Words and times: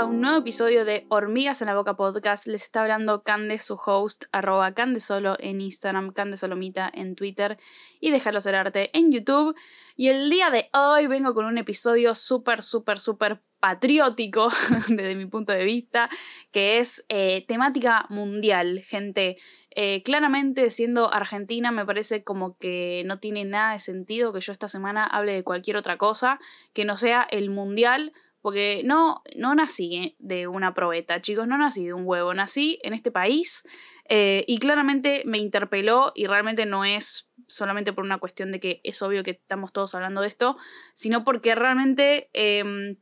a 0.00 0.06
un 0.06 0.22
nuevo 0.22 0.38
episodio 0.38 0.86
de 0.86 1.04
Hormigas 1.10 1.60
en 1.60 1.66
la 1.66 1.74
Boca 1.74 1.94
Podcast. 1.94 2.46
Les 2.46 2.62
está 2.62 2.80
hablando 2.80 3.22
Cande, 3.22 3.58
su 3.58 3.74
host, 3.74 4.24
arroba 4.32 4.72
Candesolo 4.72 5.36
en 5.38 5.60
Instagram, 5.60 6.12
Candesolomita 6.14 6.90
en 6.94 7.14
Twitter 7.14 7.58
y 8.00 8.10
Déjalo 8.10 8.40
Ser 8.40 8.54
Arte 8.54 8.88
en 8.96 9.12
YouTube. 9.12 9.54
Y 9.96 10.08
el 10.08 10.30
día 10.30 10.48
de 10.48 10.70
hoy 10.72 11.06
vengo 11.06 11.34
con 11.34 11.44
un 11.44 11.58
episodio 11.58 12.14
súper, 12.14 12.62
súper, 12.62 12.98
súper 12.98 13.42
patriótico 13.60 14.48
desde 14.88 15.14
mi 15.14 15.26
punto 15.26 15.52
de 15.52 15.64
vista, 15.64 16.08
que 16.50 16.78
es 16.78 17.04
eh, 17.10 17.44
temática 17.46 18.06
mundial, 18.08 18.80
gente. 18.80 19.36
Eh, 19.76 20.02
claramente, 20.02 20.70
siendo 20.70 21.12
argentina, 21.12 21.72
me 21.72 21.84
parece 21.84 22.24
como 22.24 22.56
que 22.56 23.02
no 23.04 23.18
tiene 23.18 23.44
nada 23.44 23.72
de 23.72 23.78
sentido 23.80 24.32
que 24.32 24.40
yo 24.40 24.50
esta 24.50 24.66
semana 24.66 25.04
hable 25.04 25.34
de 25.34 25.44
cualquier 25.44 25.76
otra 25.76 25.98
cosa 25.98 26.40
que 26.72 26.86
no 26.86 26.96
sea 26.96 27.22
el 27.30 27.50
mundial 27.50 28.12
porque 28.42 28.82
no, 28.84 29.22
no 29.36 29.54
nací 29.54 30.16
de 30.18 30.46
una 30.46 30.74
probeta, 30.74 31.20
chicos, 31.20 31.46
no 31.46 31.58
nací 31.58 31.86
de 31.86 31.94
un 31.94 32.06
huevo, 32.06 32.32
nací 32.34 32.78
en 32.82 32.94
este 32.94 33.10
país 33.10 33.64
eh, 34.08 34.44
y 34.46 34.58
claramente 34.58 35.22
me 35.26 35.38
interpeló 35.38 36.12
y 36.14 36.26
realmente 36.26 36.66
no 36.66 36.84
es 36.84 37.30
solamente 37.46 37.92
por 37.92 38.04
una 38.04 38.18
cuestión 38.18 38.52
de 38.52 38.60
que 38.60 38.80
es 38.84 39.02
obvio 39.02 39.22
que 39.22 39.32
estamos 39.32 39.72
todos 39.72 39.94
hablando 39.94 40.22
de 40.22 40.28
esto, 40.28 40.56
sino 40.94 41.24
porque 41.24 41.54
realmente 41.54 42.30
em, 42.32 42.96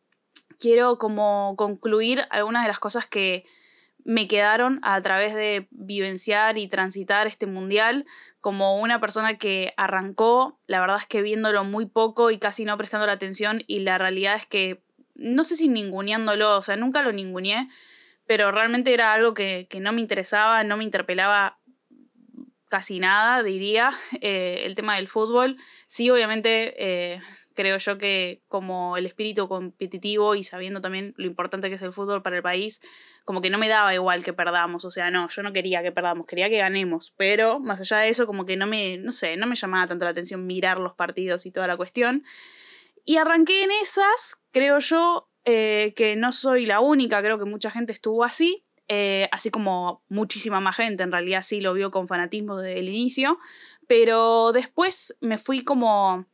quiero 0.58 0.98
como 0.98 1.54
concluir 1.56 2.24
algunas 2.30 2.62
de 2.62 2.68
las 2.68 2.78
cosas 2.78 3.06
que 3.06 3.44
me 4.04 4.26
quedaron 4.26 4.80
a 4.82 5.00
través 5.02 5.34
de 5.34 5.68
vivenciar 5.70 6.56
y 6.56 6.66
transitar 6.66 7.26
este 7.26 7.46
mundial 7.46 8.06
como 8.40 8.80
una 8.80 9.00
persona 9.00 9.36
que 9.36 9.74
arrancó, 9.76 10.58
la 10.66 10.80
verdad 10.80 10.96
es 10.98 11.06
que 11.06 11.20
viéndolo 11.20 11.62
muy 11.64 11.84
poco 11.84 12.30
y 12.30 12.38
casi 12.38 12.64
no 12.64 12.78
prestando 12.78 13.06
la 13.06 13.12
atención 13.12 13.62
y 13.66 13.80
la 13.80 13.98
realidad 13.98 14.36
es 14.36 14.46
que 14.46 14.82
no 15.18 15.44
sé 15.44 15.56
si 15.56 15.68
ninguneándolo, 15.68 16.56
o 16.56 16.62
sea, 16.62 16.76
nunca 16.76 17.02
lo 17.02 17.12
ninguneé, 17.12 17.68
pero 18.26 18.50
realmente 18.52 18.94
era 18.94 19.12
algo 19.12 19.34
que, 19.34 19.68
no 19.80 19.92
me 19.92 20.00
interesaba, 20.00 20.64
no 20.64 20.76
me 20.76 20.84
interpelaba 20.84 21.58
casi 22.68 23.00
nada, 23.00 23.42
diría, 23.42 23.90
eh, 24.20 24.62
el 24.64 24.74
tema 24.74 24.96
del 24.96 25.08
fútbol. 25.08 25.56
Sí, 25.86 26.08
obviamente, 26.10 26.74
eh, 26.78 27.20
creo 27.54 27.78
yo 27.78 27.98
que 27.98 28.42
como 28.46 28.96
el 28.96 29.06
espíritu 29.06 29.48
competitivo 29.48 30.36
y 30.36 30.44
sabiendo 30.44 30.80
también 30.80 31.14
lo 31.16 31.26
importante 31.26 31.68
que 31.68 31.74
es 31.74 31.82
el 31.82 31.92
fútbol 31.92 32.22
para 32.22 32.36
el 32.36 32.42
país, 32.42 32.80
como 33.24 33.40
que 33.40 33.50
no 33.50 33.58
me 33.58 33.66
daba 33.66 33.92
igual 33.94 34.22
que 34.22 34.32
perdamos, 34.32 34.84
o 34.84 34.90
sea, 34.90 35.10
no, 35.10 35.26
yo 35.28 35.42
no 35.42 35.52
quería 35.52 35.82
que 35.82 35.90
perdamos, 35.90 36.26
quería 36.26 36.48
que 36.48 36.58
ganemos, 36.58 37.12
pero 37.16 37.58
más 37.58 37.80
allá 37.80 37.98
de 37.98 38.10
eso, 38.10 38.26
como 38.26 38.44
que 38.44 38.56
no 38.56 38.66
me, 38.66 38.98
no 38.98 39.10
sé, 39.10 39.36
no 39.36 39.48
me 39.48 39.56
llamaba 39.56 39.88
tanto 39.88 40.04
la 40.04 40.12
atención 40.12 40.46
mirar 40.46 40.78
los 40.78 40.94
partidos 40.94 41.46
y 41.46 41.50
toda 41.50 41.66
la 41.66 41.76
cuestión. 41.76 42.22
Y 43.08 43.16
arranqué 43.16 43.62
en 43.62 43.70
esas, 43.70 44.44
creo 44.52 44.80
yo 44.80 45.30
eh, 45.46 45.94
que 45.96 46.14
no 46.14 46.30
soy 46.30 46.66
la 46.66 46.80
única, 46.80 47.22
creo 47.22 47.38
que 47.38 47.46
mucha 47.46 47.70
gente 47.70 47.90
estuvo 47.90 48.22
así, 48.22 48.66
eh, 48.86 49.30
así 49.32 49.50
como 49.50 50.04
muchísima 50.10 50.60
más 50.60 50.76
gente, 50.76 51.04
en 51.04 51.12
realidad 51.12 51.40
sí 51.42 51.62
lo 51.62 51.72
vio 51.72 51.90
con 51.90 52.06
fanatismo 52.06 52.58
desde 52.58 52.80
el 52.80 52.90
inicio, 52.90 53.38
pero 53.86 54.52
después 54.52 55.16
me 55.22 55.38
fui 55.38 55.64
como 55.64 56.26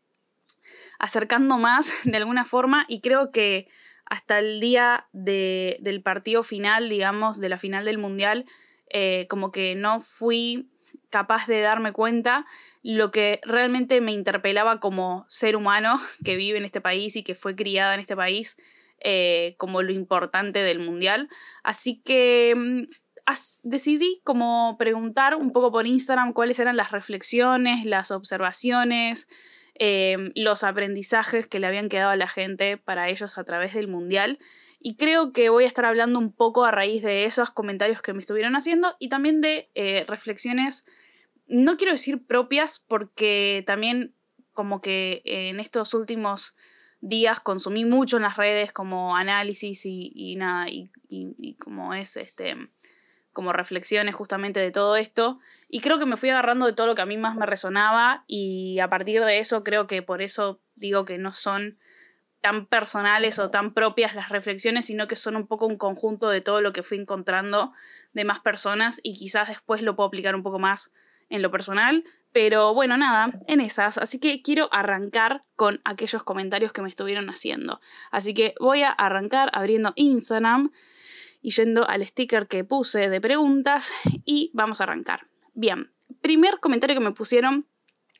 acercando 0.98 1.58
más 1.58 1.92
de 2.05 2.17
alguna 2.17 2.45
forma 2.45 2.86
y 2.89 3.00
creo 3.02 3.30
que 3.30 3.69
hasta 4.05 4.41
el 4.41 4.58
día 4.58 5.06
del 5.12 6.02
partido 6.02 6.42
final, 6.42 6.89
digamos, 6.89 7.39
de 7.39 7.50
la 7.50 7.58
final 7.58 7.84
del 7.84 7.98
Mundial, 7.98 8.47
eh, 8.91 9.28
como 9.30 9.52
que 9.52 9.77
no 9.77 10.00
fui 10.00 10.73
capaz 11.11 11.47
de 11.47 11.61
darme 11.61 11.92
cuenta 11.92 12.47
lo 12.83 13.11
que 13.11 13.41
realmente 13.45 14.00
me 14.00 14.12
interpelaba 14.12 14.81
como 14.81 15.25
ser 15.28 15.56
humano 15.56 15.98
que 16.24 16.36
vive 16.36 16.58
en 16.58 16.64
este 16.64 16.80
país 16.80 17.17
y 17.17 17.23
que 17.23 17.35
fue 17.35 17.55
criada 17.55 17.95
en 17.95 18.01
este 18.01 18.17
país 18.17 18.57
eh, 19.01 19.55
como 19.58 19.83
lo 19.83 19.92
importante 19.92 20.61
del 20.61 20.79
mundial. 20.79 21.29
Así 21.63 22.01
que 22.02 22.55
mm, 22.57 22.85
decidí 23.63 24.20
como 24.24 24.77
preguntar 24.79 25.35
un 25.35 25.52
poco 25.52 25.70
por 25.73 25.86
Instagram 25.86 26.33
cuáles 26.33 26.58
eran 26.58 26.77
las 26.77 26.91
reflexiones, 26.91 27.85
las 27.85 28.11
observaciones, 28.11 29.29
em, 29.74 30.30
los 30.35 30.64
aprendizajes 30.64 31.47
que 31.47 31.58
le 31.58 31.67
habían 31.67 31.89
quedado 31.89 32.11
a 32.11 32.17
la 32.17 32.29
gente 32.29 32.77
para 32.77 33.08
ellos 33.08 33.39
a 33.39 33.45
través 33.45 33.74
del 33.74 33.89
mundial. 33.89 34.39
Y 34.86 34.96
creo 34.96 35.33
que 35.33 35.48
voy 35.48 35.64
a 35.64 35.67
estar 35.67 35.86
hablando 35.86 36.18
un 36.18 36.30
poco 36.30 36.67
a 36.67 36.70
raíz 36.70 37.02
de 37.02 37.24
esos 37.24 37.48
comentarios 37.48 38.02
que 38.02 38.12
me 38.12 38.20
estuvieron 38.20 38.55
haciendo 38.55 38.96
y 38.98 39.08
también 39.08 39.40
de 39.40 39.70
eh, 39.74 40.05
reflexiones 40.06 40.84
no 41.46 41.78
quiero 41.78 41.92
decir 41.92 42.27
propias 42.27 42.84
porque 42.86 43.64
también 43.67 44.14
como 44.52 44.83
que 44.83 45.23
en 45.24 45.58
estos 45.58 45.94
últimos 45.94 46.55
días 47.00 47.40
consumí 47.40 47.86
mucho 47.86 48.18
en 48.18 48.24
las 48.24 48.36
redes 48.36 48.73
como 48.73 49.17
análisis 49.17 49.86
y, 49.86 50.36
nada, 50.36 50.67
y, 50.68 51.56
como 51.58 51.94
es 51.94 52.18
este 52.18 52.55
como 53.33 53.55
reflexiones 53.55 54.14
justamente 54.14 54.61
de 54.61 54.70
todo 54.70 54.96
esto. 54.96 55.40
Y 55.70 55.80
creo 55.80 55.98
que 55.98 56.05
me 56.05 56.18
fui 56.18 56.28
agarrando 56.28 56.67
de 56.67 56.74
todo 56.74 56.86
lo 56.86 56.94
que 56.94 57.02
a 57.02 57.06
mí 57.06 57.17
más 57.17 57.36
me 57.36 57.46
resonaba 57.46 58.23
y 58.28 58.80
a 58.80 58.90
partir 58.90 59.24
de 59.24 59.39
eso 59.39 59.64
creo 59.64 59.86
que 59.86 60.02
por 60.02 60.20
eso 60.20 60.61
digo 60.77 61.06
que 61.06 61.17
no 61.17 61.33
son 61.33 61.78
tan 62.44 62.66
personales 62.66 63.38
o 63.38 63.48
tan 63.48 63.72
propias 63.72 64.14
las 64.14 64.28
reflexiones, 64.28 64.84
sino 64.84 65.08
que 65.08 65.16
son 65.16 65.34
un 65.34 65.46
poco 65.46 65.66
un 65.66 65.78
conjunto 65.78 66.28
de 66.28 66.42
todo 66.42 66.60
lo 66.60 66.74
que 66.74 66.82
fui 66.82 66.98
encontrando 66.98 67.72
de 68.12 68.27
más 68.27 68.40
personas 68.40 69.00
y 69.02 69.14
quizás 69.14 69.48
después 69.48 69.80
lo 69.80 69.96
puedo 69.96 70.08
aplicar 70.08 70.34
un 70.34 70.42
poco 70.42 70.58
más 70.58 70.92
en 71.30 71.40
lo 71.40 71.50
personal. 71.50 72.05
Pero 72.32 72.74
bueno, 72.74 72.98
nada, 72.98 73.32
en 73.46 73.62
esas. 73.62 73.96
Así 73.96 74.20
que 74.20 74.42
quiero 74.42 74.68
arrancar 74.72 75.44
con 75.56 75.80
aquellos 75.86 76.22
comentarios 76.22 76.74
que 76.74 76.82
me 76.82 76.90
estuvieron 76.90 77.30
haciendo. 77.30 77.80
Así 78.10 78.34
que 78.34 78.55
voy 78.61 78.82
a 78.82 78.90
arrancar 78.90 79.50
abriendo 79.55 79.94
Instagram 79.96 80.70
y 81.40 81.52
yendo 81.52 81.88
al 81.88 82.06
sticker 82.06 82.46
que 82.46 82.62
puse 82.62 83.08
de 83.08 83.22
preguntas 83.22 83.90
y 84.26 84.50
vamos 84.52 84.82
a 84.82 84.84
arrancar. 84.84 85.28
Bien, 85.55 85.94
primer 86.20 86.61
comentario 86.61 86.94
que 86.94 87.05
me 87.05 87.12
pusieron 87.12 87.66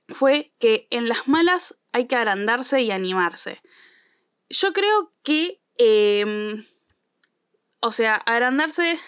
fue 0.09 0.55
que 0.59 0.87
en 0.89 1.11
las 1.11 1.29
malas 1.29 1.79
hay 1.93 2.07
que 2.07 2.17
agrandarse 2.17 2.81
y 2.81 2.91
animarse. 2.91 3.61
Yo 4.49 4.73
creo 4.73 5.13
que, 5.23 5.61
em, 5.79 6.65
o 7.81 7.93
sea, 7.93 8.15
agrandarse 8.15 8.99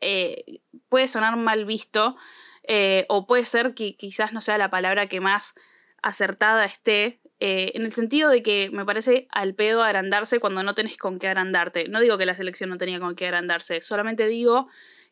eh, 0.00 0.60
puede 0.88 1.08
sonar 1.08 1.36
mal 1.36 1.64
visto, 1.64 2.16
eh, 2.64 3.06
o 3.08 3.26
puede 3.26 3.44
ser 3.44 3.74
que 3.74 3.96
quizás 3.96 4.32
no 4.32 4.40
sea 4.40 4.58
la 4.58 4.70
palabra 4.70 5.08
que 5.08 5.20
más 5.20 5.54
acertada 6.02 6.64
esté, 6.64 7.20
eh, 7.40 7.72
en 7.74 7.82
el 7.82 7.92
sentido 7.92 8.28
de 8.28 8.42
que 8.42 8.70
me 8.70 8.84
parece 8.84 9.26
al 9.30 9.54
pedo 9.54 9.82
agrandarse 9.82 10.40
cuando 10.40 10.62
no 10.62 10.74
tenés 10.74 10.96
con 10.98 11.18
qué 11.18 11.28
agrandarte. 11.28 11.88
No 11.88 12.00
digo 12.00 12.18
que 12.18 12.26
la 12.26 12.34
selección 12.34 12.70
no 12.70 12.76
tenía 12.78 13.00
con 13.00 13.14
qué 13.16 13.26
agrandarse, 13.26 13.80
solamente 13.80 14.26
digo 14.26 14.68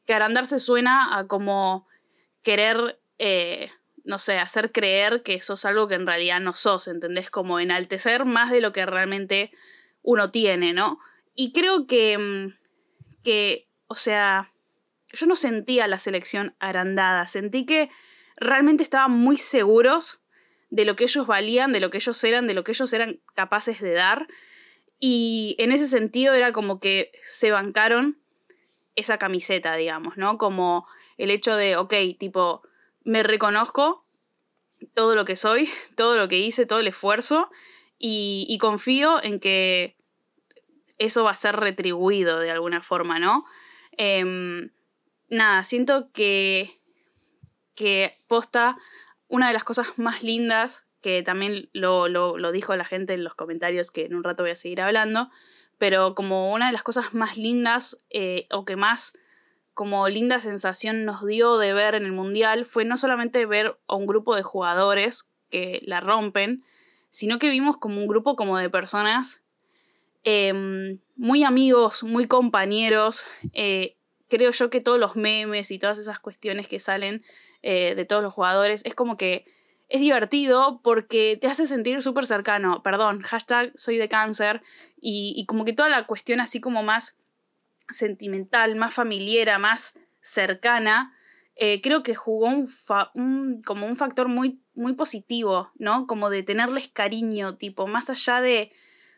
que 0.06 0.14
agrandarse 0.14 0.58
suena 0.58 1.16
a 1.18 1.26
como 1.26 1.86
querer, 2.42 3.00
no 4.10 4.18
sé, 4.18 4.38
hacer 4.38 4.72
creer 4.72 5.22
que 5.22 5.40
sos 5.40 5.64
algo 5.64 5.86
que 5.86 5.94
en 5.94 6.04
realidad 6.04 6.40
no 6.40 6.54
sos, 6.54 6.88
¿entendés? 6.88 7.30
Como 7.30 7.60
enaltecer 7.60 8.24
más 8.24 8.50
de 8.50 8.60
lo 8.60 8.72
que 8.72 8.84
realmente 8.84 9.52
uno 10.02 10.28
tiene, 10.30 10.72
¿no? 10.72 10.98
Y 11.36 11.52
creo 11.52 11.86
que, 11.86 12.18
mm, 12.18 13.22
que 13.22 13.68
o 13.86 13.94
sea, 13.94 14.52
yo 15.12 15.26
no 15.26 15.36
sentía 15.36 15.86
la 15.86 15.98
selección 15.98 16.56
agrandada, 16.58 17.28
sentí 17.28 17.64
que 17.64 17.88
realmente 18.36 18.82
estaban 18.82 19.12
muy 19.12 19.36
seguros 19.36 20.20
de 20.70 20.84
lo 20.84 20.96
que 20.96 21.04
ellos 21.04 21.28
valían, 21.28 21.70
de 21.70 21.78
lo 21.78 21.90
que 21.90 21.98
ellos 21.98 22.22
eran, 22.24 22.48
de 22.48 22.54
lo 22.54 22.64
que 22.64 22.72
ellos 22.72 22.92
eran 22.92 23.20
capaces 23.34 23.80
de 23.80 23.92
dar. 23.92 24.26
Y 24.98 25.54
en 25.58 25.70
ese 25.70 25.86
sentido 25.86 26.34
era 26.34 26.52
como 26.52 26.80
que 26.80 27.12
se 27.22 27.52
bancaron 27.52 28.18
esa 28.96 29.18
camiseta, 29.18 29.76
digamos, 29.76 30.16
¿no? 30.16 30.36
Como 30.36 30.86
el 31.16 31.30
hecho 31.30 31.54
de, 31.54 31.76
ok, 31.76 31.94
tipo, 32.18 32.62
me 33.10 33.24
reconozco 33.24 34.04
todo 34.94 35.16
lo 35.16 35.24
que 35.24 35.34
soy, 35.34 35.68
todo 35.96 36.16
lo 36.16 36.28
que 36.28 36.38
hice, 36.38 36.64
todo 36.64 36.78
el 36.78 36.86
esfuerzo, 36.86 37.50
y, 38.02 38.56
confío 38.58 39.22
en 39.22 39.40
que 39.40 39.94
eso 40.96 41.24
va 41.24 41.32
a 41.32 41.36
ser 41.36 41.56
retribuido 41.56 42.38
de 42.38 42.50
alguna 42.50 42.80
forma, 42.80 43.18
¿no? 43.18 43.44
Em, 43.92 44.70
nada, 45.28 45.64
siento 45.64 46.10
que, 46.12 46.80
que 47.74 48.16
posta 48.26 48.78
una 49.28 49.48
de 49.48 49.52
las 49.52 49.64
cosas 49.64 49.98
más 49.98 50.22
lindas, 50.22 50.86
que 51.02 51.22
también 51.22 51.68
lo, 51.74 52.08
lo, 52.08 52.52
dijo 52.52 52.74
la 52.74 52.86
gente 52.86 53.12
en 53.12 53.22
los 53.22 53.34
comentarios, 53.34 53.90
que 53.90 54.06
en 54.06 54.14
un 54.14 54.24
rato 54.24 54.44
voy 54.44 54.52
a 54.52 54.56
seguir 54.56 54.80
hablando, 54.80 55.30
pero 55.76 56.14
como 56.14 56.52
una 56.54 56.68
de 56.68 56.72
las 56.72 56.82
cosas 56.82 57.12
más 57.12 57.36
lindas 57.36 57.98
eh, 58.08 58.46
o 58.50 58.64
que 58.64 58.76
más 58.76 59.12
como 59.80 60.06
linda 60.08 60.40
sensación 60.40 61.06
nos 61.06 61.24
dio 61.24 61.56
de 61.56 61.72
ver 61.72 61.94
en 61.94 62.04
el 62.04 62.12
Mundial 62.12 62.66
fue 62.66 62.84
no 62.84 62.98
solamente 62.98 63.46
ver 63.46 63.78
a 63.88 63.94
un 63.94 64.06
grupo 64.06 64.36
de 64.36 64.42
jugadores 64.42 65.30
que 65.48 65.80
la 65.86 66.00
rompen, 66.00 66.62
sino 67.08 67.38
que 67.38 67.48
vimos 67.48 67.78
como 67.78 67.98
un 67.98 68.06
grupo 68.06 68.36
como 68.36 68.58
de 68.58 68.68
personas 68.68 69.42
em, 70.22 70.98
muy 71.16 71.44
amigos, 71.44 72.02
muy 72.02 72.26
compañeros, 72.26 73.24
eh, 73.54 73.96
creo 74.28 74.50
yo 74.50 74.68
que 74.68 74.82
todos 74.82 74.98
los 74.98 75.16
memes 75.16 75.70
y 75.70 75.78
todas 75.78 75.98
esas 75.98 76.18
cuestiones 76.18 76.68
que 76.68 76.78
salen 76.78 77.24
eh, 77.62 77.94
de 77.94 78.04
todos 78.04 78.22
los 78.22 78.34
jugadores 78.34 78.82
es 78.84 78.94
como 78.94 79.16
que 79.16 79.46
es 79.88 80.02
divertido 80.02 80.82
porque 80.84 81.38
te 81.40 81.46
hace 81.46 81.66
sentir 81.66 82.02
súper 82.02 82.26
cercano. 82.26 82.82
Perdón, 82.82 83.22
hashtag 83.22 83.72
soy 83.76 83.96
de 83.96 84.10
cáncer 84.10 84.60
y, 85.00 85.42
como 85.46 85.64
que 85.64 85.72
toda 85.72 85.88
la 85.88 86.06
cuestión 86.06 86.38
así 86.38 86.60
como 86.60 86.82
más 86.82 87.16
sentimental, 87.90 88.76
más 88.76 88.94
familiar, 88.94 89.58
más 89.58 89.98
cercana, 90.20 91.14
eh, 91.56 91.80
creo 91.82 92.02
que 92.02 92.14
jugó 92.14 92.48
un, 92.48 93.62
como 93.66 93.86
un 93.86 93.96
factor 93.96 94.28
muy, 94.28 94.62
muy 94.74 94.94
positivo, 94.94 95.70
¿no? 95.74 96.06
Como 96.06 96.30
de 96.30 96.42
tenerles 96.42 96.88
cariño, 96.88 97.56
tipo, 97.56 97.86
más 97.86 98.08
allá 98.08 98.40
de... 98.40 98.72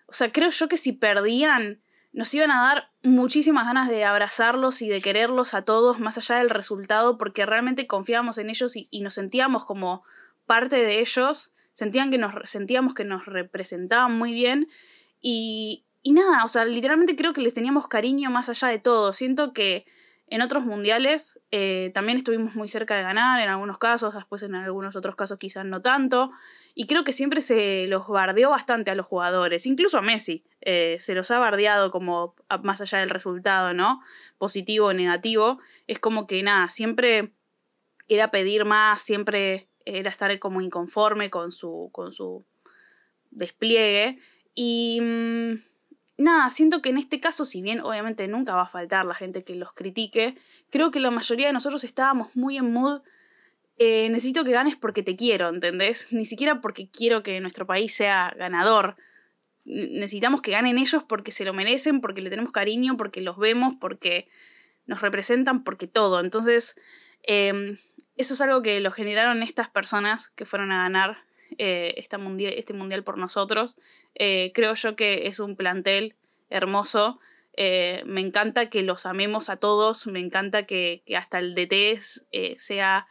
O 0.07 0.13
sea, 0.13 0.33
creo 0.33 0.51
yo 0.51 0.67
que 0.67 0.77
si 0.77 0.93
perdían, 0.93 1.81
nos 2.13 2.35
iban 2.35 2.51
a 2.51 2.63
dar 2.63 2.91
muchísimas 3.03 3.67
ganas 3.67 3.89
de 3.89 4.05
abrazarlos 4.05 4.83
y 4.83 4.89
de 4.89 5.01
quererlos 5.01 5.55
a 5.55 5.63
todos, 5.63 6.01
más 6.01 6.19
allá 6.19 6.39
del 6.39 6.51
resultado, 6.51 7.17
porque 7.17 7.47
realmente 7.47 7.87
confiábamos 7.87 8.39
en 8.39 8.51
ellos 8.51 8.75
y, 8.77 8.89
nos 9.01 9.15
sentíamos 9.15 9.65
como 9.65 10.03
parte 10.45 10.77
de 10.77 11.01
ellos, 11.01 11.53
sentían 11.73 12.11
que 12.11 12.19
nos, 12.19 12.35
sentíamos 12.51 12.95
que 12.95 13.05
nos 13.05 13.25
representaban 13.27 14.19
muy 14.19 14.33
bien 14.33 14.69
y, 15.21 15.87
y 16.03 16.13
nada, 16.13 16.45
o 16.45 16.49
sea, 16.49 16.65
literalmente 16.65 17.17
creo 17.17 17.33
que 17.33 17.41
les 17.41 17.55
teníamos 17.55 17.87
cariño 17.89 18.31
más 18.31 18.49
allá 18.49 18.69
de 18.69 18.79
todo. 18.79 19.13
Siento 19.13 19.53
que 19.53 19.87
en 20.27 20.41
otros 20.41 20.65
mundiales 20.65 21.41
eh, 21.51 21.91
también 21.95 22.17
estuvimos 22.17 22.57
muy 22.57 22.67
cerca 22.67 22.97
de 22.97 23.03
ganar, 23.03 23.41
en 23.41 23.51
algunos 23.51 23.79
casos, 23.79 24.15
después 24.15 24.43
en 24.43 24.55
algunos 24.55 24.97
otros 24.97 25.15
casos 25.15 25.39
quizás 25.39 25.65
no 25.65 25.83
tanto. 25.83 26.33
Y 26.75 26.87
creo 26.87 27.05
que 27.05 27.13
siempre 27.13 27.41
se 27.41 27.87
los 27.87 28.09
bardeó 28.09 28.51
bastante 28.51 28.91
a 28.91 28.95
los 28.95 29.07
jugadores, 29.07 29.67
incluso 29.67 29.99
a 29.99 30.03
Messi. 30.03 30.43
Eh, 30.63 30.97
se 31.01 31.15
los 31.15 31.31
ha 31.31 31.39
bardeado 31.39 31.91
como 31.91 32.35
más 32.63 32.81
allá 32.81 32.99
del 32.99 33.11
resultado, 33.11 33.75
¿no? 33.75 34.01
Positivo 34.39 34.87
o 34.87 34.93
negativo. 34.95 35.61
Es 35.87 35.99
como 35.99 36.27
que 36.27 36.43
nada, 36.43 36.69
siempre 36.69 37.35
era 38.09 38.31
pedir 38.31 38.65
más, 38.65 39.03
siempre 39.03 39.69
era 39.85 40.09
estar 40.09 40.37
como 40.39 40.63
inconforme 40.63 41.29
con 41.29 41.53
su, 41.53 41.91
con 41.93 42.13
su 42.13 42.45
despliegue. 43.31 44.19
Y 44.55 44.99
mm, 45.03 45.55
nada, 46.19 46.51
siento 46.51 46.83
que 46.83 46.91
en 46.91 46.99
este 46.99 47.21
caso, 47.21 47.45
si 47.45 47.63
bien 47.63 47.81
obviamente 47.81 48.27
nunca 48.29 48.55
va 48.55 48.63
a 48.63 48.69
faltar 48.69 49.05
la 49.05 49.15
gente 49.15 49.45
que 49.45 49.55
los 49.55 49.73
critique, 49.73 50.35
creo 50.71 50.91
que 50.91 51.01
la 51.01 51.11
mayoría 51.11 51.47
de 51.47 51.53
nosotros 51.53 51.85
estábamos 51.85 52.37
muy 52.37 52.57
en 52.57 52.73
mood. 52.73 53.03
Eh, 53.79 54.09
necesito 54.11 54.45
que 54.45 54.53
ganes 54.53 54.77
porque 54.77 55.03
te 55.03 55.17
quiero, 55.17 55.49
¿entendés? 55.49 56.13
Ni 56.13 56.25
siquiera 56.25 56.61
porque 56.61 56.89
quiero 56.89 57.23
que 57.23 57.41
nuestro 57.41 57.67
país 57.67 57.95
sea 57.95 58.35
ganador. 58.39 58.97
Necesitamos 59.65 60.43
que 60.43 60.51
ganen 60.51 60.79
ellos 60.79 61.05
porque 61.05 61.33
se 61.33 61.45
lo 61.45 61.55
merecen, 61.55 62.01
porque 62.01 62.21
le 62.21 62.31
tenemos 62.31 62.53
cariño, 62.53 62.97
porque 62.97 63.21
los 63.21 63.39
vemos, 63.39 63.75
porque 63.81 64.29
nos 64.87 65.01
representan, 65.01 65.63
porque 65.63 65.87
todo. 65.87 66.21
Entonces, 66.21 66.75
em, 67.23 67.77
eso 68.17 68.35
es 68.35 68.41
algo 68.41 68.63
que 68.63 68.81
lo 68.81 68.91
generaron 68.91 69.43
estas 69.43 69.69
personas 69.71 70.31
que 70.31 70.45
fueron 70.45 70.73
a 70.73 70.83
ganar 70.83 71.19
eh, 71.59 71.95
este 71.97 72.19
mundial 72.19 73.05
por 73.05 73.19
nosotros. 73.19 73.77
Eh, 74.15 74.53
creo 74.55 74.75
yo 74.75 74.97
que 74.97 75.27
es 75.27 75.41
un 75.41 75.57
plantel 75.57 76.15
hermoso. 76.51 77.21
Eh, 77.55 78.03
me 78.07 78.21
encanta 78.21 78.71
que 78.71 78.83
los 78.83 79.07
amemos 79.07 79.51
a 79.51 79.57
todos, 79.57 80.07
me 80.07 80.21
encanta 80.21 80.65
que, 80.65 81.03
hasta 81.17 81.39
el 81.39 81.55
DT 81.55 81.99
sea 82.57 83.07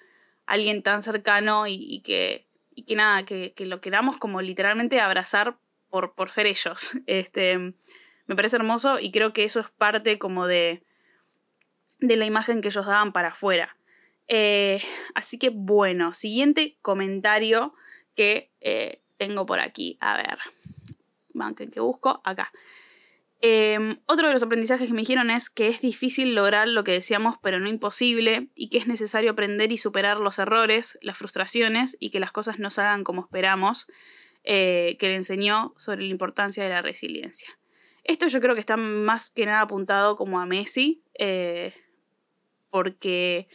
alguien 0.45 0.81
tan 0.81 1.01
cercano 1.01 1.65
y, 1.67 2.01
que, 2.01 2.47
y 2.73 2.83
que, 2.83 2.95
nada, 2.95 3.23
que, 3.23 3.53
lo 3.59 3.81
queramos 3.81 4.17
como 4.17 4.41
literalmente 4.41 4.99
abrazar 4.99 5.57
por, 5.89 6.13
por 6.13 6.29
ser 6.29 6.47
ellos. 6.47 6.93
Este, 7.05 7.57
me 8.27 8.35
parece 8.35 8.55
hermoso 8.55 8.99
y 8.99 9.11
creo 9.11 9.33
que 9.33 9.43
eso 9.43 9.59
es 9.59 9.69
parte 9.69 10.17
como 10.17 10.47
de, 10.47 10.83
de 11.99 12.15
la 12.15 12.25
imagen 12.25 12.61
que 12.61 12.69
ellos 12.69 12.85
daban 12.85 13.13
para 13.13 13.29
afuera. 13.29 13.77
así 15.13 15.37
que 15.37 15.49
bueno, 15.49 16.13
siguiente 16.13 16.77
comentario 16.81 17.75
que 18.15 18.51
eh, 18.61 19.01
tengo 19.17 19.45
por 19.45 19.59
aquí. 19.59 19.97
A 20.01 20.17
ver, 20.17 20.37
banquen 21.33 21.71
que 21.71 21.79
busco 21.79 22.21
acá. 22.23 22.51
Em, 23.43 23.97
otro 24.05 24.27
de 24.27 24.33
los 24.33 24.43
aprendizajes 24.43 24.87
que 24.87 24.93
me 24.93 25.01
dijeron 25.01 25.31
es 25.31 25.49
que 25.49 25.67
es 25.67 25.81
difícil 25.81 26.35
lograr 26.35 26.67
lo 26.67 26.83
que 26.83 26.91
decíamos, 26.91 27.37
pero 27.41 27.59
no 27.59 27.67
imposible, 27.67 28.49
y 28.53 28.69
que 28.69 28.77
es 28.77 28.87
necesario 28.87 29.31
aprender 29.31 29.71
y 29.71 29.79
superar 29.79 30.17
los 30.17 30.37
errores, 30.37 30.99
las 31.01 31.17
frustraciones 31.17 31.97
y 31.99 32.11
que 32.11 32.19
las 32.19 32.31
cosas 32.31 32.59
no 32.59 32.69
salgan 32.69 33.03
como 33.03 33.21
esperamos, 33.21 33.87
eh, 34.43 34.95
que 34.99 35.07
le 35.07 35.15
enseñó 35.15 35.73
sobre 35.75 36.01
la 36.01 36.09
importancia 36.11 36.63
de 36.63 36.69
la 36.69 36.83
resiliencia. 36.83 37.49
Esto 38.03 38.27
yo 38.27 38.41
creo 38.41 38.53
que 38.53 38.59
está 38.59 38.77
más 38.77 39.31
que 39.31 39.45
nada 39.45 39.61
apuntado 39.61 40.15
como 40.15 40.39
a 40.39 40.45
Messi, 40.45 41.01
eh, 41.17 41.73
porque 42.69 43.47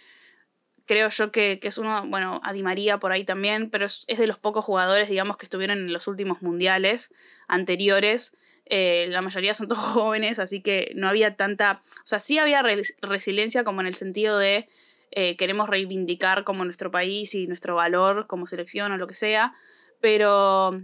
creo 0.87 1.09
yo 1.09 1.31
que, 1.31 1.59
es 1.61 1.79
uno, 1.79 2.07
bueno, 2.07 2.41
a 2.45 2.53
Di 2.53 2.63
María 2.63 2.99
por 2.99 3.13
ahí 3.13 3.25
también, 3.25 3.71
pero 3.71 3.87
es, 3.87 4.07
de 4.07 4.27
los 4.27 4.39
pocos 4.39 4.65
jugadores, 4.65 5.09
digamos, 5.09 5.37
que 5.37 5.47
estuvieron 5.47 5.79
en 5.79 5.93
los 5.93 6.07
últimos 6.07 6.43
mundiales 6.43 7.13
anteriores. 7.49 8.37
Eh, 8.65 9.07
la 9.11 9.21
mayoría 9.21 9.55
son 9.55 9.69
todos 9.69 9.83
jóvenes, 9.83 10.39
así 10.39 10.63
que 10.63 10.93
no 10.95 11.09
había 11.09 11.37
tanta, 11.37 11.83
o 11.99 12.07
sea, 12.07 12.21
sí 12.21 12.39
había 12.39 12.63
resiliencia 13.03 13.65
como 13.65 13.81
en 13.81 13.89
el 13.89 13.95
sentido 13.95 14.39
de 14.39 14.69
eh, 15.11 15.37
queremos 15.37 15.69
reivindicar 15.69 16.45
como 16.45 16.65
nuestro 16.65 16.91
país 16.91 17.35
y 17.35 17.47
nuestro 17.47 17.77
valor 17.77 18.27
como 18.27 18.47
selección 18.47 18.93
o 18.93 18.97
lo 18.97 19.07
que 19.07 19.15
sea, 19.15 19.55
pero 20.01 20.81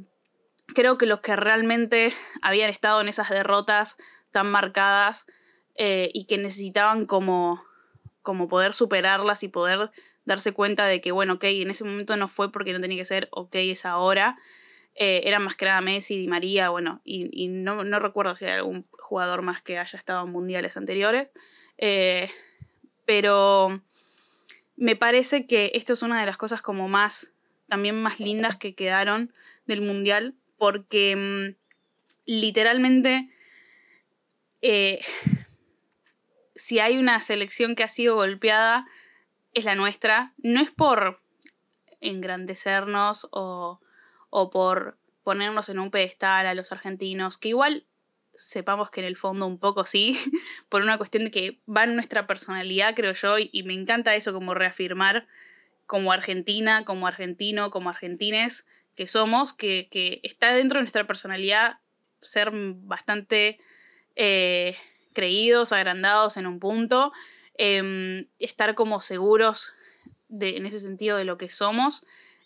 creo 0.75 0.99
que 0.99 1.07
los 1.07 1.21
que 1.21 1.37
realmente 1.37 2.13
habían 2.43 2.71
estado 2.71 3.01
en 3.01 3.09
esas 3.09 3.31
derrotas 3.31 3.97
tan 4.31 4.51
marcadas 4.51 5.27
eh, 5.75 6.11
y 6.13 6.27
que 6.27 6.39
necesitaban 6.39 7.07
como 7.07 7.63
como 8.23 8.49
poder 8.49 8.73
superarlas 8.73 9.43
y 9.43 9.49
poder 9.49 9.91
darse 10.25 10.53
cuenta 10.53 10.87
de 10.87 11.01
que, 11.01 11.13
bueno, 11.13 11.35
ok, 11.35 11.45
en 11.45 11.71
ese 11.71 11.85
momento 11.85 12.17
no 12.17 12.29
fue 12.29 12.53
porque 12.53 12.73
no 12.73 12.81
tenía 12.81 12.99
que 12.99 13.05
ser, 13.05 13.29
ok, 13.33 13.55
es 13.57 13.85
ahora. 13.85 14.39
Eh, 14.95 15.23
era 15.25 15.39
más 15.39 15.57
que 15.57 15.65
nada 15.65 15.81
Messi, 15.81 16.19
Di 16.19 16.29
María, 16.29 16.69
bueno, 16.69 17.01
y, 17.05 17.49
no, 17.49 17.83
recuerdo 17.99 18.37
si 18.37 18.45
hay 18.45 18.53
algún 18.53 18.87
jugador 18.93 19.43
más 19.43 19.63
que 19.63 19.79
haya 19.79 19.99
estado 19.99 20.25
en 20.25 20.33
mundiales 20.33 20.77
anteriores. 20.77 21.33
Eh, 21.79 22.31
pero 23.05 23.83
me 24.77 24.97
parece 24.97 25.47
que 25.47 25.73
esto 25.75 25.95
es 25.95 26.03
una 26.03 26.21
de 26.21 26.27
las 26.27 26.37
cosas 26.37 26.63
como 26.63 26.89
más, 26.89 27.33
también 27.69 28.01
más 28.01 28.21
lindas 28.21 28.57
que 28.57 28.75
quedaron 28.75 29.33
del 29.67 29.81
mundial, 29.81 30.35
porque 30.59 31.17
mm, 31.17 31.57
literalmente 32.27 33.31
eh, 34.61 35.01
si 36.63 36.79
hay 36.79 36.97
una 36.97 37.21
selección 37.21 37.75
que 37.75 37.83
ha 37.83 37.89
sido 37.89 38.15
golpeada, 38.15 38.87
es 39.53 39.65
la 39.65 39.75
nuestra. 39.75 40.33
No 40.39 40.61
es 40.61 40.71
por 40.71 41.21
engrandecernos 42.01 43.27
o, 43.33 43.81
o 44.31 44.51
por 44.51 44.97
ponernos 45.25 45.69
en 45.71 45.81
un 45.81 45.91
pedestal 45.91 46.47
a 46.47 46.55
los 46.55 46.71
argentinos, 46.71 47.37
que 47.37 47.49
igual 47.49 47.85
sepamos 48.37 48.93
que 48.93 49.01
en 49.01 49.07
el 49.07 49.17
fondo 49.17 49.45
un 49.45 49.59
poco 49.59 49.85
sí, 49.85 50.17
por 50.69 50.83
una 50.83 50.99
cuestión 50.99 51.25
de 51.25 51.33
que 51.33 51.59
va 51.69 51.83
en 51.83 51.97
nuestra 51.97 52.29
personalidad, 52.29 52.95
creo 52.95 53.13
yo, 53.13 53.39
y, 53.41 53.65
me 53.65 53.75
encanta 53.75 54.15
eso 54.15 54.33
como 54.33 54.55
reafirmar 54.55 55.27
como 55.87 56.13
argentina, 56.13 56.85
como 56.85 57.09
argentino, 57.09 57.73
como 57.73 57.91
argentines 57.91 58.69
que 58.95 59.09
somos, 59.09 59.53
que, 59.53 59.89
que 59.91 60.21
está 60.23 60.55
dentro 60.55 60.79
de 60.79 60.83
nuestra 60.83 61.09
personalidad 61.09 61.81
ser 62.21 62.53
bastante 62.53 63.59
eh, 64.15 64.77
creídos, 65.13 65.73
agrandados 65.73 66.37
en 66.37 66.47
un 66.47 66.59
punto, 66.59 67.13
em, 67.55 68.27
estar 68.39 68.75
como 68.75 69.01
seguros 69.01 69.75
de, 70.29 70.57
en 70.57 70.67
ese 70.67 70.81
sentido 70.81 71.17
de 71.17 71.25
lo 71.25 71.39
que 71.39 71.49
somos. 71.49 72.05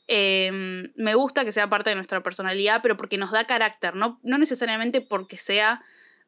Em, 0.08 0.92
me 0.96 1.14
gusta 1.14 1.44
que 1.44 1.52
sea 1.52 1.68
parte 1.68 1.90
de 1.90 1.96
nuestra 1.96 2.23
personalidad, 2.23 2.80
pero 2.82 2.96
porque 2.96 3.18
nos 3.18 3.32
da 3.32 3.46
carácter, 3.46 3.96
no, 3.96 4.20
no 4.23 4.38
necesariamente 4.38 5.00
porque 5.00 5.38
sea 5.38 5.82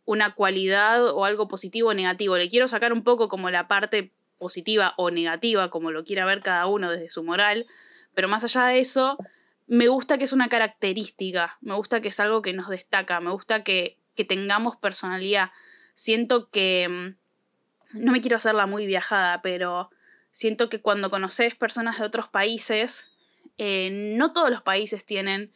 una 0.04 0.34
cualidad 0.34 1.04
o 1.10 1.24
algo 1.24 1.48
positivo 1.48 1.90
o 1.90 1.94
negativo. 1.94 2.36
Le 2.36 2.48
quiero 2.48 2.66
sacar 2.66 2.92
un 2.92 3.04
poco 3.04 3.28
como 3.28 3.50
la 3.50 3.68
parte 3.68 4.12
positiva 4.38 4.94
o 4.96 5.10
negativa, 5.10 5.68
como 5.70 5.90
lo 5.90 6.04
quiera 6.04 6.24
ver 6.24 6.40
cada 6.40 6.66
uno 6.66 6.90
desde 6.90 7.10
su 7.10 7.22
moral, 7.22 7.66
pero 8.14 8.28
más 8.28 8.42
allá 8.44 8.64
de 8.64 8.80
eso, 8.80 9.18
me 9.66 9.88
gusta 9.88 10.16
que 10.16 10.24
es 10.24 10.32
una 10.32 10.48
característica, 10.48 11.58
me 11.60 11.74
gusta 11.74 12.00
que 12.00 12.08
es 12.08 12.18
algo 12.20 12.40
que 12.40 12.52
nos 12.52 12.68
destaca, 12.68 13.20
me 13.20 13.30
gusta 13.30 13.62
que, 13.62 13.98
que 14.14 14.24
tengamos 14.24 14.76
personalidad 14.76 15.50
siento 15.98 16.48
que, 16.48 16.88
mm, 16.88 17.98
no 17.98 18.12
me 18.12 18.20
quiero 18.20 18.36
hacerla 18.36 18.66
muy 18.66 18.86
viajada, 18.86 19.42
pero 19.42 19.90
siento 20.30 20.68
que 20.68 20.80
cuando 20.80 21.10
conoces 21.10 21.56
personas 21.56 21.98
de 21.98 22.04
otros 22.04 22.28
países, 22.28 23.10
eh, 23.56 24.14
no 24.16 24.32
todos 24.32 24.48
los 24.48 24.62
países 24.62 25.04
tienen 25.04 25.52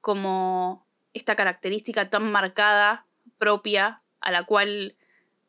como 0.00 0.86
esta 1.14 1.34
característica 1.34 2.08
tan 2.10 2.30
marcada, 2.30 3.06
propia, 3.38 4.02
a 4.20 4.30
la 4.30 4.44
cual 4.44 4.94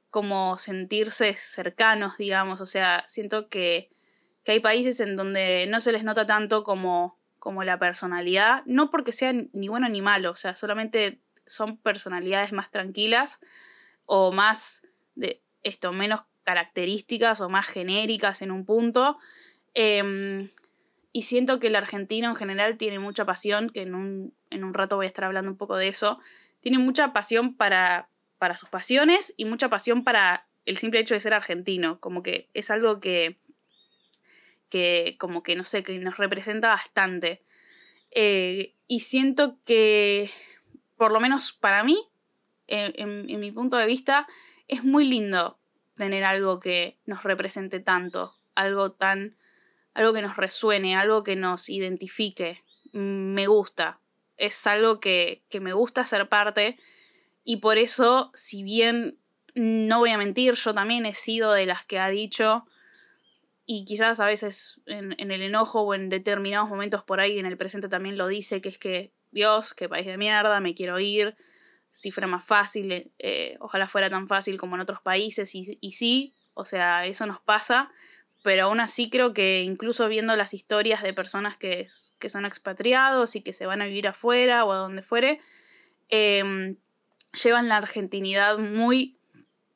como 0.10 0.58
sentirse 0.58 1.36
cercanos, 1.36 2.18
digamos, 2.18 2.60
o 2.60 2.66
sea, 2.66 3.04
siento 3.08 3.50
que, 3.50 3.92
que 4.44 4.54
hay 4.54 4.60
países 4.60 5.00
en 5.00 5.16
donde 5.16 5.68
no 5.68 5.80
se 5.80 5.92
les 5.92 6.04
nota 6.04 6.26
tanto 6.26 6.64
como, 6.64 7.20
como 7.38 7.64
la 7.64 7.78
personalidad, 7.78 8.64
no 8.66 8.90
porque 8.90 9.12
sean 9.12 9.52
ni 9.54 9.68
bueno 9.68 9.90
ni 9.90 10.02
malo, 10.02 10.32
o 10.32 10.36
sea, 10.36 10.56
solamente 10.56 11.20
son 11.46 11.78
personalidades 11.78 12.52
más 12.52 12.72
tranquilas 12.72 13.40
o 14.06 14.32
más 14.32 14.88
de 15.16 15.42
esto, 15.64 15.92
menos 15.92 16.22
características 16.44 17.42
o 17.42 17.50
más 17.50 17.68
genéricas 17.68 18.42
en 18.42 18.52
un 18.52 18.66
punto. 18.66 19.18
Em, 19.74 20.50
y 21.12 21.24
siento 21.24 21.60
que 21.60 21.68
el 21.68 21.76
argentino 21.76 22.30
en 22.30 22.36
general 22.36 22.78
tiene 22.78 23.00
mucha 23.00 23.26
pasión, 23.26 23.70
que 23.70 23.84
en 23.84 23.96
un, 23.96 24.34
en 24.50 24.64
un, 24.64 24.74
rato 24.74 24.96
voy 24.96 25.06
a 25.06 25.08
estar 25.08 25.26
hablando 25.26 25.52
un 25.52 25.58
poco 25.58 25.78
de 25.78 25.88
eso, 25.88 26.20
tiene 26.60 26.80
mucha 26.80 27.14
pasión 27.14 27.56
para, 27.56 28.10
para 28.40 28.58
sus 28.58 28.70
pasiones 28.70 29.34
y 29.38 29.46
mucha 29.46 29.70
pasión 29.70 30.04
para 30.04 30.48
el 30.66 30.78
simple 30.78 31.00
hecho 31.00 31.14
de 31.14 31.20
ser 31.20 31.34
argentino, 31.34 32.00
como 32.00 32.24
que 32.24 32.50
es 32.54 32.72
algo 32.72 33.00
que, 33.00 33.38
que 34.70 35.16
como 35.20 35.44
que 35.44 35.56
no 35.56 35.64
sé, 35.64 35.84
que 35.84 35.98
nos 36.00 36.18
representa 36.18 36.70
bastante. 36.70 37.44
Eh, 38.12 38.76
y 38.88 39.02
siento 39.02 39.58
que, 39.66 40.30
por 40.98 41.12
lo 41.12 41.20
menos 41.20 41.54
para 41.54 41.84
mí, 41.84 41.98
en, 42.68 43.40
mi 43.40 43.52
punto 43.52 43.78
de 43.78 43.86
vista, 43.86 44.28
es 44.68 44.84
muy 44.84 45.06
lindo 45.06 45.60
tener 45.96 46.24
algo 46.24 46.60
que 46.60 46.98
nos 47.06 47.24
represente 47.24 47.80
tanto, 47.80 48.36
algo 48.56 48.92
tan, 48.92 49.38
algo 49.94 50.14
que 50.14 50.22
nos 50.22 50.38
resuene, 50.38 50.96
algo 50.96 51.24
que 51.24 51.36
nos 51.36 51.70
identifique. 51.70 52.64
Me 52.92 53.48
gusta, 53.48 54.00
es 54.38 54.66
algo 54.68 55.00
que, 55.00 55.44
que 55.50 55.60
me 55.60 55.74
gusta 55.74 56.04
ser 56.04 56.30
parte 56.30 56.78
y 57.44 57.58
por 57.58 57.78
eso, 57.78 58.32
si 58.34 58.64
bien 58.64 59.18
no 59.56 60.00
voy 60.00 60.12
a 60.12 60.18
mentir, 60.18 60.54
yo 60.56 60.74
también 60.74 61.06
he 61.06 61.14
sido 61.14 61.54
de 61.54 61.66
las 61.66 61.86
que 61.86 62.00
ha 62.00 62.10
dicho, 62.10 62.66
y 63.66 63.86
quizás 63.86 64.20
a 64.20 64.26
veces 64.26 64.82
en, 64.86 65.14
el 65.20 65.42
enojo 65.42 65.82
o 65.82 65.94
en 65.94 66.10
determinados 66.10 66.70
momentos 66.70 67.04
por 67.04 67.20
ahí 67.20 67.40
en 67.40 67.46
el 67.46 67.58
presente 67.58 67.88
también 67.88 68.18
lo 68.18 68.28
dice, 68.28 68.62
que 68.62 68.70
es 68.70 68.78
que 68.78 69.14
Dios, 69.32 69.74
qué 69.74 69.88
país 69.88 70.06
de 70.06 70.18
mierda, 70.18 70.60
me 70.60 70.76
quiero 70.76 71.00
ir, 71.00 71.36
si 71.94 72.10
fuera 72.10 72.28
más 72.28 72.44
fácil, 72.44 73.12
eh, 73.20 73.56
ojalá 73.60 73.88
fuera 73.88 74.10
tan 74.10 74.28
fácil 74.28 74.58
como 74.58 74.76
en 74.76 74.82
otros 74.82 75.00
países, 75.02 75.54
y, 75.54 75.78
y 75.80 75.92
sí, 75.92 76.34
o 76.56 76.66
sea, 76.66 77.06
eso 77.06 77.28
nos 77.28 77.40
pasa, 77.40 77.92
pero 78.44 78.66
aún 78.66 78.80
así 78.80 79.10
creo 79.10 79.34
que 79.34 79.62
incluso 79.62 80.08
viendo 80.08 80.36
las 80.36 80.54
historias 80.54 81.04
de 81.04 81.14
personas 81.14 81.56
que, 81.56 81.88
que 82.20 82.30
son 82.30 82.46
expatriados 82.46 83.36
y 83.36 83.42
que 83.42 83.54
se 83.54 83.68
van 83.68 83.82
a 83.82 83.86
vivir 83.86 84.08
afuera 84.08 84.66
o 84.66 84.72
a 84.72 84.78
donde 84.78 85.04
fuere, 85.04 85.40
em, 86.10 86.76
llevan 87.44 87.70
la 87.70 87.78
argentinidad 87.78 88.58
muy 88.58 89.18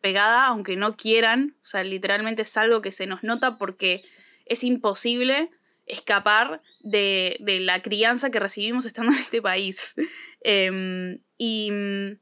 pegada, 0.01 0.47
aunque 0.47 0.75
no 0.75 0.97
quieran. 0.97 1.55
O 1.61 1.65
sea, 1.65 1.83
literalmente 1.83 2.41
es 2.41 2.57
algo 2.57 2.81
que 2.81 2.91
se 2.91 3.05
nos 3.05 3.23
nota 3.23 3.57
porque 3.57 4.03
es 4.45 4.63
imposible 4.63 5.49
escapar 5.85 6.61
de, 6.89 7.59
la 7.61 7.81
crianza 7.81 8.29
que 8.29 8.39
recibimos 8.39 8.85
estando 8.85 9.11
en 9.11 9.19
este 9.19 9.41
país. 9.41 9.95
Em, 10.41 11.19
y 11.37 11.71
mm, 11.71 12.19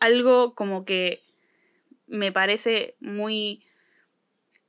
algo 0.00 0.54
como 0.54 0.84
que 0.84 1.22
me 2.08 2.32
parece 2.32 2.96
muy, 2.98 3.64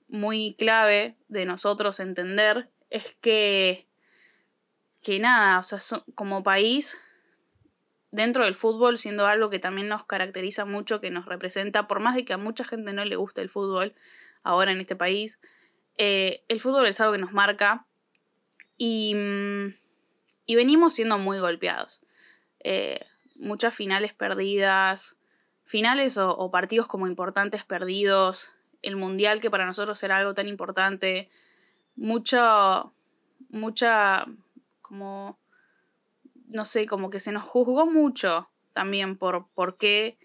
muy 0.09 0.55
clave 0.59 1.15
de 1.27 1.45
nosotros 1.45 1.99
entender 1.99 2.69
es 2.91 3.15
que, 3.21 3.87
que 5.01 5.17
nada, 5.17 5.57
o 5.57 5.63
sea, 5.63 5.79
como 6.13 6.43
país 6.43 6.99
dentro 8.11 8.43
del 8.43 8.53
fútbol, 8.53 8.97
siendo 8.97 9.25
algo 9.25 9.49
que 9.49 9.59
también 9.59 9.87
nos 9.87 10.05
caracteriza 10.05 10.65
mucho, 10.65 11.01
que 11.01 11.09
nos 11.09 11.25
representa, 11.25 11.87
por 11.87 11.99
más 11.99 12.13
de 12.15 12.25
que 12.25 12.33
a 12.33 12.37
mucha 12.37 12.63
gente 12.63 12.93
no 12.93 13.05
le 13.05 13.15
guste 13.15 13.41
el 13.41 13.49
fútbol 13.49 13.95
ahora 14.43 14.71
en 14.71 14.81
este 14.81 14.95
país, 14.95 15.39
eh, 15.97 16.43
el 16.47 16.59
fútbol 16.59 16.85
es 16.85 16.99
algo 16.99 17.13
que 17.13 17.19
nos 17.19 17.31
marca 17.31 17.87
y, 18.79 19.13
mm, 19.13 19.75
y 20.47 20.55
venimos 20.55 20.95
siendo 20.95 21.19
muy 21.19 21.37
golpeados. 21.37 22.01
Eh, 22.61 23.05
muchas 23.35 23.75
finales 23.75 24.13
perdidas, 24.13 25.17
finales 25.65 26.17
o, 26.17 26.49
partidos 26.49 26.87
como 26.87 27.05
importantes 27.05 27.63
perdidos, 27.63 28.51
el 28.81 28.95
mundial 28.95 29.41
que 29.41 29.51
para 29.51 29.67
nosotros 29.67 30.01
era 30.01 30.17
algo 30.17 30.33
tan 30.33 30.47
importante, 30.47 31.29
mucha, 31.95 32.85
mucha 33.49 34.25
como 34.81 35.37
no 36.47 36.65
sé, 36.65 36.87
como 36.87 37.11
que 37.11 37.19
se 37.19 37.31
nos 37.31 37.43
juzgó 37.43 37.85
mucho 37.85 38.49
también 38.73 39.17
por, 39.17 39.47
por 39.53 39.77
qué 39.77 40.17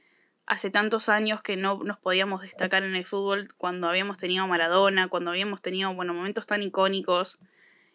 hace 0.46 0.70
tantos 0.70 1.10
años 1.10 1.42
que 1.42 1.56
no 1.56 1.82
nos 1.84 1.98
podíamos 1.98 2.40
destacar 2.40 2.82
en 2.82 2.96
el 2.96 3.04
fútbol 3.04 3.48
cuando 3.58 3.88
habíamos 3.88 4.16
tenido 4.16 4.46
Maradona, 4.46 5.08
cuando 5.08 5.30
habíamos 5.30 5.60
tenido, 5.60 5.92
bueno, 5.94 6.14
momentos 6.14 6.46
tan 6.46 6.62
icónicos, 6.62 7.38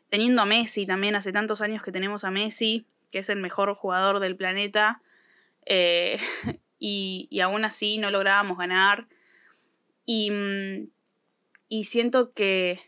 teniendo 0.10 0.42
a 0.42 0.46
Messi 0.46 0.86
también, 0.86 1.16
hace 1.16 1.32
tantos 1.32 1.62
años 1.62 1.84
que 1.84 1.92
tenemos 1.92 2.24
a 2.24 2.32
Messi, 2.32 2.86
que 3.12 3.20
es 3.20 3.30
el 3.30 3.40
mejor 3.40 3.74
jugador 3.76 4.20
del 4.20 4.36
planeta, 4.36 5.02
eh, 5.66 6.20
y, 6.80 7.40
aún 7.42 7.66
así 7.66 7.98
no 7.98 8.12
lográbamos 8.12 8.58
ganar. 8.58 9.08
Y, 10.06 10.32
mm, 10.32 10.90
y 11.68 11.84
siento 11.86 12.34
que, 12.34 12.82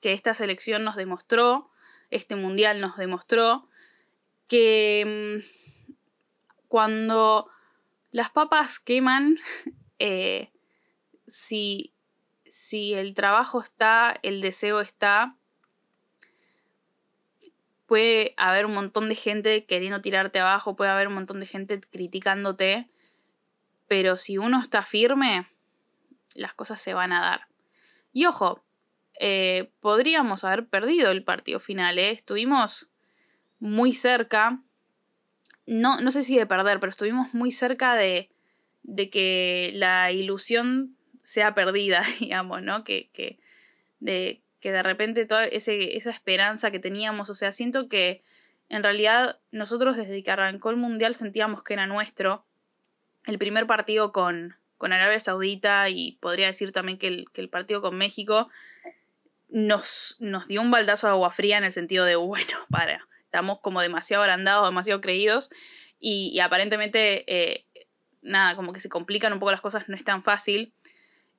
que 0.00 0.12
esta 0.12 0.34
selección 0.34 0.84
nos 0.84 0.96
demostró, 0.96 1.70
este 2.10 2.36
mundial 2.36 2.80
nos 2.80 2.96
demostró, 2.96 3.68
que 4.48 5.40
mm, 5.42 5.84
cuando 6.68 7.48
las 8.10 8.30
papas 8.30 8.78
queman, 8.78 9.36
eh, 9.98 10.50
si, 11.26 11.92
si 12.46 12.94
el 12.94 13.14
trabajo 13.14 13.60
está, 13.60 14.18
el 14.22 14.40
deseo 14.40 14.80
está, 14.80 15.36
puede 17.86 18.34
haber 18.36 18.66
un 18.66 18.74
montón 18.74 19.08
de 19.08 19.14
gente 19.14 19.64
queriendo 19.64 20.00
tirarte 20.00 20.40
abajo, 20.40 20.76
puede 20.76 20.90
haber 20.90 21.08
un 21.08 21.14
montón 21.14 21.40
de 21.40 21.46
gente 21.46 21.80
criticándote, 21.80 22.88
pero 23.88 24.16
si 24.16 24.38
uno 24.38 24.60
está 24.60 24.82
firme, 24.82 25.48
las 26.34 26.54
cosas 26.54 26.80
se 26.80 26.94
van 26.94 27.12
a 27.12 27.20
dar. 27.20 27.46
Y 28.12 28.26
ojo, 28.26 28.64
eh, 29.18 29.70
podríamos 29.80 30.44
haber 30.44 30.66
perdido 30.66 31.10
el 31.10 31.24
partido 31.24 31.60
final, 31.60 31.98
¿eh? 31.98 32.10
estuvimos 32.10 32.90
muy 33.58 33.92
cerca, 33.92 34.60
no, 35.66 36.00
no 36.00 36.10
sé 36.10 36.22
si 36.22 36.36
de 36.36 36.46
perder, 36.46 36.80
pero 36.80 36.90
estuvimos 36.90 37.34
muy 37.34 37.52
cerca 37.52 37.94
de, 37.94 38.30
de 38.82 39.10
que 39.10 39.72
la 39.74 40.12
ilusión 40.12 40.96
sea 41.22 41.54
perdida, 41.54 42.02
digamos, 42.20 42.62
¿no? 42.62 42.84
Que, 42.84 43.10
que, 43.12 43.38
de, 44.00 44.43
que 44.64 44.72
de 44.72 44.82
repente 44.82 45.26
toda 45.26 45.44
esa 45.44 45.72
esperanza 46.10 46.70
que 46.70 46.78
teníamos, 46.78 47.28
o 47.28 47.34
sea, 47.34 47.52
siento 47.52 47.86
que 47.90 48.22
en 48.70 48.82
realidad 48.82 49.38
nosotros 49.50 49.94
desde 49.94 50.22
que 50.22 50.30
arrancó 50.30 50.70
el 50.70 50.78
Mundial 50.78 51.14
sentíamos 51.14 51.62
que 51.62 51.74
era 51.74 51.86
nuestro. 51.86 52.46
El 53.26 53.36
primer 53.36 53.66
partido 53.66 54.10
con, 54.10 54.56
con 54.78 54.94
Arabia 54.94 55.20
Saudita 55.20 55.90
y 55.90 56.12
podría 56.12 56.46
decir 56.46 56.72
también 56.72 56.96
que 56.96 57.08
el, 57.08 57.26
que 57.30 57.42
el 57.42 57.50
partido 57.50 57.82
con 57.82 57.98
México 57.98 58.48
nos, 59.50 60.16
nos 60.20 60.48
dio 60.48 60.62
un 60.62 60.70
baldazo 60.70 61.08
de 61.08 61.10
agua 61.10 61.30
fría 61.30 61.58
en 61.58 61.64
el 61.64 61.72
sentido 61.72 62.06
de, 62.06 62.16
bueno, 62.16 62.56
para, 62.70 63.06
estamos 63.22 63.58
como 63.60 63.82
demasiado 63.82 64.22
agrandados, 64.22 64.66
demasiado 64.66 65.02
creídos 65.02 65.50
y, 65.98 66.40
aparentemente, 66.40 67.24
eh, 67.26 67.66
nada, 68.22 68.56
como 68.56 68.72
que 68.72 68.80
se 68.80 68.88
complican 68.88 69.34
un 69.34 69.40
poco 69.40 69.52
las 69.52 69.60
cosas, 69.60 69.90
no 69.90 69.94
es 69.94 70.04
tan 70.04 70.22
fácil. 70.22 70.72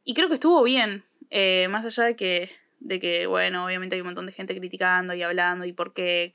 Y 0.04 0.14
creo 0.14 0.28
que 0.28 0.36
estuvo 0.36 0.62
bien, 0.62 1.04
eh, 1.32 1.66
más 1.72 1.86
allá 1.88 2.04
de 2.04 2.16
que, 2.16 2.52
de 2.86 3.00
que, 3.00 3.28
bueno, 3.28 3.66
obviamente 3.66 3.96
hay 3.96 4.02
un 4.02 4.08
montón 4.08 4.26
de 4.26 4.32
gente 4.32 4.56
criticando 4.56 5.14
y 5.14 5.24
hablando 5.24 5.66
y 5.66 5.74
por 5.74 5.94
qué 5.94 6.34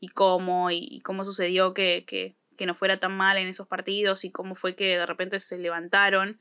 y 0.00 0.08
cómo 0.08 0.70
y, 0.70 1.00
cómo 1.00 1.24
sucedió 1.24 1.74
que, 1.74 2.04
que, 2.06 2.34
que 2.56 2.66
no 2.66 2.74
fuera 2.74 2.98
tan 2.98 3.16
mal 3.16 3.36
en 3.36 3.48
esos 3.48 3.68
partidos 3.68 4.24
y 4.24 4.30
cómo 4.30 4.54
fue 4.54 4.74
que 4.74 4.98
de 4.98 5.06
repente 5.06 5.40
se 5.40 5.58
levantaron. 5.58 6.40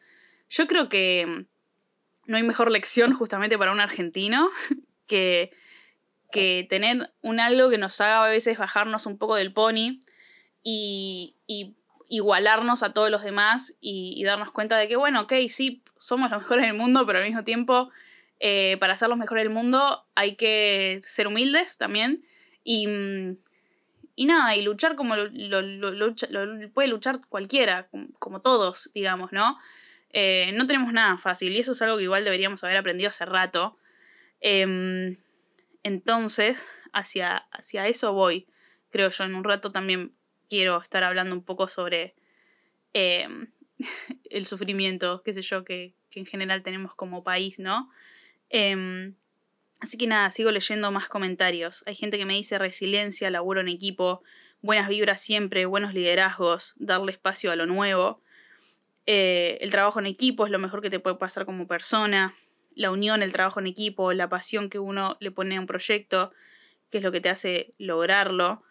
Yo 0.50 0.68
creo 0.68 0.90
que 0.90 1.46
no 2.26 2.38
hay 2.38 2.44
mejor 2.44 2.72
lección 2.72 3.14
justamente 3.14 3.58
para 3.58 3.72
un 3.72 3.80
argentino 3.80 4.50
que 5.08 5.52
que 6.34 6.66
tener 6.68 7.14
un 7.22 7.40
algo 7.40 7.70
que 7.70 7.78
nos 7.78 8.02
haga 8.02 8.26
a 8.26 8.30
veces 8.30 8.58
bajarnos 8.58 9.06
un 9.06 9.18
poco 9.18 9.36
del 9.36 9.54
pony 9.54 10.00
y, 10.64 11.36
igualarnos 12.10 12.84
a 12.84 12.94
todos 12.94 13.10
los 13.10 13.24
demás 13.24 13.78
y, 13.80 14.22
darnos 14.26 14.52
cuenta 14.52 14.78
de 14.78 14.88
que, 14.88 14.96
bueno, 14.96 15.22
ok, 15.22 15.34
sí, 15.48 15.84
somos 15.98 16.32
los 16.32 16.42
mejores 16.42 16.66
del 16.66 16.76
mundo, 16.76 17.06
pero 17.06 17.20
al 17.20 17.26
mismo 17.26 17.44
tiempo, 17.44 17.92
eh, 18.40 18.78
para 18.80 18.96
ser 18.96 19.10
los 19.10 19.18
mejores 19.18 19.44
del 19.44 19.54
mundo 19.54 20.06
hay 20.16 20.36
que 20.36 21.00
ser 21.02 21.28
humildes 21.28 21.78
también 21.78 22.26
y, 22.64 22.88
y 24.16 24.26
nada, 24.26 24.56
y 24.56 24.62
luchar 24.62 24.96
como 24.96 25.16
lo, 25.16 26.72
puede 26.74 26.88
luchar 26.88 27.22
cualquiera, 27.30 27.90
como, 28.20 28.42
todos, 28.42 28.92
digamos, 28.94 29.32
¿no? 29.32 29.58
Eh, 30.12 30.52
no 30.54 30.68
tenemos 30.68 30.94
nada 30.94 31.18
fácil 31.18 31.54
y 31.54 31.60
eso 31.60 31.72
es 31.72 31.82
algo 31.82 31.98
que 31.98 32.04
igual 32.04 32.24
deberíamos 32.24 32.64
haber 32.64 32.78
aprendido 32.78 33.10
hace 33.10 33.26
rato. 33.26 33.78
Em, 34.42 35.16
entonces, 35.82 36.68
hacia, 36.94 37.38
hacia 37.52 37.88
eso 37.88 38.14
voy, 38.14 38.48
creo 38.92 39.10
yo. 39.10 39.24
En 39.24 39.36
un 39.36 39.44
rato 39.44 39.72
también 39.72 40.14
quiero 40.50 40.80
estar 40.82 41.04
hablando 41.04 41.36
un 41.36 41.44
poco 41.44 41.68
sobre 41.68 42.14
em, 42.94 43.48
el 44.30 44.46
sufrimiento, 44.46 45.24
qué 45.24 45.34
sé 45.34 45.42
yo, 45.42 45.64
que, 45.64 45.96
en 46.16 46.26
general 46.28 46.62
tenemos 46.62 46.94
como 46.94 47.24
país, 47.24 47.58
¿no? 47.58 47.90
Em, 48.56 49.16
así 49.80 49.98
que 49.98 50.06
nada, 50.06 50.30
sigo 50.30 50.52
leyendo 50.52 50.92
más 50.92 51.10
comentarios. 51.10 51.84
Hay 51.88 51.96
gente 51.96 52.20
que 52.20 52.26
me 52.26 52.36
dice 52.36 52.60
resiliencia, 52.60 53.32
laburo 53.32 53.62
en 53.62 53.68
equipo, 53.68 54.22
buenas 54.62 54.88
vibras 54.88 55.20
siempre, 55.20 55.66
buenos 55.66 55.96
liderazgos, 55.96 56.76
darle 56.78 57.12
espacio 57.12 57.52
a 57.52 57.56
lo 57.56 57.66
nuevo. 57.66 58.22
Eh, 59.08 59.58
el 59.62 59.72
trabajo 59.72 60.00
en 60.00 60.06
equipo 60.06 60.46
es 60.46 60.52
lo 60.52 60.60
mejor 60.60 60.84
que 60.84 60.92
te 60.92 61.00
puede 61.00 61.18
pasar 61.18 61.46
como 61.46 61.68
persona 61.68 62.32
la 62.76 62.92
unión, 62.92 63.24
el 63.24 63.32
trabajo 63.32 63.60
en 63.60 63.68
equipo, 63.68 64.14
la 64.14 64.30
pasión 64.30 64.70
que 64.70 64.80
uno 64.80 65.18
le 65.20 65.32
pone 65.32 65.58
a 65.58 65.60
un 65.60 65.68
proyecto, 65.68 66.32
que 66.92 67.00
es 67.00 67.04
lo 67.04 67.12
que 67.12 67.22
te 67.22 67.30
hace 67.30 67.74
lograrlo. 67.80 68.64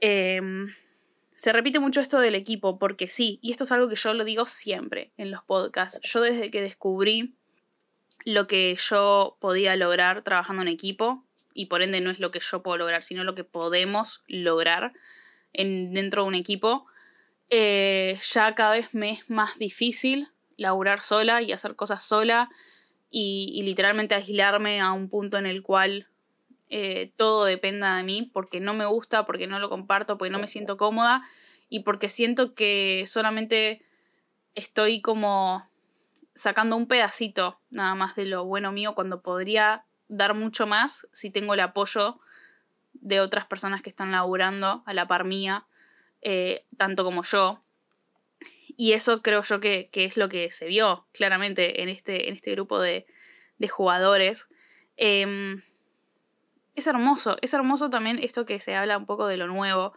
Em, 0.00 0.72
se 1.34 1.52
repite 1.52 1.78
mucho 1.78 2.00
esto 2.00 2.20
del 2.20 2.34
equipo, 2.34 2.78
porque 2.78 3.08
sí, 3.08 3.38
y 3.42 3.50
esto 3.50 3.64
es 3.64 3.72
algo 3.72 3.88
que 3.88 3.96
yo 3.96 4.14
lo 4.14 4.24
digo 4.24 4.46
siempre 4.46 5.12
en 5.18 5.30
los 5.30 5.42
podcasts. 5.42 6.00
Yo 6.02 6.20
desde 6.22 6.50
que 6.50 6.62
descubrí 6.62 7.34
lo 8.24 8.46
que 8.46 8.76
yo 8.78 9.36
podía 9.40 9.76
lograr 9.76 10.22
trabajando 10.22 10.62
en 10.62 10.68
equipo, 10.68 11.24
y 11.54 11.66
por 11.66 11.82
ende 11.82 12.00
no 12.00 12.10
es 12.10 12.18
lo 12.18 12.30
que 12.30 12.40
yo 12.40 12.62
puedo 12.62 12.78
lograr, 12.78 13.02
sino 13.02 13.24
lo 13.24 13.34
que 13.34 13.44
podemos 13.44 14.22
lograr 14.26 14.92
en, 15.52 15.92
dentro 15.92 16.22
de 16.22 16.28
un 16.28 16.34
equipo, 16.34 16.86
eh, 17.50 18.18
ya 18.22 18.54
cada 18.54 18.74
vez 18.74 18.94
me 18.94 19.10
es 19.10 19.30
más 19.30 19.58
difícil 19.58 20.28
laburar 20.56 21.02
sola 21.02 21.42
y 21.42 21.52
hacer 21.52 21.76
cosas 21.76 22.02
sola 22.02 22.48
y, 23.10 23.60
literalmente 23.62 24.14
aislarme 24.14 24.80
a 24.80 24.92
un 24.92 25.10
punto 25.10 25.36
en 25.36 25.44
el 25.44 25.62
cual 25.62 26.08
eh, 26.70 27.10
todo 27.16 27.44
dependa 27.44 27.96
de 27.98 28.04
mí 28.04 28.30
porque 28.32 28.60
no 28.60 28.72
me 28.72 28.86
gusta, 28.86 29.26
porque 29.26 29.46
no 29.46 29.58
lo 29.58 29.68
comparto, 29.68 30.16
porque 30.16 30.30
no 30.30 30.38
me 30.38 30.48
siento 30.48 30.78
cómoda 30.78 31.22
y 31.68 31.80
porque 31.80 32.08
siento 32.08 32.54
que 32.54 33.04
solamente 33.06 33.82
estoy 34.54 35.02
como 35.02 35.68
sacando 36.34 36.76
un 36.76 36.86
pedacito 36.86 37.60
nada 37.70 37.94
más 37.94 38.16
de 38.16 38.26
lo 38.26 38.44
bueno 38.44 38.72
mío 38.72 38.94
cuando 38.94 39.22
podría 39.22 39.84
dar 40.08 40.34
mucho 40.34 40.66
más 40.66 41.08
si 41.12 41.30
tengo 41.30 41.54
el 41.54 41.60
apoyo 41.60 42.20
de 42.92 43.20
otras 43.20 43.46
personas 43.46 43.82
que 43.82 43.90
están 43.90 44.12
laburando 44.12 44.82
a 44.86 44.94
la 44.94 45.08
par 45.08 45.24
mía, 45.24 45.66
eh, 46.20 46.64
tanto 46.76 47.04
como 47.04 47.22
yo. 47.22 47.62
Y 48.76 48.92
eso 48.92 49.22
creo 49.22 49.42
yo 49.42 49.60
que, 49.60 49.90
es 49.92 50.16
lo 50.16 50.28
que 50.28 50.50
se 50.50 50.66
vio 50.66 51.06
claramente 51.12 51.82
en 51.82 51.88
este, 51.88 52.28
en 52.28 52.34
este 52.34 52.52
grupo 52.52 52.78
de, 52.80 53.06
jugadores. 53.70 54.48
Em, 54.96 55.62
es 56.74 56.86
hermoso, 56.88 57.36
es 57.42 57.54
hermoso 57.54 57.90
también 57.90 58.18
esto 58.18 58.44
que 58.44 58.58
se 58.58 58.74
habla 58.74 58.98
un 58.98 59.06
poco 59.06 59.26
de 59.26 59.36
lo 59.36 59.46
nuevo. 59.46 59.92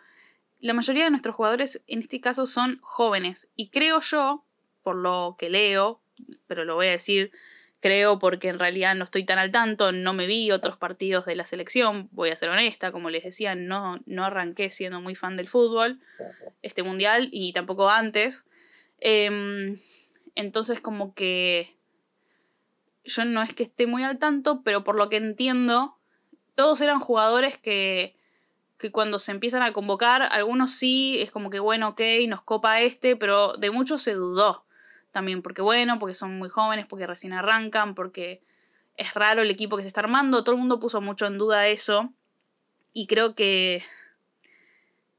La 0.60 0.74
mayoría 0.74 1.06
de 1.06 1.10
nuestros 1.10 1.36
jugadores 1.36 1.82
en 1.88 2.00
este 2.00 2.22
caso 2.22 2.46
son 2.46 2.80
jóvenes 2.82 3.50
y 3.56 3.70
creo 3.70 4.00
yo, 4.02 4.44
por 4.84 4.96
lo 4.96 5.36
que 5.40 5.50
leo, 5.50 6.00
pero 6.48 6.66
lo 6.66 6.76
voy 6.76 6.88
a 6.88 6.92
decir 6.92 7.32
creo 7.86 8.18
porque 8.18 8.48
en 8.48 8.58
realidad 8.58 8.96
no 8.96 9.04
estoy 9.04 9.26
tan 9.26 9.38
al 9.38 9.52
tanto, 9.52 9.92
no 9.92 10.14
me 10.14 10.26
vi 10.26 10.50
otros 10.50 10.76
partidos 10.76 11.28
de 11.28 11.36
la 11.36 11.46
selección, 11.46 12.10
voy 12.12 12.32
a 12.32 12.36
ser 12.36 12.50
honesta, 12.50 12.92
como 12.92 13.12
les 13.12 13.24
decía, 13.24 13.54
no, 13.54 14.00
no 14.08 14.26
arranqué 14.26 14.72
siendo 14.72 15.02
muy 15.02 15.14
fan 15.14 15.38
del 15.38 15.48
fútbol, 15.48 16.00
este 16.64 16.82
mundial, 16.82 17.30
y 17.32 17.54
tampoco 17.54 17.92
antes. 17.92 18.48
Em, 19.00 19.76
entonces 20.34 20.82
como 20.82 21.14
que 21.14 21.78
yo 23.04 23.24
no 23.24 23.44
es 23.44 23.54
que 23.54 23.62
esté 23.62 23.86
muy 23.86 24.04
al 24.04 24.18
tanto, 24.18 24.64
pero 24.64 24.84
por 24.84 24.96
lo 24.96 25.08
que 25.10 25.18
entiendo, 25.18 25.96
todos 26.56 26.82
eran 26.82 27.00
jugadores 27.00 27.60
que, 27.60 28.16
que 28.80 28.92
cuando 28.92 29.20
se 29.20 29.32
empiezan 29.32 29.62
a 29.62 29.74
convocar, 29.74 30.24
algunos 30.24 30.72
sí, 30.72 31.22
es 31.22 31.30
como 31.30 31.52
que 31.52 31.60
bueno, 31.60 31.90
ok, 31.90 32.02
nos 32.28 32.42
copa 32.42 32.82
este, 32.82 33.16
pero 33.16 33.54
de 33.54 33.70
muchos 33.70 34.02
se 34.02 34.16
dudó 34.16 34.65
también 35.16 35.42
porque 35.42 35.62
bueno, 35.62 35.98
porque 35.98 36.14
son 36.14 36.38
muy 36.38 36.50
jóvenes, 36.50 36.86
porque 36.90 37.08
recién 37.08 37.32
arrancan, 37.32 37.96
porque 37.96 38.42
es 38.98 39.14
raro 39.14 39.44
el 39.44 39.50
equipo 39.50 39.78
que 39.78 39.84
se 39.84 39.88
está 39.88 40.02
armando, 40.02 40.44
todo 40.44 40.56
el 40.56 40.60
mundo 40.60 40.78
puso 40.78 41.00
mucho 41.00 41.26
en 41.26 41.38
duda 41.38 41.68
eso. 41.68 42.12
Y 42.94 43.08
creo 43.08 43.34
que 43.34 43.82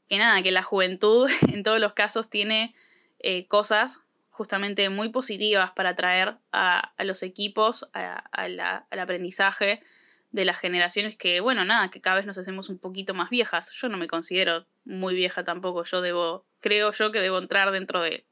que 0.06 0.18
nada, 0.18 0.42
que 0.42 0.50
la 0.50 0.62
juventud 0.62 1.30
en 1.50 1.62
todos 1.62 1.80
los 1.80 1.94
casos 1.94 2.28
tiene 2.28 2.74
eh, 3.20 3.46
cosas 3.46 4.02
justamente 4.28 4.90
muy 4.90 5.08
positivas 5.08 5.70
para 5.72 5.96
traer 5.96 6.36
a, 6.52 6.92
los 6.98 7.22
equipos, 7.22 7.88
al 7.94 8.60
aprendizaje 9.00 9.80
de 10.30 10.44
las 10.44 10.58
generaciones 10.58 11.16
que, 11.16 11.40
bueno, 11.40 11.64
nada, 11.64 11.90
que 11.90 12.02
cada 12.02 12.16
vez 12.16 12.26
nos 12.26 12.36
hacemos 12.36 12.68
un 12.68 12.76
poquito 12.76 13.14
más 13.14 13.30
viejas. 13.30 13.72
Yo 13.72 13.88
no 13.88 13.96
me 13.96 14.08
considero 14.08 14.66
muy 14.84 15.14
vieja 15.14 15.42
tampoco, 15.42 15.84
yo 15.84 16.02
debo, 16.02 16.44
creo 16.60 16.92
yo 16.92 17.10
que 17.12 17.22
debo 17.22 17.38
entrar 17.38 17.70
dentro 17.70 18.02
de 18.02 18.26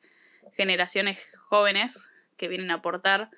generaciones 0.53 1.27
jóvenes 1.49 2.13
que 2.37 2.49
vienen 2.49 2.71
a 2.71 2.75
aportar 2.75 3.31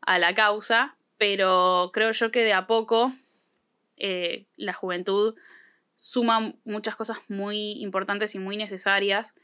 a 0.00 0.18
la 0.18 0.34
causa, 0.34 0.96
pero 1.16 1.90
creo 1.92 2.12
yo 2.12 2.30
que 2.30 2.42
de 2.42 2.52
a 2.52 2.66
poco 2.66 3.12
eh, 3.96 4.46
la 4.56 4.72
juventud 4.72 5.34
suma 5.96 6.54
muchas 6.64 6.96
cosas 6.96 7.28
muy 7.28 7.72
importantes 7.82 8.34
y 8.34 8.38
muy 8.38 8.56
necesarias 8.56 9.34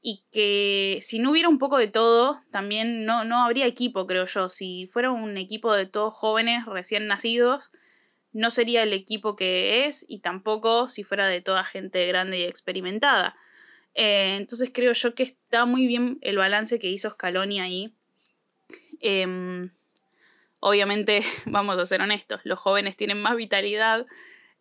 y 0.00 0.24
que 0.32 0.98
si 1.00 1.18
no 1.18 1.32
hubiera 1.32 1.48
un 1.48 1.58
poco 1.58 1.76
de 1.76 1.88
todo, 1.88 2.38
también 2.50 3.04
no, 3.04 3.24
no 3.24 3.44
habría 3.44 3.66
equipo, 3.66 4.06
creo 4.06 4.26
yo. 4.26 4.48
Si 4.48 4.86
fuera 4.86 5.10
un 5.10 5.36
equipo 5.36 5.72
de 5.72 5.86
todos 5.86 6.14
jóvenes 6.14 6.64
recién 6.66 7.06
nacidos, 7.08 7.72
no 8.32 8.50
sería 8.50 8.82
el 8.82 8.92
equipo 8.92 9.34
que 9.36 9.86
es 9.86 10.06
y 10.08 10.20
tampoco 10.20 10.88
si 10.88 11.02
fuera 11.02 11.26
de 11.26 11.40
toda 11.40 11.64
gente 11.64 12.06
grande 12.06 12.38
y 12.38 12.44
experimentada. 12.44 13.36
Eh, 14.00 14.36
entonces 14.36 14.70
creo 14.72 14.92
yo 14.92 15.16
que 15.16 15.24
está 15.24 15.66
muy 15.66 15.88
bien 15.88 16.18
el 16.20 16.38
balance 16.38 16.78
que 16.78 16.86
hizo 16.86 17.10
Scaloni 17.10 17.60
ahí. 17.60 17.92
Em, 19.00 19.70
obviamente, 20.60 21.22
vamos 21.46 21.76
a 21.76 21.84
ser 21.84 22.00
honestos, 22.00 22.40
los 22.44 22.60
jóvenes 22.60 22.96
tienen 22.96 23.20
más 23.20 23.34
vitalidad 23.34 24.06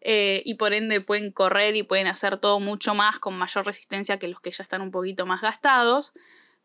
eh, 0.02 0.42
y 0.44 0.56
por 0.56 0.74
ende 0.74 1.02
pueden 1.02 1.32
correr 1.32 1.76
y 1.76 1.84
pueden 1.84 2.08
hacer 2.08 2.40
todo 2.40 2.60
mucho 2.60 2.96
más 2.96 3.20
con 3.20 3.38
mayor 3.38 3.68
resistencia 3.68 4.18
que 4.18 4.28
los 4.28 4.42
que 4.42 4.50
ya 4.50 4.64
están 4.64 4.82
un 4.82 4.90
poquito 4.90 5.28
más 5.28 5.42
gastados. 5.42 6.14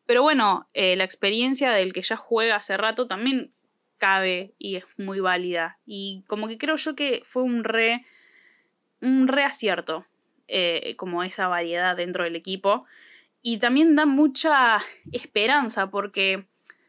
Pero 0.07 0.23
bueno, 0.23 0.67
eh, 0.73 0.97
la 0.97 1.05
experiencia 1.05 1.73
del 1.73 1.93
que 1.93 2.01
ya 2.01 2.17
juega 2.17 2.57
hace 2.57 2.79
rato 2.79 3.07
también 3.07 3.53
cabe 3.99 4.55
y 4.59 4.77
es 4.77 4.87
muy 4.97 5.21
válida. 5.21 5.79
Y 5.85 6.25
como 6.27 6.49
que 6.49 6.57
creo 6.57 6.77
yo 6.77 6.97
que 6.97 7.21
fue 7.23 7.43
un 7.43 7.65
re, 7.65 8.07
un 9.03 9.29
re 9.29 9.45
acierto 9.45 10.07
eh, 10.49 10.95
como 10.97 11.23
esa 11.23 11.49
variedad 11.49 11.97
dentro 11.97 12.25
del 12.25 12.37
equipo. 12.37 12.85
Y 13.43 13.59
también 13.59 13.97
da 13.97 14.07
mucha 14.07 14.79
esperanza 15.11 15.91
porque 15.91 16.47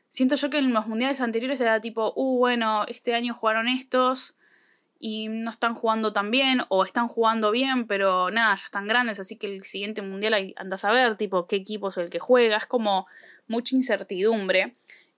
siento 0.09 0.35
yo 0.35 0.49
que 0.49 0.59
en 0.59 0.73
los 0.73 0.87
mundiales 0.87 1.21
anteriores 1.21 1.59
era 1.59 1.81
tipo, 1.81 2.13
uh, 2.15 2.37
bueno, 2.37 2.85
este 2.87 3.15
año 3.15 3.33
jugaron 3.33 3.67
estos 3.67 4.37
y 4.99 5.27
no 5.27 5.49
están 5.49 5.73
jugando 5.73 6.13
tan 6.13 6.31
bien 6.31 6.61
o 6.69 6.83
están 6.85 7.07
jugando 7.07 7.51
bien, 7.51 7.87
pero 7.87 8.31
nada, 8.31 8.55
ya 8.55 8.63
están 8.63 8.87
grandes, 8.87 9.19
así 9.19 9.37
que 9.37 9.47
el 9.47 9.63
siguiente 9.63 10.01
mundial 10.01 10.53
andas 10.55 10.85
a 10.85 10.91
ver, 10.91 11.17
tipo, 11.17 11.47
qué 11.47 11.57
equipo 11.57 11.89
es 11.89 11.97
el 11.97 12.09
que 12.09 12.19
juega, 12.19 12.55
es 12.55 12.67
como 12.67 13.07
mucha 13.47 13.75
incertidumbre. 13.75 14.75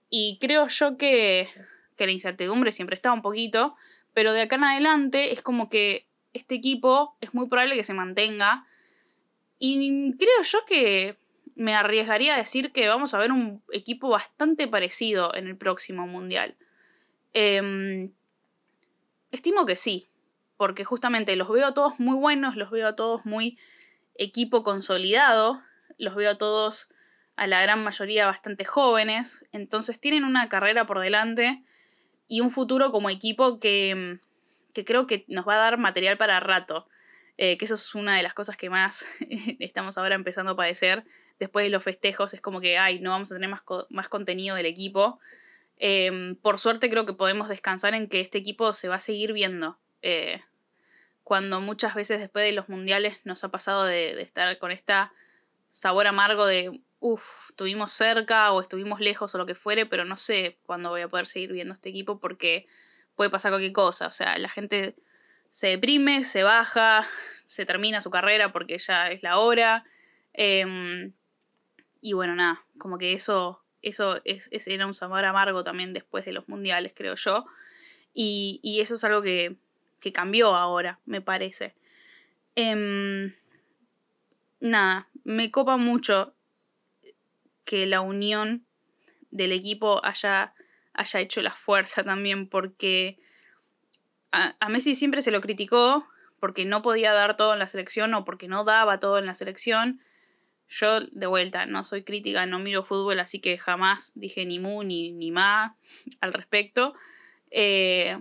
Y 0.08 0.38
creo 0.40 0.66
yo 0.66 0.96
que, 0.96 1.48
que 1.96 2.06
la 2.06 2.12
incertidumbre 2.12 2.72
siempre 2.72 2.96
está 2.96 3.12
un 3.12 3.22
poquito, 3.22 3.76
pero 4.12 4.32
de 4.32 4.42
acá 4.42 4.56
en 4.56 4.64
adelante 4.64 5.32
es 5.32 5.42
como 5.42 5.68
que 5.68 6.06
este 6.36 6.54
equipo 6.54 7.16
es 7.20 7.34
muy 7.34 7.48
probable 7.48 7.76
que 7.76 7.84
se 7.84 7.94
mantenga. 7.94 8.66
Y 9.58 10.14
creo 10.16 10.42
yo 10.42 10.58
que 10.66 11.18
me 11.54 11.74
arriesgaría 11.74 12.34
a 12.34 12.38
decir 12.38 12.70
que 12.72 12.86
vamos 12.88 13.14
a 13.14 13.18
ver 13.18 13.32
un 13.32 13.62
equipo 13.72 14.08
bastante 14.10 14.68
parecido 14.68 15.34
en 15.34 15.46
el 15.46 15.56
próximo 15.56 16.06
mundial. 16.06 16.56
Em, 17.32 18.12
estimo 19.32 19.66
que 19.66 19.76
sí, 19.76 20.08
porque 20.56 20.84
justamente 20.84 21.34
los 21.36 21.48
veo 21.48 21.66
a 21.66 21.74
todos 21.74 21.98
muy 21.98 22.16
buenos, 22.16 22.56
los 22.56 22.70
veo 22.70 22.88
a 22.88 22.96
todos 22.96 23.24
muy 23.24 23.58
equipo 24.14 24.62
consolidado, 24.62 25.62
los 25.98 26.14
veo 26.14 26.30
a 26.30 26.38
todos 26.38 26.90
a 27.36 27.46
la 27.46 27.60
gran 27.60 27.84
mayoría 27.84 28.26
bastante 28.26 28.64
jóvenes, 28.64 29.46
entonces 29.52 30.00
tienen 30.00 30.24
una 30.24 30.48
carrera 30.48 30.86
por 30.86 31.00
delante 31.00 31.62
y 32.26 32.40
un 32.40 32.50
futuro 32.50 32.90
como 32.92 33.10
equipo 33.10 33.60
que 33.60 34.18
que 34.76 34.84
creo 34.84 35.06
que 35.06 35.24
nos 35.26 35.48
va 35.48 35.54
a 35.54 35.58
dar 35.58 35.78
material 35.78 36.18
para 36.18 36.38
rato. 36.38 36.86
Eh, 37.38 37.58
que 37.58 37.64
eso 37.64 37.74
es 37.74 37.94
una 37.94 38.16
de 38.16 38.22
las 38.22 38.32
cosas 38.34 38.56
que 38.56 38.70
más 38.70 39.06
estamos 39.58 39.96
ahora 39.96 40.14
empezando 40.14 40.52
a 40.52 40.56
padecer. 40.56 41.04
Después 41.38 41.64
de 41.64 41.70
los 41.70 41.82
festejos 41.82 42.34
es 42.34 42.40
como 42.40 42.60
que, 42.60 42.78
ay, 42.78 43.00
no 43.00 43.10
vamos 43.10 43.32
a 43.32 43.34
tener 43.34 43.48
más, 43.48 43.62
más 43.88 44.08
contenido 44.08 44.54
del 44.54 44.66
equipo. 44.66 45.18
Em, 45.78 46.36
por 46.36 46.58
suerte 46.58 46.88
creo 46.88 47.06
que 47.06 47.14
podemos 47.14 47.48
descansar 47.48 47.94
en 47.94 48.08
que 48.08 48.20
este 48.20 48.38
equipo 48.38 48.72
se 48.74 48.88
va 48.88 48.96
a 48.96 49.00
seguir 49.00 49.32
viendo. 49.32 49.78
Eh, 50.02 50.42
cuando 51.24 51.60
muchas 51.60 51.94
veces 51.94 52.20
después 52.20 52.44
de 52.44 52.52
los 52.52 52.68
mundiales 52.68 53.24
nos 53.24 53.44
ha 53.44 53.50
pasado 53.50 53.84
de, 53.84 54.14
de 54.14 54.22
estar 54.22 54.58
con 54.58 54.70
esta 54.70 55.12
sabor 55.70 56.06
amargo 56.06 56.46
de, 56.46 56.80
uff, 57.00 57.50
estuvimos 57.50 57.92
cerca 57.92 58.52
o 58.52 58.60
estuvimos 58.60 59.00
lejos 59.00 59.34
o 59.34 59.38
lo 59.38 59.46
que 59.46 59.54
fuere, 59.54 59.86
pero 59.86 60.04
no 60.04 60.16
sé 60.16 60.58
cuándo 60.64 60.90
voy 60.90 61.02
a 61.02 61.08
poder 61.08 61.26
seguir 61.26 61.52
viendo 61.52 61.74
este 61.74 61.88
equipo 61.88 62.18
porque 62.18 62.66
puede 63.16 63.30
pasar 63.30 63.50
cualquier 63.50 63.72
cosa. 63.72 64.06
O 64.06 64.12
sea, 64.12 64.38
la 64.38 64.48
gente 64.48 64.94
se 65.50 65.68
deprime, 65.68 66.22
se 66.22 66.42
baja, 66.42 67.04
se 67.48 67.66
termina 67.66 68.00
su 68.00 68.10
carrera 68.10 68.52
porque 68.52 68.78
ya 68.78 69.10
es 69.10 69.22
la 69.22 69.38
hora. 69.38 69.84
Em, 70.32 71.12
y 72.00 72.12
bueno, 72.12 72.34
nada, 72.34 72.60
como 72.78 72.98
que 72.98 73.14
eso, 73.14 73.62
eso 73.82 74.20
es, 74.24 74.48
era 74.66 74.86
un 74.86 74.94
sabor 74.94 75.24
amargo 75.24 75.62
también 75.62 75.92
después 75.92 76.24
de 76.24 76.32
los 76.32 76.48
mundiales, 76.48 76.92
creo 76.94 77.14
yo. 77.14 77.46
Y, 78.14 78.60
y 78.62 78.80
eso 78.80 78.94
es 78.94 79.04
algo 79.04 79.22
que, 79.22 79.56
que, 80.00 80.12
cambió 80.12 80.54
ahora, 80.54 81.00
me 81.04 81.20
parece. 81.20 81.74
Em, 82.54 83.32
nada, 84.60 85.08
me 85.24 85.50
copa 85.50 85.76
mucho 85.76 86.34
que 87.64 87.86
la 87.86 88.00
unión 88.00 88.64
del 89.30 89.52
equipo 89.52 90.02
haya 90.04 90.54
haya 90.96 91.20
hecho 91.20 91.42
la 91.42 91.52
fuerza 91.52 92.02
también, 92.02 92.48
porque 92.48 93.18
a, 94.32 94.68
Messi 94.68 94.94
siempre 94.94 95.22
se 95.22 95.30
lo 95.30 95.40
criticó 95.40 96.06
porque 96.40 96.64
no 96.64 96.82
podía 96.82 97.12
dar 97.12 97.36
todo 97.36 97.52
en 97.52 97.58
la 97.58 97.66
selección 97.66 98.12
o 98.14 98.24
porque 98.24 98.48
no 98.48 98.64
daba 98.64 98.98
todo 98.98 99.18
en 99.18 99.26
la 99.26 99.34
selección, 99.34 100.00
Yo, 100.68 101.00
de 101.00 101.26
vuelta, 101.26 101.64
no 101.66 101.84
soy 101.84 102.02
crítica, 102.02 102.44
no 102.44 102.58
miro 102.58 102.84
fútbol, 102.84 103.20
así 103.20 103.40
que 103.40 103.56
jamás 103.56 104.12
dije 104.16 104.44
ni 104.44 104.58
mu 104.58 104.82
ni, 104.82 105.12
ni 105.12 105.30
ma 105.30 105.76
al 106.20 106.32
respecto. 106.32 106.94
Eh, 107.50 108.20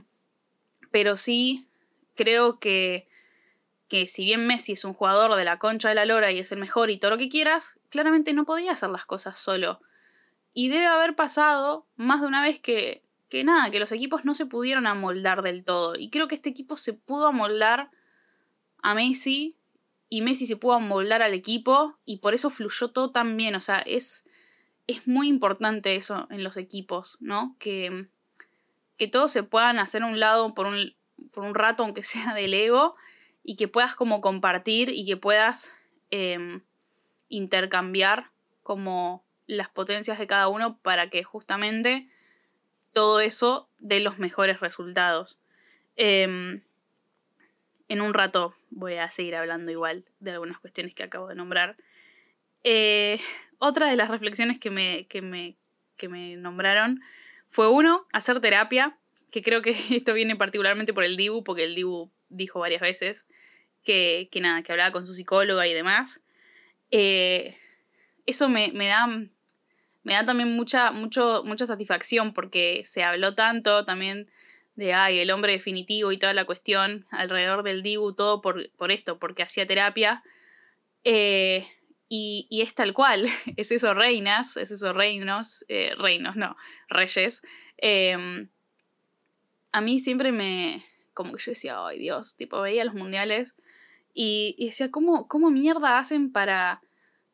pero 0.91 1.17
sí 1.17 1.67
creo 2.15 2.59
que, 2.59 3.07
que 3.89 4.07
si 4.07 4.25
bien 4.25 4.45
Messi 4.47 4.73
es 4.73 4.85
un 4.85 4.93
jugador 4.93 5.35
de 5.35 5.43
la 5.43 5.57
concha 5.59 5.89
de 5.89 5.95
la 5.95 6.05
lora 6.05 6.31
y 6.31 6.39
es 6.39 6.51
el 6.51 6.59
mejor 6.59 6.89
y 6.91 6.97
todo 6.97 7.11
lo 7.11 7.17
que 7.17 7.29
quieras, 7.29 7.79
claramente 7.89 8.31
no 8.31 8.45
podía 8.45 8.73
hacer 8.73 8.89
las 8.89 9.05
cosas 9.05 9.37
solo. 9.37 9.81
Y 10.57 10.69
debe 10.69 10.87
haber 10.87 11.15
pasado 11.15 11.85
más 11.97 12.21
de 12.21 12.27
una 12.27 12.41
vez 12.41 12.59
que, 12.59 13.03
que 13.27 13.43
nada, 13.43 13.69
que 13.71 13.79
los 13.79 13.91
equipos 13.91 14.23
no 14.23 14.33
se 14.33 14.45
pudieron 14.45 14.87
amoldar 14.87 15.41
del 15.41 15.65
todo. 15.65 15.95
Y 15.99 16.09
creo 16.09 16.29
que 16.29 16.35
este 16.35 16.49
equipo 16.49 16.77
se 16.77 16.93
pudo 16.93 17.27
amoldar 17.27 17.91
a 18.81 18.95
Messi 18.95 19.57
y 20.07 20.21
Messi 20.21 20.45
se 20.45 20.55
pudo 20.55 20.75
amoldar 20.75 21.21
al 21.21 21.33
equipo 21.33 21.97
y 22.05 22.19
por 22.19 22.33
eso 22.33 22.49
fluyó 22.49 22.87
todo 22.87 23.11
tan 23.11 23.35
bien. 23.35 23.53
O 23.55 23.59
sea, 23.59 23.79
es, 23.79 24.29
es 24.87 25.09
muy 25.09 25.27
importante 25.27 25.97
eso 25.97 26.25
en 26.29 26.41
los 26.41 26.55
equipos, 26.55 27.17
¿no? 27.19 27.57
Que, 27.59 28.07
que 28.95 29.09
todos 29.09 29.33
se 29.33 29.43
puedan 29.43 29.77
hacer 29.77 30.03
a 30.03 30.07
un 30.07 30.21
lado 30.21 30.53
por 30.53 30.67
un, 30.67 30.95
por 31.33 31.43
un 31.43 31.53
rato, 31.53 31.83
aunque 31.83 32.01
sea 32.01 32.33
del 32.33 32.53
ego, 32.53 32.95
y 33.43 33.57
que 33.57 33.67
puedas 33.67 33.93
como 33.93 34.21
compartir 34.21 34.87
y 34.89 35.05
que 35.05 35.17
puedas 35.17 35.73
em, 36.11 36.61
intercambiar 37.27 38.31
como 38.63 39.24
las 39.47 39.69
potencias 39.69 40.19
de 40.19 40.27
cada 40.27 40.47
uno 40.47 40.77
para 40.79 41.09
que 41.09 41.23
justamente 41.23 42.07
todo 42.93 43.19
eso 43.19 43.69
dé 43.79 43.99
los 43.99 44.19
mejores 44.19 44.59
resultados. 44.59 45.39
Em, 45.95 46.61
en 47.87 48.01
un 48.01 48.13
rato 48.13 48.53
voy 48.69 48.95
a 48.95 49.09
seguir 49.09 49.35
hablando 49.35 49.71
igual 49.71 50.05
de 50.19 50.31
algunas 50.31 50.59
cuestiones 50.59 50.93
que 50.93 51.03
acabo 51.03 51.27
de 51.27 51.35
nombrar. 51.35 51.77
Eh, 52.63 53.19
otra 53.59 53.87
de 53.89 53.95
las 53.95 54.09
reflexiones 54.09 54.59
que 54.59 54.71
me, 54.71 55.05
que 55.07 55.21
me, 55.21 55.55
que 55.97 56.09
me 56.09 56.35
nombraron 56.35 57.01
fue 57.49 57.69
uno, 57.69 58.07
hacer 58.11 58.39
terapia, 58.41 58.97
que 59.31 59.41
creo 59.41 59.61
que 59.61 59.69
esto 59.91 60.13
viene 60.13 60.35
particularmente 60.35 60.93
por 60.93 61.03
el 61.03 61.17
Dibu, 61.17 61.43
porque 61.43 61.63
el 61.63 61.75
Dibu 61.75 62.11
dijo 62.29 62.59
varias 62.59 62.81
veces 62.81 63.27
que, 63.83 64.29
que 64.31 64.41
nada, 64.41 64.63
que 64.63 64.71
hablaba 64.71 64.91
con 64.91 65.05
su 65.05 65.13
psicóloga 65.13 65.67
y 65.67 65.73
demás. 65.73 66.23
Eh, 66.91 67.55
eso 68.25 68.49
me, 68.49 68.71
me, 68.73 68.87
da, 68.87 69.07
me 70.05 70.13
da 70.13 70.23
también 70.23 70.55
mucha, 70.55 70.91
mucho, 70.91 71.41
mucha 71.43 71.65
satisfacción 71.65 72.31
porque 72.31 72.83
se 72.85 73.03
habló 73.03 73.33
tanto 73.33 73.85
también 73.85 74.29
de, 74.75 74.93
ay, 74.93 75.19
el 75.19 75.31
hombre 75.31 75.53
definitivo 75.53 76.11
y 76.11 76.17
toda 76.19 76.33
la 76.33 76.45
cuestión 76.45 77.07
alrededor 77.09 77.63
del 77.63 77.81
Dibu, 77.81 78.13
todo 78.13 78.39
por, 78.39 78.69
por 78.73 78.91
esto, 78.91 79.17
porque 79.17 79.41
hacía 79.41 79.65
terapia. 79.65 80.23
Eh, 81.03 81.67
y, 82.07 82.45
y, 82.51 82.61
es 82.61 82.75
tal 82.75 82.93
cual, 82.93 83.27
es 83.57 83.71
eso 83.71 83.95
reinas, 83.95 84.57
es 84.57 84.69
eso 84.69 84.93
reinos, 84.93 85.65
eh, 85.69 85.95
reinos, 85.97 86.35
no, 86.35 86.55
reyes. 86.87 87.41
Em, 87.77 88.49
a 89.71 89.81
mí 89.81 89.97
siempre 89.97 90.31
me, 90.31 90.85
como 91.15 91.33
que 91.33 91.41
yo 91.41 91.51
decía, 91.51 91.83
ay 91.83 91.97
Dios, 91.97 92.35
tipo 92.37 92.61
veía 92.61 92.85
los 92.85 92.93
mundiales 92.93 93.55
y, 94.13 94.53
y 94.59 94.65
decía, 94.65 94.91
¿cómo, 94.91 95.27
¿cómo 95.27 95.49
mierda 95.49 95.97
hacen 95.97 96.31
para, 96.31 96.83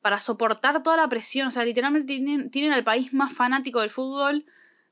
para 0.01 0.19
soportar 0.19 0.83
toda 0.83 0.97
la 0.97 1.07
presión? 1.07 1.47
O 1.47 1.51
sea, 1.51 1.63
literalmente 1.63 2.07
tienen, 2.07 2.51
tienen 2.51 2.73
al 2.73 2.83
país 2.83 3.13
más 3.13 3.33
fanático 3.33 3.81
del 3.81 3.91
fútbol 3.91 4.45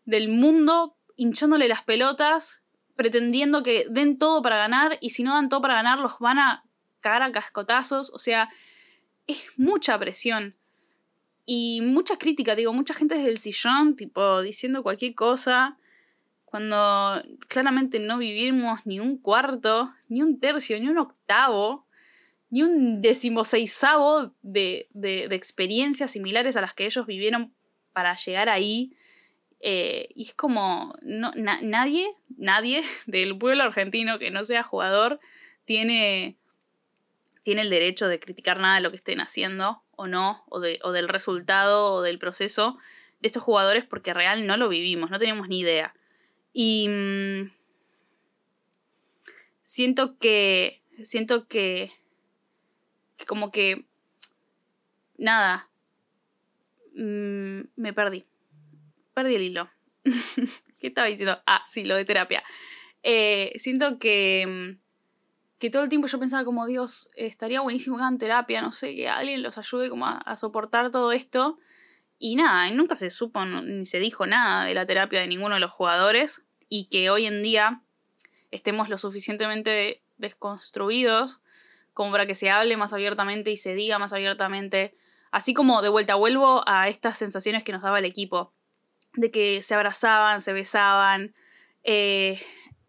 del 0.05 0.29
mundo 0.29 0.97
hinchándole 1.15 1.67
las 1.67 1.83
pelotas, 1.83 2.63
pretendiendo 2.95 3.63
que 3.63 3.85
den 3.89 4.17
todo 4.17 4.41
para 4.41 4.57
ganar 4.57 4.97
y 5.01 5.11
si 5.11 5.23
no 5.23 5.33
dan 5.33 5.49
todo 5.49 5.61
para 5.61 5.75
ganar 5.75 5.99
los 5.99 6.17
van 6.19 6.39
a 6.39 6.63
cagar 6.99 7.23
a 7.23 7.31
cascotazos. 7.31 8.11
O 8.13 8.19
sea, 8.19 8.49
es 9.27 9.47
mucha 9.57 9.97
presión. 9.99 10.55
Y 11.45 11.81
mucha 11.81 12.17
crítica, 12.17 12.55
digo, 12.55 12.73
mucha 12.73 12.93
gente 12.93 13.15
desde 13.15 13.29
el 13.29 13.37
sillón, 13.37 13.95
tipo, 13.95 14.41
diciendo 14.41 14.83
cualquier 14.83 15.15
cosa, 15.15 15.77
cuando 16.45 17.23
claramente 17.47 17.99
no 17.99 18.17
vivimos 18.17 18.85
ni 18.85 18.99
un 18.99 19.17
cuarto, 19.17 19.93
ni 20.07 20.21
un 20.21 20.39
tercio, 20.39 20.79
ni 20.79 20.87
un 20.89 20.97
octavo, 20.97 21.87
ni 22.49 22.63
un 22.63 23.01
decimoseisavo 23.01 24.33
de, 24.41 24.87
de, 24.91 25.27
de 25.27 25.35
experiencias 25.35 26.11
similares 26.11 26.57
a 26.57 26.61
las 26.61 26.73
que 26.73 26.85
ellos 26.85 27.05
vivieron 27.05 27.53
para 27.93 28.15
llegar 28.15 28.49
ahí. 28.49 28.95
Eh, 29.61 30.09
y 30.15 30.23
es 30.23 30.33
como, 30.33 30.95
no, 31.01 31.31
nadie, 31.35 32.15
nadie 32.37 32.83
del 33.07 33.37
pueblo 33.37 33.63
argentino 33.63 34.17
que 34.19 34.31
no 34.31 34.43
sea 34.43 34.63
jugador 34.63 35.19
tiene, 35.65 36.37
tiene 37.43 37.61
el 37.61 37.69
derecho 37.69 38.07
de 38.07 38.19
criticar 38.19 38.59
nada 38.59 38.75
de 38.75 38.81
lo 38.81 38.89
que 38.89 38.97
estén 38.97 39.19
haciendo 39.19 39.83
o 39.91 40.07
no, 40.07 40.45
o, 40.49 40.59
de, 40.59 40.79
o 40.83 40.91
del 40.91 41.09
resultado 41.09 41.93
o 41.93 42.01
del 42.01 42.19
proceso 42.19 42.77
de 43.19 43.27
estos 43.27 43.43
jugadores 43.43 43.83
porque 43.83 44.13
real 44.13 44.47
no 44.47 44.55
lo 44.55 44.69
vivimos, 44.69 45.11
no 45.11 45.19
tenemos 45.19 45.49
ni 45.49 45.59
idea. 45.59 45.93
Y 46.53 46.87
mmm, 46.87 47.49
siento 49.61 50.17
que, 50.17 50.81
siento 51.03 51.47
que 51.47 51.91
como 53.25 53.51
que, 53.51 53.85
nada, 55.17 55.69
mmm, 56.95 57.61
me 57.75 57.93
perdí 57.93 58.25
perdí 59.19 59.35
el 59.35 59.43
hilo. 59.43 59.69
¿Qué 60.79 60.87
estaba 60.87 61.07
diciendo? 61.07 61.41
Ah, 61.45 61.63
sí, 61.67 61.83
lo 61.83 61.95
de 61.95 62.05
terapia. 62.05 62.43
Eh, 63.03 63.51
siento 63.55 63.99
que, 63.99 64.45
mm, 64.47 65.59
que 65.59 65.69
todo 65.69 65.83
el 65.83 65.89
tiempo 65.89 66.07
yo 66.07 66.19
pensaba 66.19 66.45
como, 66.45 66.65
Dios, 66.65 67.09
estaría 67.15 67.61
buenísimo 67.61 67.97
que 67.97 68.03
hagan 68.03 68.17
terapia, 68.17 68.61
no 68.61 68.71
sé, 68.71 68.95
que 68.95 69.09
alguien 69.09 69.43
los 69.43 69.57
ayude 69.57 69.89
como 69.89 70.05
a, 70.05 70.37
soportar 70.37 70.89
todo 70.89 71.11
esto. 71.11 71.59
Y 72.17 72.35
nada, 72.35 72.69
nunca 72.71 72.95
se 72.95 73.09
supo 73.09 73.43
ni 73.45 73.85
se 73.85 73.99
dijo 73.99 74.25
nada 74.25 74.65
de 74.65 74.73
la 74.73 74.85
terapia 74.85 75.21
de 75.21 75.27
ninguno 75.27 75.55
de 75.55 75.61
los 75.61 75.71
jugadores. 75.71 76.45
Y 76.69 76.85
que 76.85 77.09
hoy 77.09 77.25
en 77.25 77.43
día 77.43 77.81
estemos 78.51 78.89
lo 78.89 78.97
suficientemente 78.97 80.01
desconstruidos 80.17 81.41
como 81.99 82.13
para 82.13 82.25
que 82.25 82.33
se 82.33 82.49
hable 82.49 82.77
más 82.77 82.93
abiertamente 82.93 83.51
y 83.51 83.57
se 83.57 83.75
diga 83.75 83.99
más 83.99 84.13
abiertamente. 84.13 84.95
Así 85.31 85.53
como 85.53 85.81
de 85.81 85.89
vuelta 85.89 86.15
vuelvo 86.15 86.63
a 86.65 86.87
estas 86.87 87.17
sensaciones 87.17 87.65
que 87.65 87.73
nos 87.73 87.81
daba 87.81 87.99
el 87.99 88.05
equipo 88.05 88.53
de 89.15 89.31
que 89.31 89.61
se 89.61 89.75
abrazaban, 89.75 90.39
se 90.39 90.53
besaban. 90.53 91.35
Eh, 91.83 92.39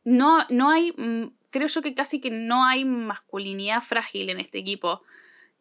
no, 0.05 0.47
no 0.49 0.71
hay, 0.71 0.93
mm, 0.97 1.33
creo 1.51 1.67
yo 1.67 1.83
que 1.83 1.93
casi 1.93 2.21
que 2.21 2.31
no 2.31 2.65
hay 2.65 2.85
masculinidad 2.85 3.83
frágil 3.83 4.31
en 4.31 4.39
este 4.39 4.59
equipo. 4.59 5.03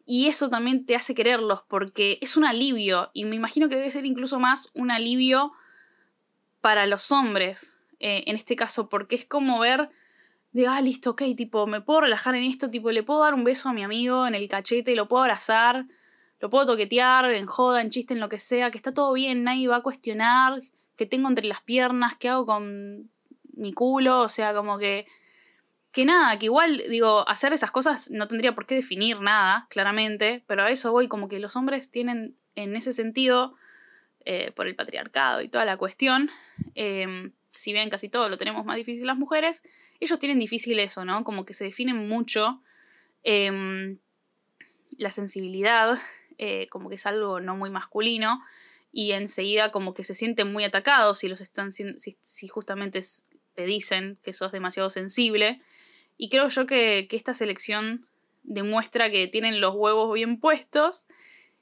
Y 0.06 0.28
eso 0.28 0.48
también 0.48 0.86
te 0.86 0.94
hace 0.94 1.16
quererlos 1.16 1.64
porque 1.66 2.18
es 2.20 2.36
un 2.36 2.44
alivio. 2.44 3.10
Y 3.14 3.24
me 3.24 3.34
imagino 3.34 3.68
que 3.68 3.74
debe 3.74 3.90
ser 3.90 4.06
incluso 4.06 4.38
más 4.38 4.70
un 4.74 4.92
alivio 4.92 5.50
para 6.60 6.86
los 6.86 7.10
hombres, 7.10 7.80
eh, 7.98 8.22
en 8.28 8.36
este 8.36 8.54
caso, 8.54 8.88
porque 8.88 9.16
es 9.16 9.24
como 9.24 9.58
ver 9.58 9.90
de, 10.52 10.66
ah, 10.66 10.80
listo, 10.80 11.10
ok, 11.10 11.22
tipo, 11.36 11.66
me 11.66 11.80
puedo 11.80 12.02
relajar 12.02 12.34
en 12.34 12.44
esto, 12.44 12.70
tipo, 12.70 12.90
le 12.90 13.02
puedo 13.02 13.20
dar 13.20 13.34
un 13.34 13.44
beso 13.44 13.68
a 13.68 13.72
mi 13.72 13.84
amigo 13.84 14.26
en 14.26 14.34
el 14.34 14.48
cachete, 14.48 14.96
lo 14.96 15.08
puedo 15.08 15.22
abrazar, 15.22 15.86
lo 16.40 16.50
puedo 16.50 16.66
toquetear 16.66 17.26
en 17.32 17.46
joda, 17.46 17.80
en 17.80 17.90
chiste, 17.90 18.14
en 18.14 18.20
lo 18.20 18.28
que 18.28 18.38
sea, 18.38 18.70
que 18.70 18.78
está 18.78 18.92
todo 18.92 19.12
bien, 19.12 19.44
nadie 19.44 19.68
va 19.68 19.76
a 19.76 19.82
cuestionar 19.82 20.60
qué 20.96 21.06
tengo 21.06 21.28
entre 21.28 21.46
las 21.46 21.62
piernas, 21.62 22.16
qué 22.16 22.28
hago 22.28 22.46
con 22.46 23.10
mi 23.54 23.72
culo, 23.72 24.20
o 24.20 24.28
sea, 24.28 24.54
como 24.54 24.78
que 24.78 25.06
que 25.92 26.04
nada, 26.04 26.38
que 26.38 26.46
igual, 26.46 26.84
digo, 26.88 27.28
hacer 27.28 27.52
esas 27.52 27.72
cosas 27.72 28.10
no 28.12 28.28
tendría 28.28 28.54
por 28.54 28.66
qué 28.66 28.76
definir 28.76 29.20
nada, 29.20 29.66
claramente, 29.70 30.44
pero 30.46 30.62
a 30.62 30.70
eso 30.70 30.92
voy, 30.92 31.08
como 31.08 31.28
que 31.28 31.40
los 31.40 31.56
hombres 31.56 31.90
tienen 31.90 32.36
en 32.54 32.76
ese 32.76 32.92
sentido, 32.92 33.56
eh, 34.24 34.52
por 34.52 34.68
el 34.68 34.76
patriarcado 34.76 35.40
y 35.40 35.48
toda 35.48 35.64
la 35.64 35.76
cuestión, 35.76 36.30
eh, 36.74 37.32
si 37.52 37.72
bien 37.72 37.90
casi 37.90 38.08
todo 38.08 38.28
lo 38.28 38.36
tenemos 38.36 38.64
más 38.64 38.76
difícil 38.76 39.06
las 39.06 39.18
mujeres, 39.18 39.62
ellos 40.00 40.18
tienen 40.18 40.38
difícil 40.38 40.78
eso, 40.78 41.04
¿no? 41.04 41.24
Como 41.24 41.44
que 41.44 41.54
se 41.54 41.64
definen 41.64 42.08
mucho 42.08 42.62
eh, 43.24 43.96
la 44.98 45.10
sensibilidad 45.10 45.98
eh, 46.42 46.68
como 46.70 46.88
que 46.88 46.94
es 46.94 47.04
algo 47.04 47.38
no 47.38 47.54
muy 47.54 47.68
masculino, 47.68 48.42
y 48.90 49.12
enseguida 49.12 49.70
como 49.70 49.92
que 49.92 50.04
se 50.04 50.14
sienten 50.14 50.50
muy 50.50 50.64
atacados 50.64 51.18
si 51.18 51.28
los 51.28 51.42
están 51.42 51.70
si, 51.70 51.84
si 51.98 52.48
justamente 52.48 53.02
te 53.52 53.66
dicen 53.66 54.18
que 54.22 54.32
sos 54.32 54.50
demasiado 54.50 54.88
sensible. 54.88 55.60
Y 56.16 56.30
creo 56.30 56.48
yo 56.48 56.64
que, 56.64 57.06
esta 57.10 57.34
selección 57.34 58.06
demuestra 58.42 59.10
que 59.10 59.26
tienen 59.26 59.60
los 59.60 59.74
huevos 59.74 60.14
bien 60.14 60.40
puestos 60.40 61.04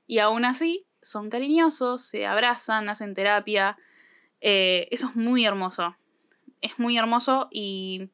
y 0.07 0.20
aún 0.20 0.44
así 0.44 0.87
son 1.03 1.29
cariñosos, 1.29 2.03
se 2.03 2.27
abrazan, 2.27 2.88
hacen 2.88 3.14
terapia. 3.14 3.77
Eh, 4.40 4.88
eso 4.90 5.09
es 5.09 5.16
muy 5.16 5.44
hermoso. 5.44 5.96
Es 6.61 6.79
muy 6.79 6.96
hermoso 6.96 7.48
y, 7.51 8.11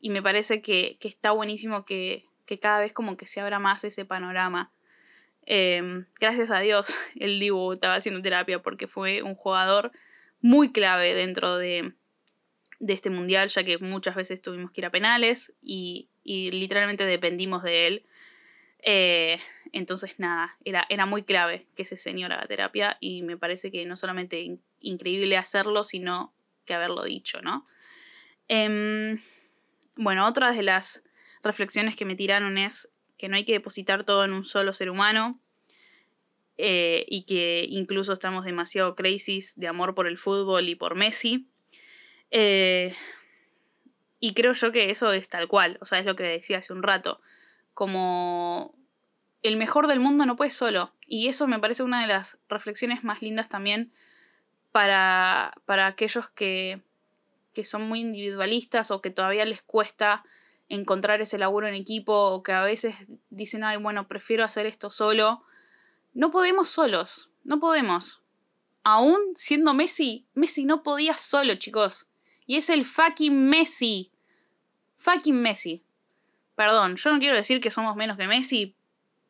y 0.00 0.10
me 0.10 0.22
parece 0.22 0.62
que, 0.62 0.96
que 0.98 1.08
está 1.08 1.30
buenísimo 1.30 1.84
que, 1.84 2.24
que, 2.44 2.58
cada 2.58 2.80
vez 2.80 2.92
como 2.92 3.16
que 3.16 3.26
se 3.26 3.40
abra 3.40 3.58
más 3.58 3.84
ese 3.84 4.04
panorama. 4.04 4.72
Em, 5.42 6.06
gracias 6.18 6.50
a 6.50 6.58
Dios 6.58 6.94
el 7.16 7.38
Dibu 7.38 7.72
estaba 7.72 7.94
haciendo 7.94 8.20
terapia 8.20 8.60
porque 8.60 8.88
fue 8.88 9.22
un 9.22 9.36
jugador 9.36 9.92
muy 10.40 10.72
clave 10.72 11.14
dentro 11.14 11.56
de, 11.56 11.92
de 12.80 12.92
este 12.92 13.10
mundial, 13.10 13.48
ya 13.48 13.64
que 13.64 13.78
muchas 13.78 14.14
veces 14.14 14.42
tuvimos 14.42 14.70
que 14.70 14.80
ir 14.80 14.86
a 14.86 14.90
penales 14.90 15.54
y, 15.62 16.08
y 16.24 16.50
literalmente 16.50 17.06
dependimos 17.06 17.62
de 17.62 17.86
él. 17.86 18.06
Eh, 18.82 19.40
entonces, 19.72 20.18
nada, 20.18 20.56
era, 20.64 20.86
era 20.88 21.06
muy 21.06 21.22
clave 21.22 21.66
que 21.74 21.82
ese 21.82 21.96
señor 21.96 22.32
haga 22.32 22.46
terapia 22.46 22.96
y 23.00 23.22
me 23.22 23.36
parece 23.36 23.70
que 23.70 23.84
no 23.86 23.96
solamente 23.96 24.58
increíble 24.80 25.36
hacerlo, 25.36 25.84
sino 25.84 26.32
que 26.64 26.74
haberlo 26.74 27.02
dicho, 27.04 27.40
¿no? 27.42 27.66
Em, 28.48 29.18
bueno, 29.96 30.26
otra 30.26 30.52
de 30.52 30.62
las 30.62 31.04
reflexiones 31.42 31.96
que 31.96 32.04
me 32.04 32.16
tiraron 32.16 32.58
es 32.58 32.90
que 33.18 33.28
no 33.28 33.36
hay 33.36 33.44
que 33.44 33.52
depositar 33.52 34.04
todo 34.04 34.24
en 34.24 34.32
un 34.32 34.44
solo 34.44 34.72
ser 34.72 34.90
humano 34.90 35.40
eh, 36.58 37.04
y 37.08 37.22
que 37.22 37.66
incluso 37.68 38.12
estamos 38.12 38.44
demasiado 38.44 38.94
crazy 38.94 39.38
de 39.56 39.68
amor 39.68 39.94
por 39.94 40.06
el 40.06 40.18
fútbol 40.18 40.68
y 40.68 40.74
por 40.74 40.94
Messi. 40.94 41.48
Eh, 42.30 42.94
y 44.20 44.34
creo 44.34 44.52
yo 44.52 44.72
que 44.72 44.90
eso 44.90 45.12
es 45.12 45.28
tal 45.28 45.48
cual, 45.48 45.78
o 45.80 45.84
sea, 45.84 45.98
es 45.98 46.06
lo 46.06 46.16
que 46.16 46.24
decía 46.24 46.58
hace 46.58 46.72
un 46.72 46.82
rato, 46.82 47.20
como 47.74 48.74
el 49.48 49.56
mejor 49.56 49.88
del 49.88 50.00
mundo 50.00 50.26
no 50.26 50.36
puede 50.36 50.50
solo. 50.50 50.92
Y 51.06 51.28
eso 51.28 51.46
me 51.46 51.58
parece 51.58 51.82
una 51.82 52.00
de 52.00 52.08
las 52.08 52.38
reflexiones 52.48 53.04
más 53.04 53.22
lindas 53.22 53.48
también 53.48 53.92
para, 54.72 55.54
para 55.64 55.86
aquellos 55.86 56.30
que, 56.30 56.82
que 57.54 57.64
son 57.64 57.88
muy 57.88 58.00
individualistas 58.00 58.90
o 58.90 59.00
que 59.00 59.10
todavía 59.10 59.44
les 59.44 59.62
cuesta 59.62 60.24
encontrar 60.68 61.20
ese 61.20 61.38
laburo 61.38 61.66
en 61.66 61.74
equipo 61.74 62.12
o 62.12 62.42
que 62.42 62.52
a 62.52 62.62
veces 62.62 63.06
dicen, 63.30 63.64
ay, 63.64 63.78
bueno, 63.78 64.08
prefiero 64.08 64.44
hacer 64.44 64.66
esto 64.66 64.90
solo. 64.90 65.42
No 66.12 66.30
podemos 66.30 66.68
solos, 66.68 67.30
no 67.44 67.58
podemos. 67.60 68.20
Aún 68.84 69.18
siendo 69.34 69.74
Messi, 69.74 70.26
Messi 70.34 70.64
no 70.64 70.82
podía 70.82 71.14
solo, 71.14 71.54
chicos. 71.56 72.08
Y 72.46 72.56
es 72.56 72.70
el 72.70 72.84
fucking 72.84 73.48
Messi. 73.48 74.12
Fucking 74.98 75.40
Messi. 75.40 75.82
Perdón, 76.54 76.96
yo 76.96 77.12
no 77.12 77.18
quiero 77.18 77.36
decir 77.36 77.60
que 77.60 77.70
somos 77.70 77.96
menos 77.96 78.16
que 78.16 78.26
Messi, 78.26 78.75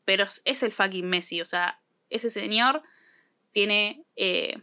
pero 0.06 0.24
es 0.44 0.62
el 0.62 0.72
fucking 0.72 1.06
Messi. 1.06 1.42
O 1.42 1.44
sea, 1.44 1.82
ese 2.08 2.30
señor 2.30 2.82
tiene 3.52 4.04
eh, 4.14 4.62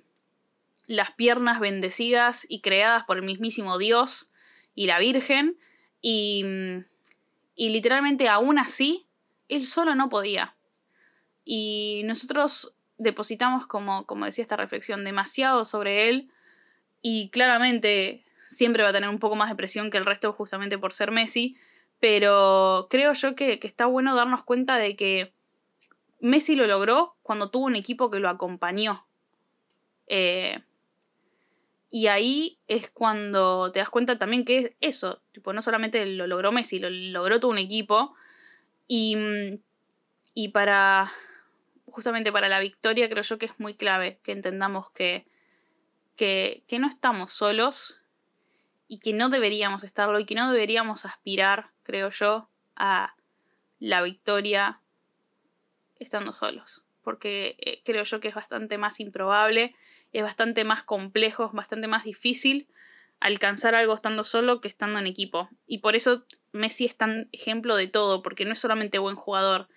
las 0.88 1.12
piernas 1.12 1.60
bendecidas 1.60 2.48
y 2.50 2.62
creadas 2.62 3.04
por 3.04 3.18
el 3.18 3.24
mismísimo 3.24 3.78
Dios 3.78 4.32
y 4.74 4.88
la 4.88 4.98
Virgen. 4.98 5.58
Y, 6.02 6.44
y 7.56 7.70
literalmente 7.70 8.30
aún 8.30 8.58
así, 8.58 9.06
él 9.50 9.68
solo 9.68 9.94
no 9.94 10.10
podía. 10.10 10.56
Y 11.46 12.02
nosotros 12.06 12.74
depositamos, 12.98 13.68
como, 13.68 14.06
como 14.06 14.26
decía 14.26 14.44
esta 14.44 14.56
reflexión, 14.56 15.04
demasiado 15.04 15.66
sobre 15.66 16.10
él. 16.10 16.32
Y 17.02 17.30
claramente 17.32 18.24
siempre 18.38 18.84
va 18.84 18.90
a 18.90 18.94
tener 18.94 19.10
un 19.10 19.20
poco 19.20 19.36
más 19.36 19.50
de 19.50 19.56
presión 19.56 19.90
que 19.90 19.98
el 19.98 20.06
resto 20.06 20.32
justamente 20.32 20.78
por 20.78 20.94
ser 20.94 21.12
Messi. 21.12 21.58
Pero 22.04 22.88
creo 22.90 23.14
yo 23.14 23.34
que, 23.34 23.58
está 23.64 23.86
bueno 23.86 24.14
darnos 24.14 24.44
cuenta 24.44 24.76
de 24.76 24.98
que 24.98 25.32
Messi 26.20 26.54
lo 26.58 26.68
logró 26.68 27.16
cuando 27.24 27.50
tuvo 27.50 27.64
un 27.64 27.78
equipo 27.78 28.12
que 28.12 28.20
lo 28.20 28.28
acompañó. 28.28 29.08
Eh, 30.08 30.62
y 31.90 32.08
ahí 32.08 32.60
es 32.68 32.90
cuando 32.90 33.72
te 33.72 33.80
das 33.80 33.90
cuenta 33.90 34.20
también 34.20 34.44
que 34.44 34.58
es 34.58 34.72
eso. 34.82 35.22
Tipo, 35.32 35.54
no 35.54 35.62
solamente 35.62 36.06
lo 36.06 36.28
logró 36.28 36.52
Messi, 36.52 36.78
lo 36.78 36.90
logró 36.90 37.40
todo 37.40 37.52
un 37.52 37.58
equipo. 37.58 38.14
Y, 38.86 39.16
y 40.34 40.50
para. 40.50 41.10
Justamente 41.86 42.34
para 42.34 42.50
la 42.50 42.60
victoria, 42.60 43.08
creo 43.08 43.24
yo 43.24 43.38
que 43.38 43.46
es 43.46 43.58
muy 43.60 43.76
clave 43.76 44.20
que 44.24 44.34
entendamos 44.34 44.92
que, 44.92 45.26
que, 46.18 46.66
que 46.68 46.80
no 46.80 46.88
estamos 46.88 47.32
solos 47.32 48.02
y 48.90 49.00
que 49.00 49.14
no 49.14 49.30
deberíamos 49.30 49.86
estarlo 49.86 50.20
y 50.20 50.26
que 50.26 50.36
no 50.36 50.52
deberíamos 50.52 51.06
aspirar, 51.06 51.73
creo 51.84 52.10
yo, 52.10 52.50
a 52.76 53.16
la 53.80 54.02
victoria 54.02 54.80
estando 56.00 56.34
solos. 56.34 56.84
Porque 57.04 57.56
eh, 57.60 57.82
creo 57.84 58.04
yo 58.04 58.20
que 58.20 58.30
es 58.30 58.36
bastante 58.36 58.78
más 58.78 59.00
improbable, 59.00 59.76
es 60.14 60.24
bastante 60.24 60.64
más 60.64 60.84
complejo, 60.84 61.46
es 61.46 61.52
bastante 61.52 61.88
más 61.88 62.04
difícil 62.04 62.68
alcanzar 63.20 63.74
algo 63.74 63.94
estando 63.94 64.24
solo 64.24 64.60
que 64.60 64.68
estando 64.68 65.00
en 65.00 65.08
equipo. 65.08 65.50
Y 65.66 65.80
por 65.80 65.96
eso 65.96 66.26
Messi 66.52 66.86
es 66.86 66.98
tan 66.98 67.30
ejemplo 67.32 67.76
de 67.76 67.88
todo, 67.88 68.22
porque 68.22 68.46
no 68.46 68.52
es 68.52 68.60
solamente 68.60 69.00
buen 69.00 69.16
jugador, 69.16 69.70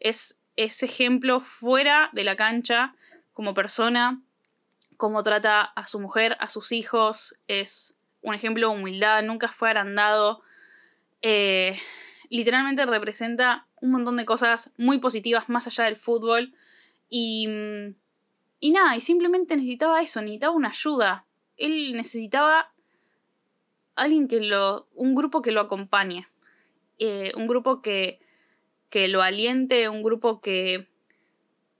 es, 0.00 0.40
ese 0.56 0.86
ejemplo 0.86 1.40
fuera 1.40 2.10
de 2.12 2.24
la 2.24 2.36
cancha, 2.36 2.94
como 3.32 3.54
persona, 3.54 4.20
cómo 4.96 5.22
trata 5.22 5.62
a 5.62 5.86
su 5.86 5.98
mujer, 5.98 6.36
a 6.40 6.50
sus 6.50 6.72
hijos, 6.72 7.34
es 7.48 7.96
un 8.20 8.34
ejemplo 8.34 8.68
de 8.68 8.76
humildad, 8.76 9.22
nunca 9.22 9.48
fue 9.48 9.70
agrandado. 9.70 10.42
Eh, 11.22 11.78
literalmente 12.28 12.86
representa 12.86 13.66
un 13.80 13.92
montón 13.92 14.16
de 14.16 14.24
cosas 14.24 14.72
muy 14.76 14.98
positivas 14.98 15.48
más 15.48 15.66
allá 15.66 15.84
del 15.84 15.96
fútbol. 15.96 16.54
Y, 17.08 17.48
y 18.60 18.70
nada, 18.70 18.96
y 18.96 19.00
simplemente 19.00 19.56
necesitaba 19.56 20.00
eso, 20.00 20.20
necesitaba 20.20 20.54
una 20.54 20.68
ayuda. 20.68 21.26
Él 21.56 21.94
necesitaba 21.94 22.72
alguien 23.96 24.28
que 24.28 24.40
lo. 24.40 24.88
un 24.94 25.14
grupo 25.14 25.42
que 25.42 25.52
lo 25.52 25.60
acompañe. 25.60 26.26
Eh, 26.98 27.32
un 27.34 27.46
grupo 27.46 27.80
que, 27.82 28.20
que 28.90 29.08
lo 29.08 29.22
aliente, 29.22 29.88
un 29.88 30.02
grupo 30.02 30.40
que, 30.40 30.86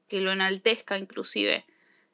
que 0.09 0.21
lo 0.21 0.33
enaltezca 0.33 0.99
inclusive, 0.99 1.67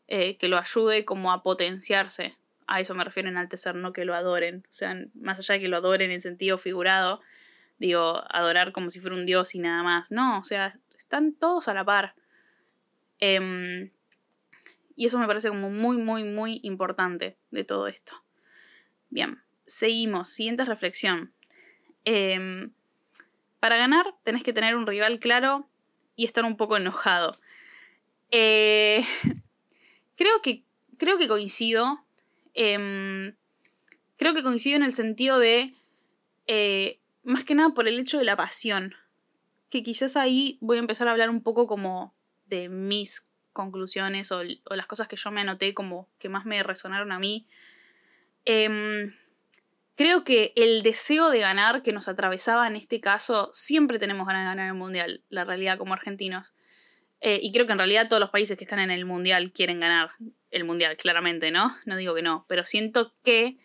eh, 0.08 0.36
que 0.36 0.48
lo 0.48 0.58
ayude 0.58 1.04
como 1.04 1.32
a 1.32 1.42
potenciarse 1.42 2.36
a 2.66 2.80
eso 2.80 2.94
me 2.94 3.04
refiero 3.04 3.28
enaltecer, 3.28 3.74
no 3.74 3.92
que 3.92 4.04
lo 4.04 4.14
adoren. 4.14 4.66
O 4.70 4.72
sea, 4.72 4.96
más 5.14 5.38
allá 5.38 5.54
de 5.54 5.60
que 5.60 5.68
lo 5.68 5.76
adoren 5.76 6.10
en 6.10 6.20
sentido 6.20 6.58
figurado, 6.58 7.20
digo, 7.78 8.22
adorar 8.30 8.72
como 8.72 8.90
si 8.90 9.00
fuera 9.00 9.16
un 9.16 9.26
dios 9.26 9.54
y 9.54 9.58
nada 9.58 9.82
más. 9.82 10.10
No, 10.10 10.38
o 10.38 10.44
sea, 10.44 10.78
están 10.96 11.32
todos 11.32 11.68
a 11.68 11.74
la 11.74 11.84
par. 11.84 12.14
Em, 13.18 13.90
y 14.96 15.06
eso 15.06 15.18
me 15.18 15.26
parece 15.26 15.48
como 15.48 15.70
muy, 15.70 15.96
muy, 15.98 16.24
muy 16.24 16.60
importante 16.62 17.36
de 17.50 17.64
todo 17.64 17.86
esto. 17.86 18.24
Bien, 19.10 19.42
seguimos. 19.64 20.28
Siguiente 20.28 20.64
reflexión. 20.64 21.32
Em, 22.04 22.72
para 23.60 23.76
ganar 23.76 24.14
tenés 24.24 24.42
que 24.42 24.52
tener 24.52 24.76
un 24.76 24.86
rival 24.86 25.18
claro 25.18 25.68
y 26.16 26.24
estar 26.24 26.44
un 26.44 26.56
poco 26.56 26.76
enojado. 26.76 27.32
Eh, 28.30 29.04
creo, 30.16 30.42
que, 30.42 30.64
creo 30.98 31.18
que 31.18 31.28
coincido 31.28 32.05
Em, 32.58 33.36
creo 34.16 34.34
que 34.34 34.42
coincido 34.42 34.76
en 34.76 34.82
el 34.82 34.92
sentido 34.92 35.38
de, 35.38 35.74
eh, 36.46 36.98
más 37.22 37.44
que 37.44 37.54
nada 37.54 37.74
por 37.74 37.86
el 37.86 37.98
hecho 38.00 38.18
de 38.18 38.24
la 38.24 38.34
pasión, 38.34 38.94
que 39.68 39.82
quizás 39.82 40.16
ahí 40.16 40.56
voy 40.62 40.78
a 40.78 40.80
empezar 40.80 41.06
a 41.06 41.10
hablar 41.10 41.28
un 41.28 41.42
poco 41.42 41.66
como 41.66 42.14
de 42.46 42.70
mis 42.70 43.28
conclusiones 43.52 44.32
o, 44.32 44.42
las 44.42 44.86
cosas 44.86 45.06
que 45.06 45.16
yo 45.16 45.30
me 45.30 45.42
anoté 45.42 45.74
como 45.74 46.08
que 46.18 46.30
más 46.30 46.46
me 46.46 46.62
resonaron 46.62 47.12
a 47.12 47.18
mí. 47.18 47.46
Em, 48.46 49.12
creo 49.94 50.24
que 50.24 50.54
el 50.56 50.82
deseo 50.82 51.28
de 51.28 51.40
ganar 51.40 51.82
que 51.82 51.92
nos 51.92 52.08
atravesaba 52.08 52.66
en 52.66 52.76
este 52.76 53.02
caso, 53.02 53.50
siempre 53.52 53.98
tenemos 53.98 54.26
ganas 54.26 54.44
de 54.44 54.48
ganar 54.48 54.68
el 54.68 54.74
Mundial, 54.74 55.22
la 55.28 55.44
realidad 55.44 55.76
como 55.76 55.92
argentinos. 55.92 56.54
Eh, 57.20 57.38
y 57.42 57.52
creo 57.52 57.66
que 57.66 57.72
en 57.72 57.78
realidad 57.78 58.08
todos 58.08 58.20
los 58.20 58.30
países 58.30 58.56
que 58.56 58.64
están 58.64 58.78
en 58.78 58.90
el 58.90 59.04
Mundial 59.04 59.52
quieren 59.52 59.80
ganar 59.80 60.10
el 60.50 60.64
Mundial, 60.64 60.96
claramente, 60.96 61.50
¿no? 61.50 61.74
No 61.86 61.96
digo 61.96 62.14
que 62.14 62.22
no, 62.22 62.44
pero 62.48 62.64
siento 62.64 63.14
que 63.24 63.58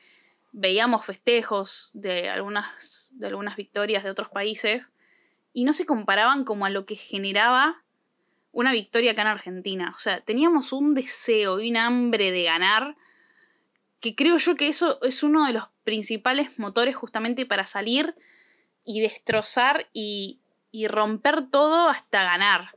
veíamos 0.52 1.06
festejos 1.06 1.92
de 1.94 2.30
algunas, 2.30 3.12
de 3.16 3.28
algunas 3.28 3.56
victorias 3.56 4.04
de 4.04 4.10
otros 4.10 4.30
países 4.30 4.92
y 5.54 5.64
no 5.64 5.74
se 5.74 5.86
comparaban 5.86 6.44
como 6.44 6.66
a 6.66 6.70
lo 6.70 6.86
que 6.86 6.96
generaba 6.96 7.84
una 8.52 8.72
victoria 8.72 9.12
acá 9.12 9.22
en 9.22 9.28
Argentina. 9.28 9.94
O 9.96 10.00
sea, 10.00 10.22
teníamos 10.22 10.74
un 10.74 10.94
deseo 10.94 11.60
y 11.60 11.70
un 11.70 11.78
hambre 11.78 12.32
de 12.32 12.44
ganar 12.44 12.96
que 14.00 14.16
creo 14.16 14.38
yo 14.38 14.56
que 14.56 14.68
eso 14.68 15.00
es 15.04 15.24
uno 15.24 15.46
de 15.46 15.54
los 15.54 15.70
principales 15.84 16.58
motores 16.60 16.96
justamente 16.96 17.46
para 17.46 17.66
salir 17.66 18.16
y 18.84 19.00
destrozar 19.00 19.88
y, 19.94 20.40
y 20.72 20.88
romper 20.88 21.50
todo 21.50 21.88
hasta 21.88 22.24
ganar. 22.24 22.72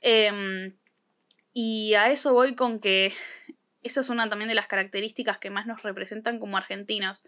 Em, 0.00 0.74
y 1.52 1.94
a 1.94 2.10
eso 2.10 2.32
voy 2.32 2.54
con 2.54 2.80
que 2.80 3.12
esa 3.82 4.00
es 4.00 4.08
una 4.08 4.28
también 4.28 4.48
de 4.48 4.54
las 4.54 4.66
características 4.66 5.38
que 5.38 5.50
más 5.50 5.66
nos 5.66 5.82
representan 5.82 6.38
como 6.38 6.56
argentinos. 6.56 7.24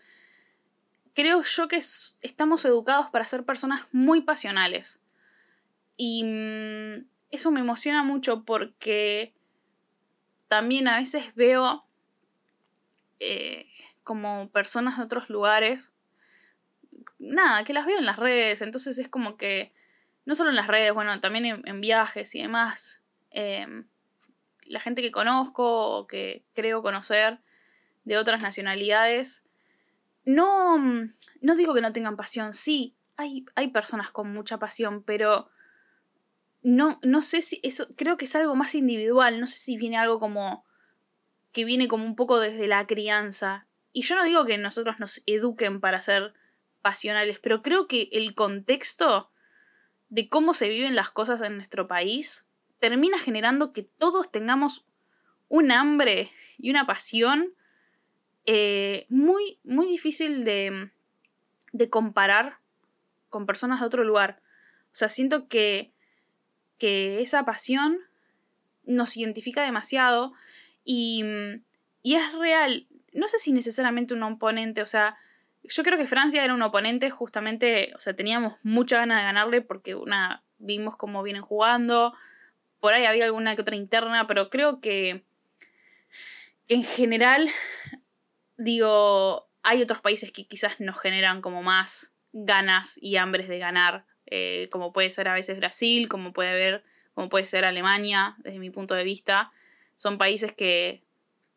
Creo 1.15 1.43
yo 1.43 1.69
que 1.69 1.77
estamos 1.77 2.65
educados 2.65 3.11
para 3.11 3.25
ser 3.25 3.45
personas 3.45 3.87
muy 3.93 4.23
pasionales. 4.23 5.01
Y 5.97 6.25
mm, 6.25 7.05
eso 7.31 7.51
me 7.51 7.61
emociona 7.61 8.03
mucho 8.03 8.45
porque 8.45 9.35
también 10.49 10.89
a 10.89 10.99
veces 10.99 11.35
veo 11.35 11.85
eh, 13.21 13.67
como 14.05 14.51
personas 14.51 14.97
de 14.97 15.05
otros 15.05 15.29
lugares. 15.29 15.93
Nada, 17.19 17.65
que 17.65 17.73
las 17.73 17.87
veo 17.87 17.99
en 17.99 18.07
las 18.07 18.19
redes. 18.19 18.63
Entonces 18.63 18.99
es 18.99 19.09
como 19.09 19.37
que 19.37 19.73
no 20.25 20.35
solo 20.35 20.51
en 20.51 20.57
las 20.57 20.67
redes, 20.67 20.93
bueno, 20.93 21.21
también 21.21 21.63
en, 21.65 21.81
viajes 21.81 22.35
y 22.35 22.43
demás, 22.43 23.03
em, 23.31 23.87
la 24.67 24.81
gente 24.81 25.03
que 25.03 25.11
conozco 25.11 25.99
o 25.99 26.07
que 26.07 26.45
creo 26.55 26.83
conocer 26.83 27.41
de 28.05 28.17
otras 28.17 28.43
nacionalidades, 28.43 29.45
no, 30.25 30.79
no 31.41 31.57
digo 31.57 31.75
que 31.75 31.81
no 31.81 31.93
tengan 31.93 32.17
pasión, 32.17 32.53
sí, 32.53 32.95
hay, 33.17 33.45
hay 33.55 33.69
personas 33.69 34.11
con 34.11 34.33
mucha 34.33 34.59
pasión, 34.59 35.03
pero 35.03 35.51
no, 36.63 37.01
no 37.03 37.23
sé 37.23 37.43
si 37.43 37.61
eso, 37.63 37.89
creo 37.97 38.17
que 38.17 38.25
es 38.25 38.37
algo 38.37 38.55
más 38.55 38.75
individual, 38.75 39.41
no 39.41 39.47
sé 39.47 39.59
si 39.59 39.77
viene 39.77 39.99
algo 39.99 40.21
como 40.21 40.65
que 41.53 41.65
viene 41.65 41.89
como 41.89 42.05
un 42.05 42.17
poco 42.17 42.41
desde 42.41 42.67
la 42.67 42.87
crianza. 42.87 43.67
Y 43.93 44.03
yo 44.03 44.17
no 44.17 44.25
digo 44.25 44.47
que 44.47 44.57
nosotros 44.57 44.99
nos 45.01 45.23
eduquen 45.27 45.81
para 45.81 46.01
ser 46.01 46.33
pasionales, 46.81 47.39
pero 47.41 47.63
creo 47.63 47.87
que 47.87 48.09
el 48.13 48.35
contexto 48.35 49.31
de 50.13 50.29
cómo 50.29 50.53
se 50.53 50.69
viven 50.69 50.95
las 50.95 51.09
cosas 51.09 51.41
en 51.41 51.57
nuestro 51.57 51.89
país 51.89 52.45
termina 52.79 53.19
generando 53.19 53.73
que 53.73 53.83
todos 53.83 54.31
tengamos 54.31 54.85
un 55.49 55.73
hambre 55.73 56.31
y 56.59 56.69
una 56.69 56.87
pasión 56.87 57.55
eh, 58.45 59.07
muy, 59.09 59.59
muy 59.65 59.87
difícil 59.87 60.45
de, 60.45 60.91
de 61.73 61.89
comparar 61.89 62.59
con 63.31 63.47
personas 63.47 63.81
de 63.81 63.87
otro 63.87 64.05
lugar. 64.05 64.43
O 64.87 64.95
sea, 64.95 65.09
siento 65.09 65.49
que, 65.49 65.93
que 66.77 67.23
esa 67.23 67.47
pasión 67.47 67.99
nos 68.85 69.17
identifica 69.17 69.63
demasiado 69.63 70.35
y, 70.85 71.25
y 72.03 72.17
es 72.17 72.35
real. 72.35 72.87
No 73.15 73.29
sé 73.29 73.39
si 73.39 73.53
necesariamente 73.53 74.13
un 74.13 74.25
oponente, 74.25 74.83
o 74.83 74.87
sea, 74.87 75.17
yo 75.65 75.83
creo 75.83 75.99
que 75.99 76.07
Francia 76.07 76.45
era 76.45 76.55
un 76.55 76.63
oponente 76.63 77.11
justamente, 77.11 77.93
o 77.97 78.01
sea, 78.01 78.15
teníamos 78.15 78.55
mucha 78.65 78.99
ganas 78.99 79.19
de 79.19 79.25
ganarle 79.25 79.61
porque 79.63 79.95
una 79.95 80.43
vimos 80.59 80.97
cómo 80.97 81.23
vienen 81.23 81.43
jugando, 81.43 82.15
por 82.81 82.95
ahí 82.95 83.05
había 83.05 83.25
alguna 83.25 83.55
que 83.55 83.63
otra 83.63 83.77
interna, 83.77 84.27
pero 84.27 84.51
creo 84.51 84.81
que, 84.81 85.25
en 86.69 86.83
general, 86.83 87.49
digo, 88.57 89.49
hay 89.63 89.83
otros 89.83 90.01
países 90.01 90.33
que 90.33 90.47
quizás 90.47 90.81
nos 90.81 90.99
generan 90.99 91.43
como 91.43 91.63
más 91.63 92.13
ganas 92.33 92.99
y 93.01 93.17
hambres 93.17 93.49
de 93.49 93.59
ganar, 93.59 94.05
eh, 94.27 94.69
como 94.73 94.93
puede 94.93 95.11
ser 95.11 95.29
a 95.29 95.35
veces 95.35 95.59
Brasil, 95.59 96.09
como 96.09 96.33
puede 96.33 96.51
haber, 96.51 96.85
como 97.15 97.29
puede 97.29 97.45
ser 97.45 97.65
Alemania, 97.65 98.35
desde 98.39 98.59
mi 98.59 98.71
punto 98.71 98.95
de 98.95 99.05
vista. 99.05 99.53
Son 99.95 100.19
países 100.19 100.53
que, 100.53 101.05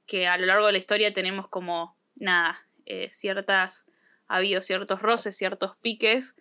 que 0.06 0.28
a 0.28 0.38
lo 0.38 0.46
largo 0.46 0.68
de 0.68 0.74
la 0.74 0.78
historia 0.78 1.14
tenemos 1.14 1.48
como, 1.48 1.98
nada, 2.16 2.60
eh, 2.86 3.10
ciertas 3.12 3.88
ha 4.28 4.38
habido 4.38 4.62
ciertos 4.62 5.02
roces, 5.02 5.38
ciertos 5.38 5.76
piques, 5.78 6.36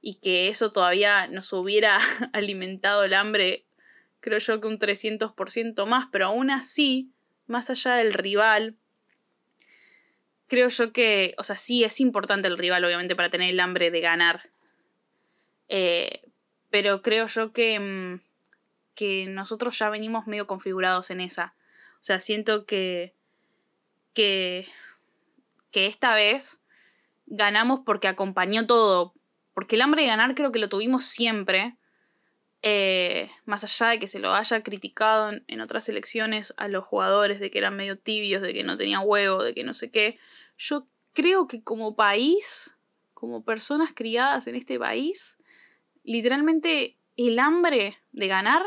y 0.00 0.16
que 0.16 0.48
eso 0.48 0.70
todavía 0.70 1.26
nos 1.26 1.52
hubiera 1.52 1.98
alimentado 2.32 3.04
el 3.04 3.14
hambre, 3.14 3.64
creo 4.20 4.38
yo 4.38 4.60
que 4.60 4.68
un 4.68 4.78
300% 4.78 5.86
más, 5.86 6.08
pero 6.10 6.26
aún 6.26 6.50
así, 6.50 7.10
más 7.46 7.70
allá 7.70 7.94
del 7.94 8.12
rival, 8.12 8.76
creo 10.48 10.68
yo 10.68 10.92
que, 10.92 11.34
o 11.38 11.44
sea, 11.44 11.56
sí 11.56 11.84
es 11.84 12.00
importante 12.00 12.48
el 12.48 12.58
rival, 12.58 12.84
obviamente, 12.84 13.14
para 13.14 13.30
tener 13.30 13.50
el 13.50 13.60
hambre 13.60 13.90
de 13.90 14.00
ganar. 14.00 14.50
Eh, 15.68 16.22
pero 16.70 17.02
creo 17.02 17.26
yo 17.26 17.52
que, 17.52 17.78
mm, 17.78 18.20
que 18.94 19.26
nosotros 19.26 19.78
ya 19.78 19.90
venimos 19.90 20.26
medio 20.26 20.46
configurados 20.46 21.10
en 21.10 21.20
esa. 21.20 21.54
O 21.94 22.02
sea, 22.02 22.20
siento 22.20 22.64
que, 22.64 23.14
que, 24.14 24.66
que 25.70 25.86
esta 25.86 26.14
vez 26.14 26.60
ganamos 27.28 27.80
porque 27.84 28.08
acompañó 28.08 28.66
todo. 28.66 29.14
Porque 29.54 29.76
el 29.76 29.82
hambre 29.82 30.02
de 30.02 30.08
ganar 30.08 30.34
creo 30.34 30.52
que 30.52 30.58
lo 30.58 30.68
tuvimos 30.68 31.04
siempre. 31.04 31.76
Eh, 32.62 33.30
más 33.44 33.62
allá 33.62 33.92
de 33.92 33.98
que 34.00 34.08
se 34.08 34.18
lo 34.18 34.34
haya 34.34 34.62
criticado 34.62 35.32
en, 35.46 35.60
otras 35.60 35.88
elecciones 35.88 36.54
a 36.56 36.66
los 36.66 36.84
jugadores 36.84 37.38
de 37.38 37.50
que 37.50 37.58
eran 37.58 37.76
medio 37.76 37.96
tibios, 37.96 38.42
de 38.42 38.52
que 38.52 38.64
no 38.64 38.76
tenían 38.76 39.02
huevo, 39.04 39.42
de 39.42 39.54
que 39.54 39.64
no 39.64 39.74
sé 39.74 39.90
qué. 39.90 40.18
Yo 40.56 40.88
creo 41.12 41.46
que 41.46 41.62
como 41.62 41.94
país, 41.94 42.76
como 43.14 43.44
personas 43.44 43.92
criadas 43.94 44.48
en 44.48 44.56
este 44.56 44.78
país, 44.78 45.38
literalmente 46.02 46.98
el 47.16 47.38
hambre 47.38 47.98
de 48.12 48.26
ganar 48.26 48.62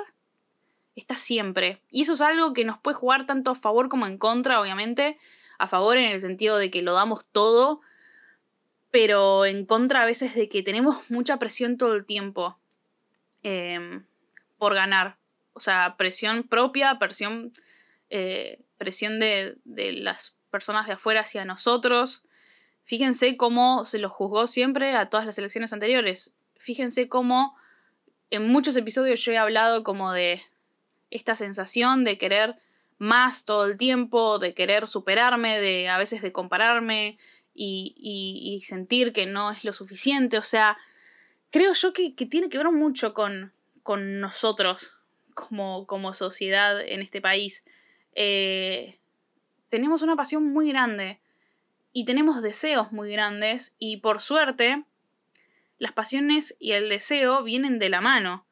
está 0.95 1.15
siempre. 1.15 1.81
Y 1.89 2.03
eso 2.03 2.13
es 2.13 2.21
algo 2.21 2.53
que 2.53 2.63
nos 2.63 2.79
puede 2.79 2.95
jugar 2.95 3.25
tanto 3.25 3.51
a 3.51 3.55
favor 3.55 3.89
como 3.89 4.05
en 4.07 4.17
contra, 4.17 4.61
obviamente. 4.61 5.17
A 5.59 5.67
favor 5.67 5.97
en 5.97 6.11
el 6.11 6.21
sentido 6.21 6.57
de 6.57 6.71
que 6.71 6.81
lo 6.81 6.93
damos 6.93 7.27
todo 7.27 7.81
pero 8.91 9.45
en 9.45 9.65
contra 9.65 10.01
a 10.01 10.05
veces 10.05 10.35
de 10.35 10.49
que 10.49 10.63
tenemos 10.63 11.09
mucha 11.09 11.37
presión 11.39 11.77
todo 11.77 11.95
el 11.95 12.05
tiempo 12.05 12.59
em, 13.41 14.05
por 14.57 14.75
ganar. 14.75 15.17
O 15.53 15.59
sea, 15.59 15.95
presión 15.97 16.43
propia, 16.43 16.99
presión, 16.99 17.53
eh, 18.09 18.59
presión 18.77 19.19
de, 19.19 19.57
de, 19.63 19.93
las 19.93 20.35
personas 20.49 20.87
de 20.87 20.93
afuera 20.93 21.21
hacia 21.21 21.45
nosotros. 21.45 22.23
Fíjense 22.83 23.37
cómo 23.37 23.85
se 23.85 23.99
lo 23.99 24.09
juzgó 24.09 24.47
siempre 24.47 24.95
a 24.95 25.09
todas 25.09 25.25
las 25.25 25.37
elecciones 25.37 25.71
anteriores. 25.71 26.35
Fíjense 26.57 27.07
cómo 27.07 27.55
en 28.29 28.47
muchos 28.47 28.75
episodios 28.75 29.23
yo 29.23 29.31
he 29.31 29.37
hablado 29.37 29.83
como 29.83 30.11
de 30.11 30.41
esta 31.09 31.35
sensación 31.35 32.03
de 32.03 32.17
querer 32.17 32.57
más 32.97 33.45
todo 33.45 33.65
el 33.65 33.77
tiempo, 33.77 34.39
de 34.39 34.53
querer 34.53 34.87
superarme, 34.87 35.59
de 35.59 35.89
a 35.89 35.97
veces 35.97 36.21
de 36.21 36.31
compararme, 36.31 37.17
y, 37.53 38.61
sentir 38.63 39.13
que 39.13 39.25
no 39.25 39.51
es 39.51 39.63
lo 39.63 39.73
suficiente. 39.73 40.37
O 40.37 40.43
sea, 40.43 40.77
creo 41.49 41.73
yo 41.73 41.93
que, 41.93 42.11
tiene 42.11 42.49
que 42.49 42.57
ver 42.57 42.71
mucho 42.71 43.13
con, 43.13 43.53
con 43.83 44.19
nosotros 44.19 44.99
como, 45.33 45.87
como, 45.87 46.13
sociedad 46.13 46.81
en 46.81 47.01
este 47.01 47.21
país. 47.21 47.65
Eh, 48.13 48.97
tenemos 49.69 50.01
una 50.01 50.15
pasión 50.15 50.45
muy 50.45 50.69
grande 50.69 51.19
y 51.93 52.05
tenemos 52.05 52.41
deseos 52.41 52.91
muy 52.91 53.11
grandes 53.11 53.75
y 53.79 53.97
por 53.97 54.19
suerte 54.21 54.83
las 55.77 55.93
pasiones 55.93 56.55
y 56.59 56.73
el 56.73 56.89
deseo 56.89 57.43
vienen 57.43 57.79
de 57.79 57.89
la 57.89 58.01
mano 58.01 58.45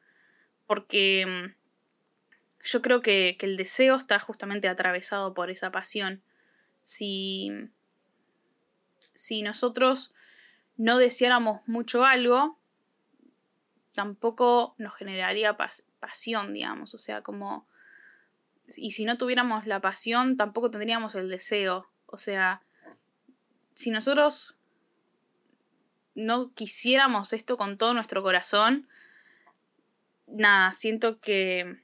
porque 0.66 1.26
mm, 1.26 1.54
yo 2.64 2.82
creo 2.82 3.02
que, 3.02 3.36
que 3.38 3.46
el 3.46 3.56
deseo 3.56 3.96
está 3.96 4.18
justamente 4.18 4.68
atravesado 4.68 5.34
por 5.34 5.50
esa 5.50 5.70
pasión. 5.70 6.22
Si, 6.82 7.50
si 9.20 9.42
nosotros 9.42 10.14
no 10.78 10.96
deseáramos 10.96 11.68
mucho 11.68 12.06
algo, 12.06 12.58
tampoco 13.92 14.74
nos 14.78 14.94
generaría 14.94 15.58
pasión, 16.00 16.54
digamos. 16.54 16.94
O 16.94 16.98
sea, 16.98 17.20
como... 17.20 17.66
Y 18.78 18.92
si 18.92 19.04
no 19.04 19.18
tuviéramos 19.18 19.66
la 19.66 19.82
pasión, 19.82 20.38
tampoco 20.38 20.70
tendríamos 20.70 21.14
el 21.16 21.28
deseo. 21.28 21.90
O 22.06 22.16
sea, 22.16 22.62
si 23.74 23.90
nosotros 23.90 24.56
no 26.14 26.54
quisiéramos 26.54 27.34
esto 27.34 27.58
con 27.58 27.76
todo 27.76 27.92
nuestro 27.92 28.22
corazón, 28.22 28.88
nada, 30.26 30.72
siento 30.72 31.20
que, 31.20 31.78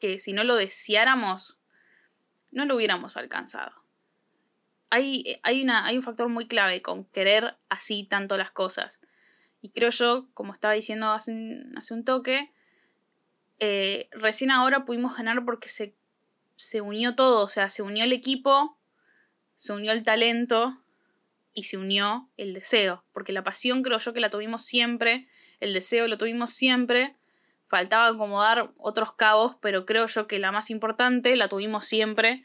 que 0.00 0.18
si 0.18 0.32
no 0.32 0.42
lo 0.42 0.56
deseáramos, 0.56 1.58
no 2.50 2.64
lo 2.64 2.74
hubiéramos 2.74 3.16
alcanzado 3.16 3.85
hay, 4.90 5.40
hay, 5.42 5.62
una, 5.62 5.86
hay 5.86 5.96
un 5.96 6.02
factor 6.02 6.28
muy 6.28 6.46
clave 6.46 6.82
con 6.82 7.04
querer 7.04 7.56
así 7.68 8.04
tanto 8.04 8.36
las 8.36 8.50
cosas. 8.50 9.00
Y 9.60 9.70
creo 9.70 9.90
yo, 9.90 10.28
como 10.34 10.52
estaba 10.52 10.74
diciendo 10.74 11.10
hace 11.10 11.32
un, 11.32 11.74
hace 11.76 11.94
un 11.94 12.04
toque, 12.04 12.50
eh, 13.58 14.08
recién 14.12 14.50
ahora 14.50 14.84
pudimos 14.84 15.16
ganar 15.16 15.44
porque 15.44 15.68
se, 15.68 15.94
se 16.56 16.80
unió 16.80 17.14
todo, 17.14 17.44
o 17.44 17.48
sea, 17.48 17.70
se 17.70 17.82
unió 17.82 18.04
el 18.04 18.12
equipo, 18.12 18.76
se 19.54 19.72
unió 19.72 19.92
el 19.92 20.04
talento 20.04 20.78
y 21.54 21.64
se 21.64 21.78
unió 21.78 22.28
el 22.36 22.52
deseo, 22.52 23.02
porque 23.12 23.32
la 23.32 23.42
pasión 23.42 23.82
creo 23.82 23.98
yo 23.98 24.12
que 24.12 24.20
la 24.20 24.30
tuvimos 24.30 24.62
siempre, 24.62 25.26
el 25.60 25.72
deseo 25.72 26.06
lo 26.06 26.18
tuvimos 26.18 26.50
siempre, 26.50 27.16
faltaba 27.66 28.08
acomodar 28.08 28.70
otros 28.76 29.12
cabos, 29.14 29.56
pero 29.60 29.86
creo 29.86 30.06
yo 30.06 30.26
que 30.26 30.38
la 30.38 30.52
más 30.52 30.70
importante 30.70 31.34
la 31.34 31.48
tuvimos 31.48 31.86
siempre 31.86 32.44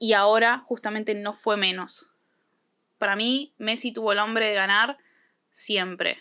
y 0.00 0.14
ahora 0.14 0.64
justamente 0.66 1.14
no 1.14 1.34
fue 1.34 1.56
menos. 1.56 2.12
Para 2.98 3.14
mí, 3.14 3.52
Messi 3.58 3.92
tuvo 3.92 4.12
el 4.12 4.18
hambre 4.18 4.48
de 4.48 4.54
ganar 4.54 4.98
siempre. 5.52 6.18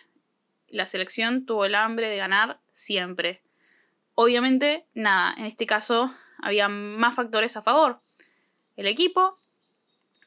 La 0.68 0.86
selección 0.86 1.46
tuvo 1.46 1.66
el 1.66 1.74
hambre 1.74 2.10
de 2.10 2.18
ganar 2.18 2.60
siempre. 2.72 3.42
Obviamente, 4.16 4.86
nada, 4.94 5.34
en 5.38 5.46
este 5.46 5.66
caso 5.66 6.14
había 6.42 6.68
más 6.68 7.16
factores 7.16 7.56
a 7.56 7.62
favor. 7.62 8.02
El 8.76 8.86
equipo, 8.86 9.40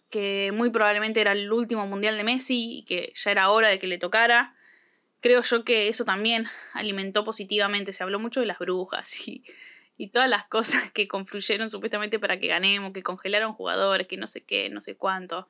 que 0.09 0.51
muy 0.53 0.71
probablemente 0.71 1.21
era 1.21 1.33
el 1.33 1.53
último 1.53 1.87
mundial 1.87 2.17
de 2.17 2.25
Messi 2.25 2.79
y 2.79 2.85
que 2.85 3.13
ya 3.15 3.31
era 3.31 3.51
hora 3.51 3.69
de 3.69 3.79
que 3.79 3.87
le 3.87 3.99
tocara. 3.99 4.57
Creo 5.21 5.43
yo 5.43 5.63
que 5.63 5.89
eso 5.89 6.07
también 6.07 6.47
alimentó 6.73 7.23
positivamente. 7.23 7.93
Se 7.93 8.03
habló 8.03 8.19
mucho 8.19 8.41
de 8.41 8.47
las 8.47 8.59
brujas 8.59 9.29
y 9.29 9.45
y 9.97 10.09
todas 10.09 10.29
las 10.29 10.47
cosas 10.47 10.91
que 10.93 11.09
confluyeron 11.09 11.69
supuestamente 11.69 12.19
para 12.19 12.39
que 12.39 12.49
ganemos, 12.49 12.93
que 12.93 13.03
congelaron 13.03 13.53
jugadores, 13.53 14.07
que 14.07 14.17
no 14.17 14.27
sé 14.27 14.43
qué, 14.43 14.69
no 14.71 14.81
sé 14.81 14.97
cuánto. 14.97 15.49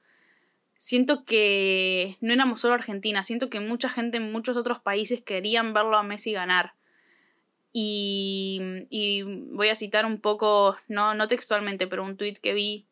Siento 0.76 1.24
que 1.24 2.16
no 2.20 2.32
éramos 2.32 2.61
solo 2.61 2.74
Argentina, 2.74 3.22
siento 3.22 3.49
que 3.49 3.61
mucha 3.61 3.88
gente 3.88 4.18
en 4.18 4.32
muchos 4.32 4.57
otros 4.57 4.80
países 4.80 5.20
querían 5.20 5.72
verlo 5.74 5.97
a 5.97 6.03
Messi 6.03 6.32
ganar. 6.32 6.74
Y, 7.72 8.61
y 8.90 9.22
voy 9.22 9.68
a 9.68 9.74
citar 9.74 10.05
un 10.05 10.20
poco, 10.20 10.76
no, 10.88 11.14
no 11.14 11.28
textualmente, 11.28 11.86
pero 11.86 12.05
un 12.05 12.16
tweet 12.16 12.34
que 12.43 12.53
vi 12.53 12.86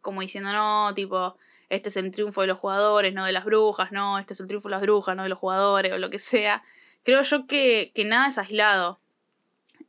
como 0.00 0.22
diciendo, 0.22 0.52
no, 0.52 0.94
tipo, 0.94 1.36
este 1.68 1.90
es 1.90 1.96
el 1.98 2.10
triunfo 2.10 2.40
de 2.40 2.46
los 2.46 2.58
jugadores, 2.58 3.12
no 3.12 3.26
de 3.26 3.32
las 3.32 3.44
brujas, 3.44 3.92
no, 3.92 4.18
este 4.18 4.32
es 4.32 4.40
el 4.40 4.46
triunfo 4.46 4.68
de 4.68 4.72
las 4.72 4.80
brujas, 4.80 5.14
no 5.14 5.22
de 5.22 5.28
los 5.28 5.38
jugadores, 5.38 5.92
o 5.92 5.98
lo 5.98 6.08
que 6.08 6.18
sea. 6.18 6.62
Creo 7.04 7.20
yo 7.22 7.46
que, 7.46 7.92
que 7.94 8.04
nada 8.04 8.28
es 8.28 8.38
aislado 8.38 8.98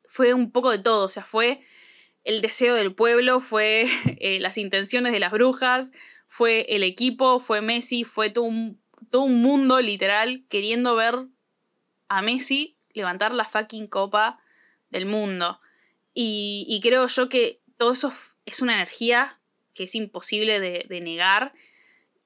fue 0.10 0.34
un 0.34 0.52
poco 0.52 0.72
de 0.72 0.80
todo, 0.80 1.06
o 1.06 1.10
sea, 1.10 1.24
fue 1.24 1.62
el 2.24 2.42
deseo 2.42 2.76
del 2.76 2.94
pueblo, 2.94 3.40
fue 3.40 3.86
eh, 4.20 4.40
las 4.40 4.58
intenciones 4.58 5.14
de 5.14 5.20
las 5.20 5.32
brujas, 5.32 5.92
fue 6.28 6.66
el 6.70 6.84
equipo, 6.84 7.40
fue 7.40 7.62
Messi, 7.62 8.04
fue 8.04 8.30
todo 8.30 8.46
un, 8.46 8.82
todo 9.12 9.22
un 9.22 9.42
mundo 9.42 9.80
literal 9.80 10.44
queriendo 10.50 10.96
ver 10.96 11.28
a 12.08 12.22
Messi 12.22 12.76
levantar 12.94 13.34
la 13.34 13.46
fucking 13.46 13.88
copa 13.88 14.40
del 14.90 15.06
mundo. 15.06 15.62
Y, 16.14 16.80
creo 16.82 17.08
yo 17.08 17.30
que 17.30 17.62
todo 17.78 17.94
eso 17.94 18.12
es 18.46 18.62
una 18.62 18.74
energía 18.74 19.40
que 19.74 19.84
es 19.84 19.96
imposible 19.96 20.60
de, 20.60 21.02
negar 21.02 21.54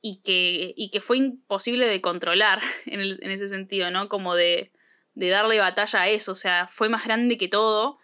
y 0.02 0.22
que, 0.24 0.74
y 0.76 0.90
que, 0.90 1.02
fue 1.02 1.18
imposible 1.18 1.88
de 1.88 2.02
controlar 2.02 2.62
en, 2.86 3.32
ese 3.32 3.50
sentido, 3.50 3.92
¿no? 3.92 4.10
Como 4.10 4.36
de, 4.36 4.72
de, 5.16 5.30
darle 5.30 5.60
batalla 5.60 6.02
a 6.02 6.08
eso, 6.08 6.32
o 6.32 6.36
sea, 6.36 6.68
fue 6.68 6.90
más 6.90 7.06
grande 7.06 7.38
que 7.38 7.48
todo 7.48 8.00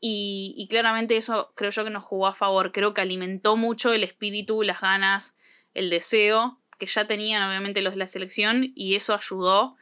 y, 0.00 0.66
claramente 0.68 1.16
eso 1.16 1.52
creo 1.54 1.70
yo 1.70 1.84
que 1.84 1.90
nos 1.90 2.04
jugó 2.04 2.26
a 2.26 2.34
favor, 2.34 2.72
creo 2.72 2.92
que 2.92 3.00
alimentó 3.00 3.56
mucho 3.56 3.92
el 3.92 4.04
espíritu, 4.04 4.62
las 4.62 4.80
ganas, 4.80 5.36
el 5.72 5.90
deseo 5.90 6.60
que 6.78 6.86
ya 6.86 7.06
tenían 7.06 7.48
obviamente 7.48 7.82
los 7.82 7.94
de 7.94 7.98
la 7.98 8.06
selección 8.06 8.72
y 8.74 8.96
eso 8.96 9.14
ayudó 9.14 9.76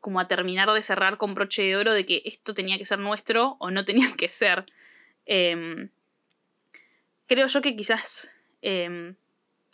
como 0.00 0.18
a 0.18 0.26
terminar 0.26 0.72
de 0.72 0.82
cerrar 0.82 1.18
con 1.18 1.34
broche 1.34 1.62
de 1.62 1.76
oro 1.76 1.92
de 1.92 2.06
que 2.06 2.22
esto 2.24 2.54
tenía 2.54 2.78
que 2.78 2.84
ser 2.84 2.98
nuestro 2.98 3.56
o 3.60 3.70
no 3.70 3.84
tenía 3.84 4.08
que 4.16 4.28
ser. 4.28 4.64
Em, 5.26 5.90
creo 7.26 7.46
yo 7.46 7.62
que 7.62 7.76
quizás, 7.76 8.34
em, 8.62 9.16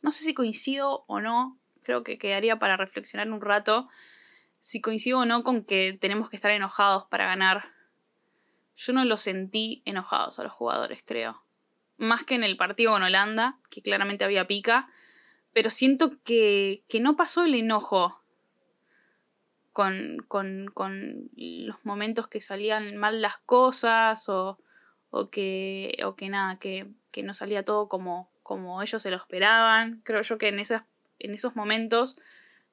no 0.03 0.12
sé 0.12 0.24
si 0.24 0.34
coincido 0.34 1.05
o 1.07 1.20
no, 1.20 1.59
creo 1.82 2.03
que 2.03 2.18
quedaría 2.18 2.59
para 2.59 2.76
reflexionar 2.76 3.30
un 3.30 3.40
rato, 3.40 3.88
si 4.66 4.80
coincido 4.80 5.20
o 5.20 5.24
no 5.24 5.44
con 5.44 5.62
que 5.62 5.92
tenemos 5.92 6.28
que 6.28 6.34
estar 6.34 6.50
enojados 6.50 7.04
para 7.04 7.24
ganar. 7.24 7.66
Yo 8.74 8.92
no 8.92 9.04
lo 9.04 9.16
sentí 9.16 9.80
enojados 9.84 10.40
a 10.40 10.42
los 10.42 10.50
jugadores, 10.50 11.04
creo. 11.06 11.40
Más 11.98 12.24
que 12.24 12.34
en 12.34 12.42
el 12.42 12.56
partido 12.56 12.90
con 12.90 13.04
Holanda, 13.04 13.60
que 13.70 13.80
claramente 13.80 14.24
había 14.24 14.48
pica, 14.48 14.88
pero 15.52 15.70
siento 15.70 16.20
que, 16.24 16.82
que 16.88 16.98
no 16.98 17.14
pasó 17.14 17.44
el 17.44 17.54
enojo 17.54 18.20
con, 19.72 20.16
con, 20.26 20.66
con, 20.74 21.30
los 21.36 21.86
momentos 21.86 22.26
que 22.26 22.40
salían 22.40 22.96
mal 22.96 23.22
las 23.22 23.38
cosas 23.38 24.28
o, 24.28 24.58
o, 25.10 25.30
que, 25.30 25.96
o 26.04 26.16
que 26.16 26.28
nada, 26.28 26.58
que, 26.58 26.88
que, 27.12 27.22
no 27.22 27.34
salía 27.34 27.64
todo 27.64 27.88
como, 27.88 28.32
como 28.42 28.82
ellos 28.82 29.00
se 29.00 29.12
lo 29.12 29.16
esperaban. 29.16 30.00
Creo 30.02 30.22
yo 30.22 30.38
que 30.38 30.48
en, 30.48 30.58
esas, 30.58 30.82
en 31.20 31.34
esos 31.34 31.54
momentos 31.54 32.16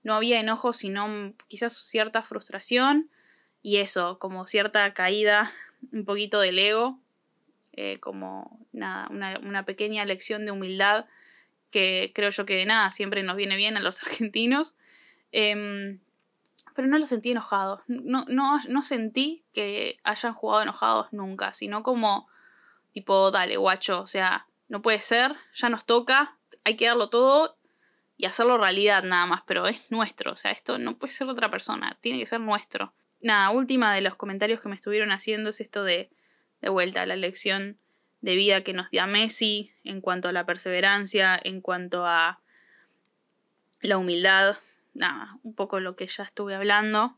no 0.04 0.14
había 0.14 0.40
enojo, 0.40 0.74
sino 0.74 1.34
quizás 1.48 1.74
cierta 1.74 2.22
frustración 2.24 3.10
y 3.62 3.78
eso, 3.78 4.20
como 4.20 4.46
cierta 4.46 4.94
caída, 4.94 5.52
un 5.92 6.06
poquito 6.06 6.40
del 6.40 6.60
ego, 6.60 7.00
eh, 7.72 8.00
como 8.00 8.60
nada, 8.72 9.08
una, 9.10 9.66
pequeña 9.66 10.06
lección 10.06 10.46
de 10.46 10.52
humildad 10.52 11.06
que 11.72 12.12
creo 12.14 12.30
yo 12.30 12.46
que 12.46 12.66
nada, 12.66 12.92
siempre 12.92 13.24
nos 13.24 13.36
viene 13.36 13.56
bien 13.56 13.78
a 13.78 13.80
los 13.80 14.04
argentinos. 14.04 14.76
Em, 15.32 16.00
pero 16.76 16.88
no 16.88 16.98
lo 16.98 17.06
sentí 17.06 17.32
enojado. 17.32 17.82
No, 17.88 18.26
no, 18.28 18.60
no 18.68 18.82
sentí 18.82 19.44
que 19.54 19.98
hayan 20.04 20.34
jugado 20.34 20.64
enojados 20.64 21.08
nunca, 21.12 21.54
sino 21.54 21.84
como 21.84 22.28
tipo, 22.92 23.32
dale, 23.32 23.58
guacho, 23.58 24.02
o 24.02 24.08
sea, 24.08 24.46
no 24.70 24.82
puede 24.82 25.02
ser, 25.02 25.36
ya 25.54 25.70
nos 25.70 25.86
toca, 25.86 26.38
hay 26.64 26.78
que 26.78 26.86
darlo 26.86 27.10
todo 27.10 27.58
y 28.18 28.26
hacerlo 28.26 28.58
realidad 28.58 29.04
nada 29.04 29.26
más, 29.26 29.42
pero 29.46 29.68
es 29.68 29.92
nuestro, 29.92 30.32
o 30.34 30.36
sea, 30.36 30.52
esto 30.52 30.78
no 30.78 30.98
puede 30.98 31.12
ser 31.12 31.30
otra 31.30 31.50
persona, 31.50 31.98
tiene 32.02 32.20
que 32.20 32.26
ser 32.26 32.40
nuestro. 32.40 32.94
Nada, 33.22 33.50
última 33.52 33.94
de 33.94 34.02
los 34.02 34.16
comentarios 34.16 34.62
que 34.62 34.70
me 34.70 34.76
estuvieron 34.76 35.12
haciendo 35.12 35.50
es 35.50 35.62
esto 35.62 35.84
de, 35.84 36.10
de 36.62 36.70
vuelta, 36.70 37.06
la 37.06 37.16
lección 37.16 37.78
de 38.22 38.36
vida 38.36 38.64
que 38.64 38.74
nos 38.74 38.90
dio 38.90 39.06
Messi 39.08 39.72
en 39.84 40.02
cuanto 40.02 40.30
a 40.30 40.32
la 40.32 40.46
perseverancia, 40.46 41.40
en 41.44 41.62
cuanto 41.62 42.06
a 42.06 42.40
la 43.82 43.98
humildad, 43.98 44.58
nada, 44.94 45.38
un 45.44 45.54
poco 45.56 45.80
lo 45.80 45.96
que 45.96 46.08
ya 46.08 46.24
estuve 46.24 46.56
hablando. 46.56 47.18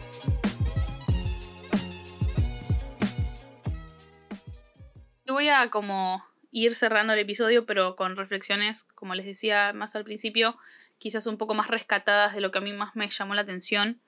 Voy 5.31 5.49
a 5.49 5.69
como 5.69 6.23
ir 6.51 6.75
cerrando 6.75 7.13
el 7.13 7.19
episodio, 7.19 7.65
pero 7.65 7.95
con 7.95 8.15
reflexiones, 8.15 8.83
como 8.95 9.15
les 9.15 9.25
decía 9.25 9.73
más 9.73 9.95
al 9.95 10.03
principio, 10.03 10.57
quizás 10.97 11.25
un 11.25 11.37
poco 11.37 11.53
más 11.53 11.67
rescatadas 11.67 12.33
de 12.33 12.41
lo 12.41 12.51
que 12.51 12.59
a 12.59 12.61
mí 12.61 12.73
más 12.73 12.95
me 12.95 13.09
llamó 13.09 13.33
la 13.33 13.41
atención. 13.41 14.01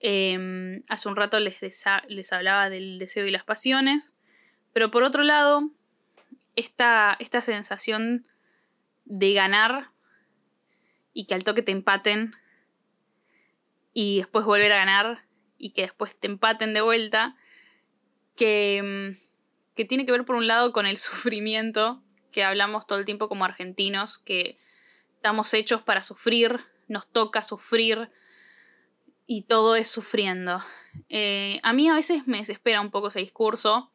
Em, 0.00 0.82
hace 0.88 1.08
un 1.08 1.16
rato 1.16 1.40
les, 1.40 1.60
les 2.08 2.32
hablaba 2.32 2.68
del 2.68 2.98
deseo 2.98 3.26
y 3.26 3.30
las 3.30 3.44
pasiones, 3.44 4.14
pero 4.72 4.90
por 4.90 5.04
otro 5.04 5.22
lado, 5.22 5.70
esta, 6.54 7.16
esta 7.18 7.40
sensación 7.40 8.26
de 9.04 9.32
ganar 9.32 9.90
y 11.12 11.26
que 11.26 11.34
al 11.34 11.44
toque 11.44 11.62
te 11.62 11.72
empaten 11.72 12.34
y 13.94 14.18
después 14.18 14.44
volver 14.44 14.72
a 14.72 14.78
ganar 14.78 15.24
y 15.56 15.70
que 15.70 15.82
después 15.82 16.14
te 16.14 16.26
empaten 16.26 16.74
de 16.74 16.82
vuelta, 16.82 17.36
que 18.36 18.76
em, 18.76 19.16
que 19.76 19.84
tiene 19.84 20.06
que 20.06 20.12
ver 20.12 20.24
por 20.24 20.34
un 20.36 20.46
lado 20.46 20.72
con 20.72 20.86
el 20.86 20.96
sufrimiento 20.98 22.02
que 22.32 22.44
hablamos 22.44 22.86
todo 22.86 22.98
el 22.98 23.04
tiempo 23.04 23.28
como 23.28 23.44
argentinos, 23.44 24.18
que 24.18 24.58
estamos 25.14 25.54
hechos 25.54 25.82
para 25.82 26.02
sufrir, 26.02 26.60
nos 26.88 27.10
toca 27.10 27.42
sufrir 27.42 28.10
y 29.26 29.42
todo 29.42 29.74
es 29.74 29.88
sufriendo. 29.88 30.62
Eh, 31.08 31.60
a 31.62 31.72
mí 31.72 31.88
a 31.88 31.94
veces 31.94 32.26
me 32.26 32.38
desespera 32.38 32.80
un 32.80 32.90
poco 32.90 33.08
ese 33.08 33.20
discurso. 33.20 33.90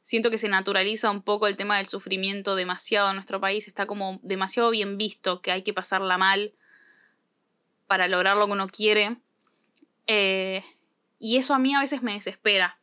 Siento 0.00 0.30
que 0.30 0.38
se 0.38 0.48
naturaliza 0.48 1.10
un 1.10 1.22
poco 1.22 1.46
el 1.46 1.56
tema 1.56 1.76
del 1.76 1.86
sufrimiento 1.86 2.54
demasiado 2.54 3.10
en 3.10 3.16
nuestro 3.16 3.40
país. 3.40 3.68
Está 3.68 3.86
como 3.86 4.20
demasiado 4.22 4.70
bien 4.70 4.96
visto 4.96 5.42
que 5.42 5.52
hay 5.52 5.62
que 5.62 5.74
pasarla 5.74 6.16
mal 6.16 6.54
para 7.86 8.08
lograr 8.08 8.36
lo 8.36 8.46
que 8.46 8.52
uno 8.52 8.68
quiere. 8.68 9.18
Eh, 10.06 10.64
y 11.18 11.36
eso 11.36 11.54
a 11.54 11.58
mí 11.58 11.74
a 11.74 11.80
veces 11.80 12.02
me 12.02 12.14
desespera. 12.14 12.78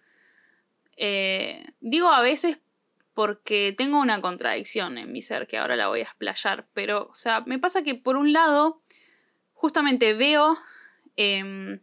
Eh, 0.97 1.65
digo 1.79 2.09
a 2.09 2.21
veces 2.21 2.59
porque 3.13 3.73
tengo 3.77 3.99
una 3.99 4.21
contradicción 4.21 4.97
en 4.97 5.11
mi 5.11 5.21
ser 5.21 5.47
que 5.47 5.57
ahora 5.57 5.75
la 5.75 5.87
voy 5.87 5.99
a 5.99 6.03
explayar, 6.03 6.67
pero, 6.73 7.07
o 7.11 7.15
sea, 7.15 7.41
me 7.41 7.59
pasa 7.59 7.83
que 7.83 7.95
por 7.95 8.17
un 8.17 8.33
lado, 8.33 8.81
justamente 9.53 10.13
veo 10.13 10.57
em, 11.15 11.79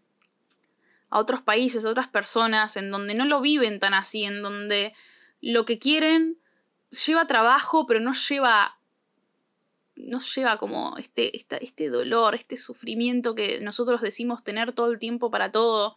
a 1.08 1.18
otros 1.18 1.42
países, 1.42 1.84
a 1.84 1.90
otras 1.90 2.08
personas, 2.08 2.76
en 2.76 2.90
donde 2.90 3.14
no 3.14 3.24
lo 3.24 3.40
viven 3.40 3.78
tan 3.78 3.94
así, 3.94 4.24
en 4.24 4.42
donde 4.42 4.92
lo 5.40 5.64
que 5.64 5.78
quieren 5.78 6.38
lleva 7.06 7.26
trabajo, 7.26 7.86
pero 7.86 8.00
no 8.00 8.12
lleva 8.12 8.76
no 9.96 10.18
lleva 10.18 10.56
como 10.56 10.96
este, 10.96 11.36
este 11.36 11.90
dolor, 11.90 12.34
este 12.34 12.56
sufrimiento 12.56 13.34
que 13.34 13.60
nosotros 13.60 14.00
decimos 14.00 14.42
tener 14.42 14.72
todo 14.72 14.90
el 14.90 14.98
tiempo 14.98 15.30
para 15.30 15.52
todo 15.52 15.96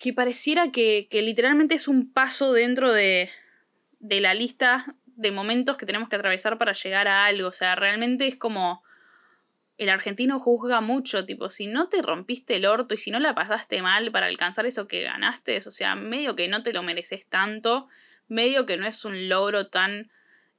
que 0.00 0.14
pareciera 0.14 0.72
que, 0.72 1.06
literalmente 1.12 1.74
es 1.74 1.86
un 1.86 2.10
paso 2.10 2.54
dentro 2.54 2.90
de, 2.90 3.30
de 3.98 4.20
la 4.20 4.32
lista 4.32 4.96
de 5.04 5.30
momentos 5.30 5.76
que 5.76 5.84
tenemos 5.84 6.08
que 6.08 6.16
atravesar 6.16 6.56
para 6.56 6.72
llegar 6.72 7.06
a 7.06 7.26
algo. 7.26 7.48
O 7.48 7.52
sea, 7.52 7.76
realmente 7.76 8.26
es 8.26 8.36
como 8.36 8.82
el 9.76 9.90
argentino 9.90 10.40
juzga 10.40 10.80
mucho, 10.80 11.26
tipo, 11.26 11.50
si 11.50 11.66
no 11.66 11.90
te 11.90 12.00
rompiste 12.00 12.56
el 12.56 12.64
orto 12.64 12.94
y 12.94 12.96
si 12.96 13.10
no 13.10 13.20
la 13.20 13.34
pasaste 13.34 13.82
mal 13.82 14.10
para 14.10 14.26
alcanzar 14.26 14.64
eso 14.64 14.88
que 14.88 15.02
ganaste, 15.02 15.58
o 15.58 15.70
sea, 15.70 15.94
medio 15.96 16.34
que 16.34 16.48
no 16.48 16.62
te 16.62 16.72
lo 16.72 16.82
mereces 16.82 17.26
tanto, 17.26 17.86
medio 18.26 18.64
que 18.64 18.78
no 18.78 18.86
es 18.86 19.04
un 19.04 19.28
logro 19.28 19.66
tan, 19.66 20.10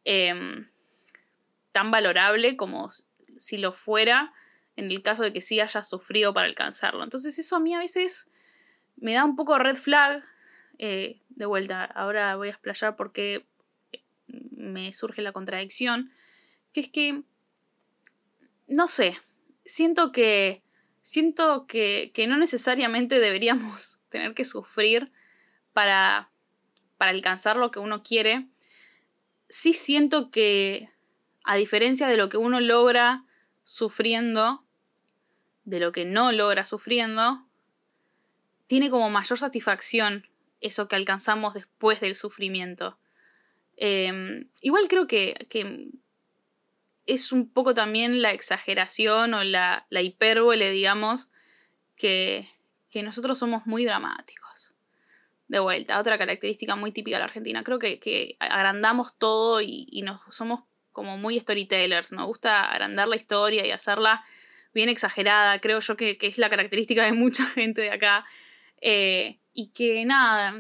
em, 0.06 0.68
tan 1.72 1.90
valorable 1.90 2.58
como 2.58 2.90
si 3.38 3.58
lo 3.58 3.74
fuera 3.74 4.34
en 4.76 4.92
el 4.92 5.02
caso 5.02 5.24
de 5.24 5.34
que 5.34 5.42
sí 5.42 5.60
hayas 5.60 5.90
sufrido 5.90 6.32
para 6.32 6.48
alcanzarlo. 6.48 7.04
Entonces 7.04 7.40
eso 7.40 7.56
a 7.56 7.60
mí 7.60 7.74
a 7.74 7.80
veces 7.80 8.31
me 9.02 9.14
da 9.14 9.26
un 9.26 9.36
poco 9.36 9.60
red 9.60 9.76
flag. 9.76 10.24
Eh, 10.78 11.20
de 11.30 11.46
vuelta, 11.46 11.84
ahora 11.84 12.36
voy 12.36 12.48
a 12.48 12.52
explayar 12.52 12.96
porque 12.96 13.46
me 14.28 14.94
surge 14.94 15.22
la 15.22 15.34
contradicción. 15.34 16.12
Que 16.72 16.80
es 16.80 16.90
que, 16.90 17.24
no 18.68 18.88
sé, 18.88 19.18
siento 19.66 20.12
que, 20.12 20.64
siento 21.02 21.68
que, 21.68 22.12
que 22.14 22.28
no 22.28 22.38
necesariamente 22.38 23.20
deberíamos 23.20 24.00
tener 24.10 24.34
que 24.34 24.46
sufrir 24.46 25.12
para, 25.74 26.32
para 26.98 27.12
alcanzar 27.12 27.58
lo 27.58 27.72
que 27.72 27.80
uno 27.80 28.02
quiere. 28.02 28.48
sí 29.50 29.74
siento 29.74 30.32
que, 30.32 30.90
a 31.44 31.56
diferencia 31.56 32.08
de 32.08 32.18
lo 32.18 32.30
que 32.30 32.38
uno 32.38 32.60
logra 32.60 33.26
sufriendo, 33.64 34.64
de 35.64 35.80
lo 35.80 35.92
que 35.92 36.06
no 36.06 36.32
logra 36.32 36.66
sufriendo, 36.66 37.46
tiene 38.72 38.90
como 38.90 39.10
mayor 39.10 39.38
satisfacción 39.38 40.26
eso 40.62 40.88
que 40.88 40.96
alcanzamos 40.96 41.54
después 41.54 42.00
del 42.00 42.16
sufrimiento. 42.16 42.98
Em, 43.76 44.48
igual 44.62 44.88
creo 44.88 45.08
que, 45.08 45.46
que, 45.50 45.90
es 47.06 47.34
un 47.34 47.52
poco 47.52 47.74
también 47.74 48.22
la 48.22 48.32
exageración 48.32 49.34
o 49.34 49.44
la, 49.44 49.88
la 49.90 50.02
hipérbole, 50.02 50.72
digamos, 50.72 51.28
que, 51.98 52.48
que 52.90 53.04
nosotros 53.04 53.38
somos 53.38 53.68
muy 53.68 53.84
dramáticos. 53.84 54.74
De 55.50 55.60
vuelta, 55.60 56.00
otra 56.00 56.18
característica 56.18 56.78
muy 56.78 56.94
típica 56.94 57.18
de 57.18 57.20
la 57.20 57.26
Argentina. 57.26 57.64
Creo 57.64 57.78
que, 57.78 58.38
agrandamos 58.40 59.18
todo 59.18 59.60
y, 59.60 60.02
nos, 60.06 60.22
somos 60.34 60.64
como 60.94 61.18
muy 61.18 61.38
storytellers. 61.38 62.14
Nos 62.14 62.26
gusta 62.26 62.72
agrandar 62.72 63.10
la 63.10 63.18
historia 63.18 63.68
y 63.68 63.72
hacerla 63.72 64.24
bien 64.74 64.88
exagerada. 64.88 65.60
Creo 65.60 65.82
yo 65.82 65.98
que, 65.98 66.18
es 66.22 66.38
la 66.38 66.50
característica 66.50 67.04
de 67.04 67.12
mucha 67.12 67.46
gente 67.48 67.82
de 67.82 67.92
acá. 67.92 68.26
Eh, 68.82 69.40
y 69.54 69.68
que 69.68 70.04
nada, 70.06 70.54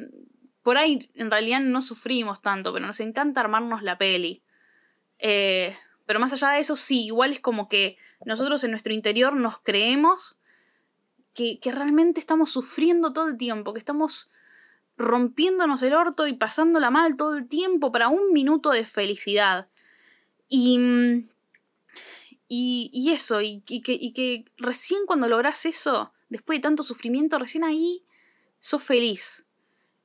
por 0.63 0.77
ahí 0.77 1.09
en 1.15 1.31
realidad 1.31 1.59
no 1.59 1.81
sufrimos 1.81 2.41
tanto, 2.41 2.71
pero 2.71 2.85
nos 2.85 2.99
encanta 2.99 3.41
armarnos 3.41 3.83
la 3.83 3.97
peli. 3.97 4.43
Eh, 5.19 5.75
pero 6.05 6.19
más 6.19 6.33
allá 6.33 6.49
de 6.51 6.59
eso, 6.59 6.75
sí, 6.75 7.05
igual 7.05 7.31
es 7.31 7.39
como 7.39 7.67
que 7.69 7.97
nosotros 8.25 8.63
en 8.63 8.71
nuestro 8.71 8.93
interior 8.93 9.35
nos 9.35 9.59
creemos 9.59 10.37
que, 11.33 11.59
realmente 11.63 12.19
estamos 12.19 12.51
sufriendo 12.51 13.13
todo 13.13 13.29
el 13.29 13.37
tiempo, 13.37 13.73
que 13.73 13.79
estamos 13.79 14.29
rompiéndonos 14.97 15.81
el 15.81 15.93
orto 15.93 16.27
y 16.27 16.33
pasándola 16.33 16.91
mal 16.91 17.15
todo 17.15 17.37
el 17.37 17.47
tiempo 17.47 17.91
para 17.91 18.09
un 18.09 18.33
minuto 18.33 18.71
de 18.71 18.85
felicidad. 18.85 19.69
Y, 20.47 21.25
y, 22.47 23.11
eso, 23.11 23.41
y, 23.41 23.61
que, 23.61 23.81
y, 23.93 24.11
que, 24.11 24.45
recién 24.57 25.05
cuando 25.07 25.29
logras 25.29 25.65
eso, 25.65 26.11
después 26.29 26.57
de 26.57 26.63
tanto 26.63 26.83
sufrimiento, 26.83 27.39
recién 27.39 27.63
ahí 27.63 28.03
sos 28.61 28.81
feliz. 28.81 29.45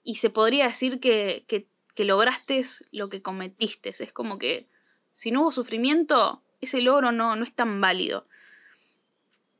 Y 0.02 0.16
se 0.16 0.30
podría 0.30 0.66
decir 0.66 0.98
que, 0.98 1.44
que, 1.46 1.68
que 1.94 2.04
lograste 2.04 2.60
lo 2.90 3.08
que 3.08 3.22
cometiste. 3.22 3.90
Es 3.90 4.12
como 4.12 4.38
que 4.38 4.68
si 5.12 5.30
no 5.30 5.42
hubo 5.42 5.52
sufrimiento, 5.52 6.42
ese 6.60 6.80
logro 6.80 7.12
no, 7.12 7.36
no 7.36 7.44
es 7.44 7.52
tan 7.52 7.80
válido. 7.80 8.26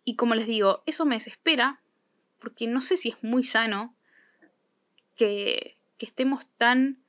Y 0.05 0.17
como 0.17 0.35
les 0.35 0.47
digo, 0.47 0.83
eso 0.87 1.05
me 1.05 1.17
desespera, 1.17 1.81
porque 2.39 2.67
no 2.67 2.81
sé 2.81 2.97
si 2.97 3.09
es 3.09 3.25
muy 3.25 3.43
sano 3.43 3.95
que, 5.17 5.77
estemos 5.99 6.47
tan 6.59 7.03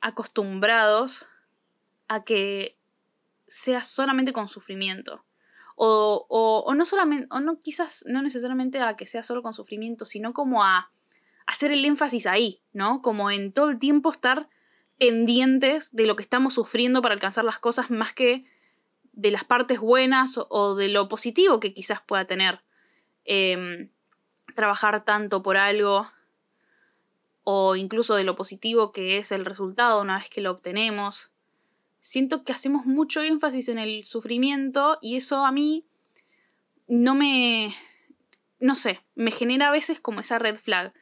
acostumbrados 0.00 1.26
a 2.06 2.22
que 2.22 2.76
sea 3.48 3.82
solamente 3.82 4.32
con 4.32 4.46
sufrimiento. 4.46 5.24
O, 5.74 6.72
no 6.76 6.84
solamente, 6.84 7.26
o 7.30 7.40
no 7.40 7.58
quizás 7.58 8.04
no 8.06 8.22
necesariamente 8.22 8.78
a 8.80 8.94
que 8.96 9.06
sea 9.06 9.24
solo 9.24 9.42
con 9.42 9.54
sufrimiento, 9.54 10.04
sino 10.04 10.32
como 10.32 10.62
a 10.62 10.92
hacer 11.46 11.72
el 11.72 11.84
énfasis 11.84 12.26
ahí, 12.26 12.60
¿no? 12.72 13.02
Como 13.02 13.30
en 13.30 13.52
todo 13.52 13.70
el 13.70 13.78
tiempo 13.78 14.10
estar 14.10 14.48
pendientes 14.98 15.94
de 15.94 16.06
lo 16.06 16.16
que 16.16 16.22
estamos 16.22 16.54
sufriendo 16.54 17.02
para 17.02 17.14
alcanzar 17.14 17.44
las 17.44 17.58
cosas 17.58 17.90
más 17.90 18.12
que 18.12 18.44
de 19.12 19.30
las 19.30 19.44
partes 19.44 19.80
buenas 19.80 20.38
o, 20.48 20.74
de 20.74 20.88
lo 20.88 21.08
positivo 21.08 21.60
que 21.60 21.72
quizás 21.72 22.00
pueda 22.00 22.26
tener 22.26 22.62
em, 23.24 23.90
trabajar 24.54 25.04
tanto 25.04 25.42
por 25.42 25.56
algo 25.56 26.08
o 27.44 27.76
incluso 27.76 28.16
de 28.16 28.24
lo 28.24 28.34
positivo 28.34 28.92
que 28.92 29.18
es 29.18 29.32
el 29.32 29.44
resultado 29.44 30.00
una 30.00 30.18
vez 30.18 30.28
que 30.28 30.40
lo 30.40 30.50
obtenemos. 30.50 31.30
Siento 32.00 32.44
que 32.44 32.52
hacemos 32.52 32.86
mucho 32.86 33.22
énfasis 33.22 33.68
en 33.68 33.78
el 33.78 34.04
sufrimiento 34.04 34.98
y 35.00 35.16
eso 35.16 35.46
a 35.46 35.52
mí 35.52 35.86
no 36.88 37.14
me... 37.14 37.74
no 38.60 38.74
sé, 38.74 39.00
me 39.14 39.30
genera 39.30 39.68
a 39.68 39.72
veces 39.72 40.00
como 40.00 40.20
esa 40.20 40.38
red 40.38 40.56
flag. 40.56 40.92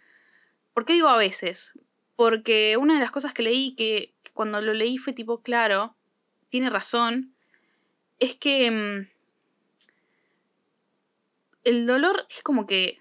¿Por 0.75 0.85
qué 0.85 0.95
digo 0.95 1.09
a 1.09 1.17
veces? 1.17 1.73
Porque 2.17 2.77
una 2.77 2.95
de 2.95 3.01
las 3.01 3.11
cosas 3.11 3.33
que 3.33 3.43
leí 3.43 3.75
que 3.77 4.15
cuando 4.35 4.61
lo 4.61 4.75
leí 4.75 4.99
fue 4.99 5.13
tipo, 5.13 5.41
claro, 5.41 5.97
tiene 6.49 6.69
razón, 6.69 7.35
es 8.19 8.35
que 8.35 8.71
mm, 8.71 9.09
el 11.65 11.87
dolor 11.87 12.27
es 12.29 12.43
como 12.43 12.67
que 12.67 13.01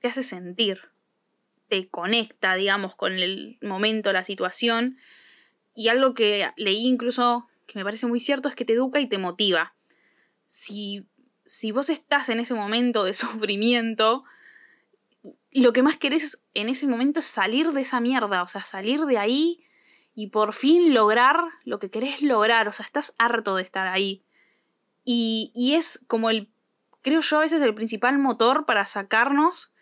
te 0.00 0.08
hace 0.08 0.22
sentir, 0.22 0.90
te 1.68 1.88
conecta, 1.88 2.54
digamos, 2.54 2.94
con 2.94 3.14
el 3.14 3.58
momento, 3.62 4.12
la 4.12 4.24
situación. 4.24 4.98
Y 5.74 5.88
algo 5.88 6.14
que 6.14 6.50
leí 6.56 6.86
incluso 6.86 7.48
que 7.66 7.78
me 7.78 7.84
parece 7.84 8.06
muy 8.06 8.20
cierto 8.20 8.48
es 8.48 8.54
que 8.54 8.64
te 8.64 8.74
educa 8.74 9.00
y 9.00 9.08
te 9.08 9.18
motiva. 9.18 9.74
Si, 10.46 11.06
si 11.44 11.72
vos 11.72 11.90
estás 11.90 12.28
en 12.28 12.40
ese 12.40 12.54
momento 12.54 13.04
de 13.04 13.14
sufrimiento, 13.14 14.24
lo 15.62 15.72
que 15.72 15.82
más 15.82 15.96
querés 15.96 16.44
en 16.54 16.68
ese 16.68 16.86
momento 16.86 17.20
es 17.20 17.26
salir 17.26 17.72
de 17.72 17.80
esa 17.80 18.00
mierda, 18.00 18.42
o 18.42 18.46
sea, 18.46 18.62
salir 18.62 19.06
de 19.06 19.18
ahí 19.18 19.64
y 20.14 20.28
por 20.28 20.52
fin 20.52 20.94
lograr 20.94 21.38
lo 21.64 21.78
que 21.78 21.90
querés 21.90 22.22
lograr, 22.22 22.68
o 22.68 22.72
sea, 22.72 22.84
estás 22.84 23.14
harto 23.18 23.56
de 23.56 23.62
estar 23.62 23.86
ahí. 23.86 24.22
Y, 25.04 25.74
es 25.74 26.04
como 26.08 26.30
el, 26.30 26.50
creo 27.02 27.20
yo, 27.20 27.36
a 27.38 27.40
veces 27.40 27.62
el 27.62 27.74
principal 27.74 28.18
motor 28.18 28.66
para 28.66 28.84
sacarnos 28.86 29.72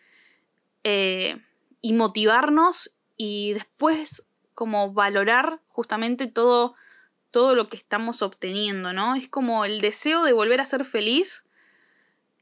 eh, 0.83 1.41
y 1.81 1.93
motivarnos 1.93 2.95
y 3.17 3.53
después 3.53 4.27
como 4.53 4.93
valorar 4.93 5.61
justamente 5.67 6.27
todo, 6.27 6.75
todo 7.31 7.55
lo 7.55 7.69
que 7.69 7.77
estamos 7.77 8.21
obteniendo, 8.21 8.93
¿no? 8.93 9.15
Es 9.15 9.27
como 9.27 9.65
el 9.65 9.81
deseo 9.81 10.23
de 10.23 10.33
volver 10.33 10.61
a 10.61 10.65
ser 10.65 10.85
feliz 10.85 11.44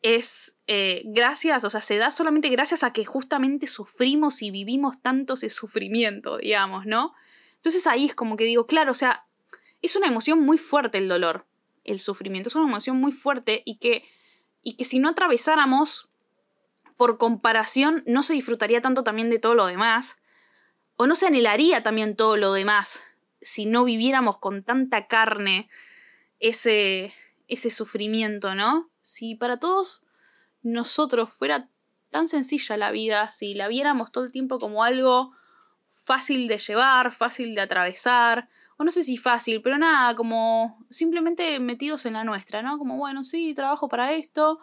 es 0.04 0.60
eh, 0.68 1.02
gracias, 1.06 1.64
o 1.64 1.70
sea, 1.70 1.82
se 1.82 1.98
da 1.98 2.12
solamente 2.12 2.50
gracias 2.50 2.84
a 2.84 2.94
que 2.94 3.06
justamente 3.06 3.68
sufrimos 3.68 4.42
y 4.42 4.52
vivimos 4.52 5.02
tanto 5.02 5.34
ese 5.34 5.50
sufrimiento, 5.50 6.38
digamos, 6.38 6.86
¿no? 6.86 7.14
Entonces 7.56 7.88
ahí 7.88 8.06
es 8.06 8.14
como 8.14 8.38
que 8.38 8.44
digo, 8.44 8.68
claro, 8.68 8.92
o 8.92 8.96
sea, 8.96 9.26
es 9.82 9.96
una 9.96 10.08
emoción 10.08 10.40
muy 10.42 10.58
fuerte 10.58 10.98
el 11.00 11.08
dolor 11.08 11.46
el 11.84 12.00
sufrimiento. 12.00 12.50
Es 12.50 12.56
una 12.56 12.70
emoción 12.70 12.98
muy 12.98 13.12
fuerte 13.12 13.62
y 13.66 13.78
que, 13.78 14.04
y 14.62 14.76
que 14.76 14.86
si 14.86 15.00
no 15.00 15.10
atravesáramos, 15.10 16.10
por 16.98 17.18
comparación, 17.18 18.04
no 18.06 18.24
se 18.24 18.34
disfrutaría 18.34 18.82
tanto 18.82 19.04
también 19.04 19.30
de 19.30 19.40
todo 19.40 19.56
lo 19.56 19.66
demás, 19.66 20.22
o 20.96 21.08
no 21.08 21.16
se 21.16 21.28
anhelaría 21.28 21.84
también 21.84 22.16
todo 22.16 22.38
lo 22.38 22.54
demás 22.54 23.04
si 23.42 23.66
no 23.66 23.84
viviéramos 23.84 24.38
con 24.38 24.64
tanta 24.64 25.08
carne 25.08 25.70
ese, 26.40 27.14
ese 27.54 27.70
sufrimiento, 27.70 28.56
¿no? 28.56 28.88
Si 29.02 29.36
para 29.36 29.58
todos 29.60 30.04
nosotros 30.62 31.30
fuera 31.32 31.70
tan 32.10 32.28
sencilla 32.28 32.78
la 32.78 32.92
vida, 32.92 33.30
si 33.30 33.54
la 33.54 33.68
viéramos 33.68 34.12
todo 34.12 34.24
el 34.24 34.32
tiempo 34.32 34.60
como 34.60 34.84
algo 34.84 35.32
fácil 35.94 36.48
de 36.48 36.58
llevar, 36.58 37.14
fácil 37.14 37.56
de 37.56 37.62
atravesar, 37.62 38.50
o 38.78 38.84
no 38.84 38.92
sé 38.92 39.04
si 39.04 39.18
fácil, 39.18 39.62
pero 39.62 39.78
nada, 39.78 40.16
como 40.16 40.86
simplemente 40.90 41.60
metidos 41.60 42.06
en 42.06 42.14
la 42.14 42.24
nuestra, 42.24 42.62
¿no? 42.62 42.78
Como, 42.78 42.98
bueno, 42.98 43.24
sí, 43.24 43.54
trabajo 43.54 43.88
para 43.88 44.14
esto, 44.14 44.60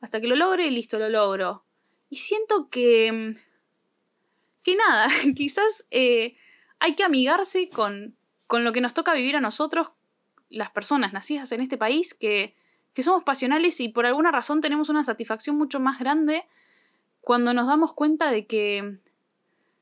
hasta 0.00 0.20
que 0.20 0.28
lo 0.28 0.36
logre 0.36 0.66
y 0.66 0.70
listo, 0.70 0.98
lo 0.98 1.08
logro. 1.08 1.64
Y 2.08 2.16
siento 2.16 2.68
que... 2.70 3.34
que 4.62 4.76
nada, 4.76 5.06
quizás 5.36 5.86
eh, 5.90 6.36
hay 6.78 6.94
que 6.94 7.04
amigarse 7.04 7.68
con, 7.68 8.16
con 8.46 8.64
lo 8.64 8.72
que 8.72 8.80
nos 8.80 8.94
toca 8.94 9.14
vivir 9.14 9.36
a 9.36 9.40
nosotros, 9.40 9.90
las 10.50 10.70
personas 10.70 11.12
nacidas 11.12 11.52
en 11.52 11.60
este 11.60 11.78
país, 11.78 12.12
que, 12.12 12.54
que 12.92 13.02
somos 13.02 13.24
pasionales 13.24 13.80
y 13.80 13.88
por 13.88 14.04
alguna 14.04 14.30
razón 14.30 14.60
tenemos 14.60 14.88
una 14.88 15.04
satisfacción 15.04 15.56
mucho 15.56 15.80
más 15.80 15.98
grande 15.98 16.44
cuando 17.20 17.54
nos 17.54 17.66
damos 17.66 17.94
cuenta 17.94 18.30
de 18.30 18.46
que 18.46 18.98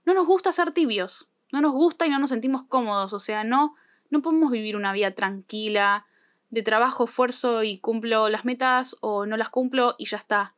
no 0.05 0.15
nos 0.15 0.27
gusta 0.27 0.53
ser 0.53 0.73
tibios 0.73 1.29
no 1.53 1.61
nos 1.61 1.73
gusta 1.73 2.07
y 2.07 2.11
no 2.11 2.19
nos 2.19 2.31
sentimos 2.31 2.65
cómodos, 2.65 3.13
o 3.13 3.19
sea, 3.19 3.45
no, 3.45 3.75
no 4.11 4.23
podemos 4.23 4.51
vivir 4.51 4.77
una 4.77 4.93
vida 4.93 5.13
tranquila, 5.13 6.07
de 6.51 6.63
trabajo, 6.63 7.05
esfuerzo 7.05 7.63
y 7.63 7.79
cumplo 7.79 8.29
las 8.29 8.45
metas 8.45 8.97
o 9.01 9.27
no 9.27 9.37
las 9.37 9.51
cumplo 9.51 9.95
y 9.99 10.07
ya 10.07 10.17
está. 10.17 10.55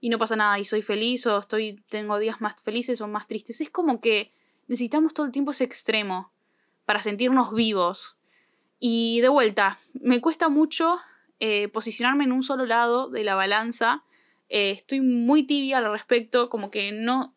Y 0.00 0.10
no 0.10 0.18
pasa 0.18 0.36
nada 0.36 0.58
y 0.58 0.64
soy 0.64 0.82
feliz 0.82 1.26
o 1.26 1.38
estoy, 1.38 1.82
tengo 1.88 2.18
días 2.18 2.40
más 2.40 2.60
felices 2.60 3.00
o 3.00 3.08
más 3.08 3.26
tristes. 3.26 3.60
Es 3.60 3.70
como 3.70 4.00
que 4.00 4.32
necesitamos 4.68 5.14
todo 5.14 5.26
el 5.26 5.32
tiempo 5.32 5.50
ese 5.50 5.64
extremo 5.64 6.30
para 6.84 7.00
sentirnos 7.00 7.52
vivos. 7.52 8.16
Y 8.78 9.20
de 9.20 9.28
vuelta, 9.28 9.78
me 9.94 10.20
cuesta 10.20 10.48
mucho 10.48 10.98
eh, 11.40 11.68
posicionarme 11.68 12.24
en 12.24 12.32
un 12.32 12.42
solo 12.42 12.66
lado 12.66 13.08
de 13.08 13.24
la 13.24 13.34
balanza. 13.34 14.04
Eh, 14.48 14.70
estoy 14.70 15.00
muy 15.00 15.44
tibia 15.44 15.78
al 15.78 15.90
respecto, 15.90 16.48
como 16.48 16.70
que 16.70 16.92
no... 16.92 17.34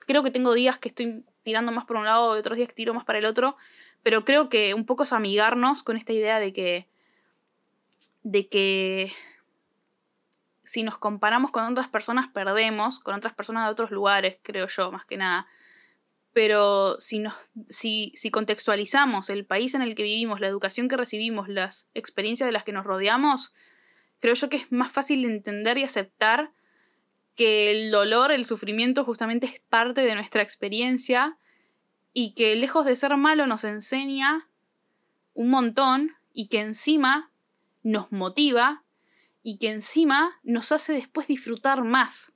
Creo 0.00 0.22
que 0.22 0.30
tengo 0.30 0.52
días 0.52 0.78
que 0.78 0.88
estoy 0.88 1.24
tirando 1.42 1.72
más 1.72 1.84
por 1.84 1.96
un 1.96 2.04
lado 2.04 2.36
y 2.36 2.40
otros 2.40 2.56
días 2.56 2.74
tiro 2.74 2.92
más 2.92 3.04
para 3.04 3.18
el 3.18 3.24
otro, 3.24 3.56
pero 4.02 4.24
creo 4.24 4.48
que 4.48 4.74
un 4.74 4.84
poco 4.84 5.04
es 5.04 5.12
amigarnos 5.12 5.82
con 5.82 5.96
esta 5.96 6.12
idea 6.12 6.38
de 6.38 6.52
que 6.52 6.88
de 8.22 8.48
que 8.48 9.12
si 10.62 10.82
nos 10.82 10.98
comparamos 10.98 11.50
con 11.50 11.64
otras 11.64 11.88
personas 11.88 12.28
perdemos, 12.28 13.00
con 13.00 13.14
otras 13.14 13.34
personas 13.34 13.64
de 13.66 13.72
otros 13.72 13.90
lugares, 13.90 14.38
creo 14.42 14.66
yo, 14.66 14.92
más 14.92 15.04
que 15.04 15.16
nada. 15.16 15.46
Pero 16.32 16.98
si, 17.00 17.18
nos, 17.18 17.34
si, 17.68 18.12
si 18.14 18.30
contextualizamos 18.30 19.30
el 19.30 19.44
país 19.44 19.74
en 19.74 19.82
el 19.82 19.94
que 19.94 20.04
vivimos, 20.04 20.40
la 20.40 20.46
educación 20.46 20.88
que 20.88 20.96
recibimos, 20.96 21.48
las 21.48 21.88
experiencias 21.94 22.46
de 22.46 22.52
las 22.52 22.64
que 22.64 22.72
nos 22.72 22.84
rodeamos, 22.84 23.52
creo 24.20 24.34
yo 24.34 24.48
que 24.48 24.58
es 24.58 24.70
más 24.70 24.92
fácil 24.92 25.24
entender 25.24 25.78
y 25.78 25.84
aceptar 25.84 26.52
que 27.34 27.70
el 27.70 27.90
dolor, 27.90 28.32
el 28.32 28.44
sufrimiento 28.44 29.04
justamente 29.04 29.46
es 29.46 29.60
parte 29.68 30.02
de 30.02 30.14
nuestra 30.14 30.42
experiencia 30.42 31.38
y 32.12 32.34
que 32.34 32.54
lejos 32.54 32.84
de 32.84 32.96
ser 32.96 33.16
malo 33.16 33.46
nos 33.46 33.64
enseña 33.64 34.48
un 35.34 35.50
montón 35.50 36.14
y 36.32 36.48
que 36.48 36.60
encima 36.60 37.30
nos 37.82 38.12
motiva 38.12 38.84
y 39.42 39.58
que 39.58 39.70
encima 39.70 40.38
nos 40.42 40.70
hace 40.70 40.92
después 40.92 41.26
disfrutar 41.26 41.82
más 41.82 42.34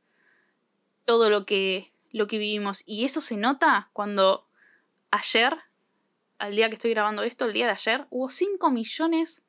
todo 1.05 1.29
lo 1.29 1.45
que, 1.45 1.93
lo 2.15 2.29
que 2.29 2.39
vivimos. 2.39 2.85
Y 2.87 3.05
eso 3.05 3.21
se 3.21 3.37
nota 3.37 3.91
cuando 3.93 4.47
ayer, 5.11 5.57
al 6.39 6.55
día 6.55 6.69
que 6.69 6.77
estoy 6.77 6.91
grabando 6.91 7.25
esto, 7.25 7.45
el 7.45 7.53
día 7.53 7.67
de 7.67 7.73
ayer, 7.73 8.07
hubo 8.11 8.31
5 8.31 8.71
millones 8.71 9.45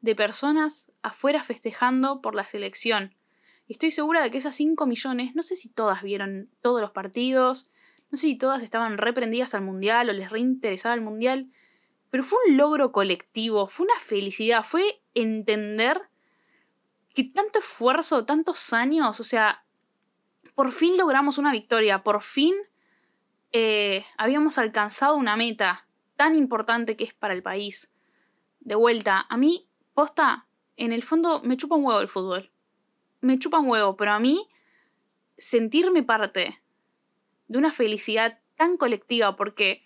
de 0.00 0.16
personas 0.16 0.90
afuera 1.02 1.42
festejando 1.42 2.22
por 2.22 2.34
la 2.34 2.44
selección. 2.44 3.14
Y 3.68 3.74
estoy 3.74 3.90
segura 3.90 4.22
de 4.22 4.30
que 4.30 4.38
esas 4.38 4.56
5 4.56 4.86
millones, 4.86 5.34
no 5.34 5.42
sé 5.42 5.54
si 5.54 5.68
todas 5.68 6.02
vieron 6.02 6.50
todos 6.62 6.80
los 6.80 6.92
partidos, 6.92 7.70
no 8.10 8.16
sé 8.16 8.28
si 8.28 8.38
todas 8.38 8.62
estaban 8.62 8.96
reprendidas 8.96 9.54
al 9.54 9.62
mundial 9.62 10.08
o 10.08 10.12
les 10.14 10.30
reinteresaba 10.30 10.94
el 10.94 11.02
mundial, 11.02 11.50
pero 12.08 12.22
fue 12.22 12.38
un 12.48 12.56
logro 12.56 12.90
colectivo, 12.90 13.66
fue 13.66 13.84
una 13.84 13.98
felicidad, 13.98 14.64
fue 14.64 15.02
entender 15.14 16.00
que 17.14 17.24
tanto 17.24 17.58
esfuerzo, 17.58 18.24
tantos 18.24 18.72
años, 18.72 19.20
o 19.20 19.24
sea, 19.24 19.61
por 20.54 20.72
fin 20.72 20.96
logramos 20.96 21.38
una 21.38 21.52
victoria, 21.52 22.02
por 22.02 22.22
fin 22.22 22.54
eh, 23.52 24.04
habíamos 24.16 24.58
alcanzado 24.58 25.16
una 25.16 25.36
meta 25.36 25.86
tan 26.16 26.36
importante 26.36 26.96
que 26.96 27.04
es 27.04 27.14
para 27.14 27.34
el 27.34 27.42
país. 27.42 27.92
De 28.60 28.74
vuelta, 28.74 29.26
a 29.28 29.36
mí, 29.36 29.66
posta, 29.94 30.46
en 30.76 30.92
el 30.92 31.02
fondo 31.02 31.40
me 31.42 31.56
chupa 31.56 31.76
un 31.76 31.84
huevo 31.84 32.00
el 32.00 32.08
fútbol. 32.08 32.50
Me 33.20 33.38
chupa 33.38 33.58
un 33.58 33.68
huevo, 33.68 33.96
pero 33.96 34.12
a 34.12 34.20
mí 34.20 34.48
sentirme 35.36 36.02
parte 36.02 36.60
de 37.48 37.58
una 37.58 37.72
felicidad 37.72 38.38
tan 38.56 38.76
colectiva, 38.76 39.36
porque 39.36 39.82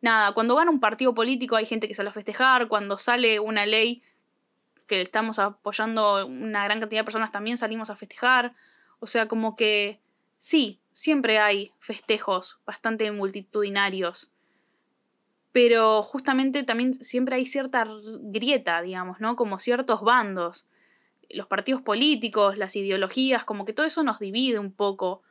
nada, 0.00 0.32
cuando 0.32 0.54
gana 0.56 0.70
un 0.70 0.80
partido 0.80 1.14
político 1.14 1.56
hay 1.56 1.66
gente 1.66 1.88
que 1.88 1.94
sale 1.94 2.10
a 2.10 2.12
festejar, 2.12 2.68
cuando 2.68 2.96
sale 2.96 3.40
una 3.40 3.66
ley 3.66 4.02
que 4.86 5.00
estamos 5.02 5.38
apoyando 5.38 6.26
una 6.26 6.64
gran 6.64 6.80
cantidad 6.80 7.00
de 7.00 7.04
personas 7.04 7.30
también 7.30 7.56
salimos 7.56 7.90
a 7.90 7.96
festejar, 7.96 8.54
o 9.02 9.06
sea, 9.06 9.26
como 9.26 9.56
que 9.56 9.98
sí, 10.36 10.78
siempre 10.92 11.40
hay 11.40 11.72
festejos 11.80 12.60
bastante 12.64 13.10
multitudinarios, 13.10 14.30
pero 15.50 16.04
justamente 16.04 16.62
también 16.62 16.94
siempre 17.02 17.34
hay 17.34 17.44
cierta 17.44 17.84
grieta, 18.20 18.80
digamos, 18.80 19.18
¿no? 19.18 19.34
Como 19.34 19.58
ciertos 19.58 20.02
bandos. 20.02 20.68
Los 21.28 21.48
partidos 21.48 21.82
políticos, 21.82 22.56
las 22.56 22.76
ideologías, 22.76 23.44
como 23.44 23.64
que 23.64 23.72
todo 23.72 23.86
eso 23.86 24.04
nos 24.04 24.20
divide 24.20 24.60
un 24.60 24.72
poco 24.72 25.22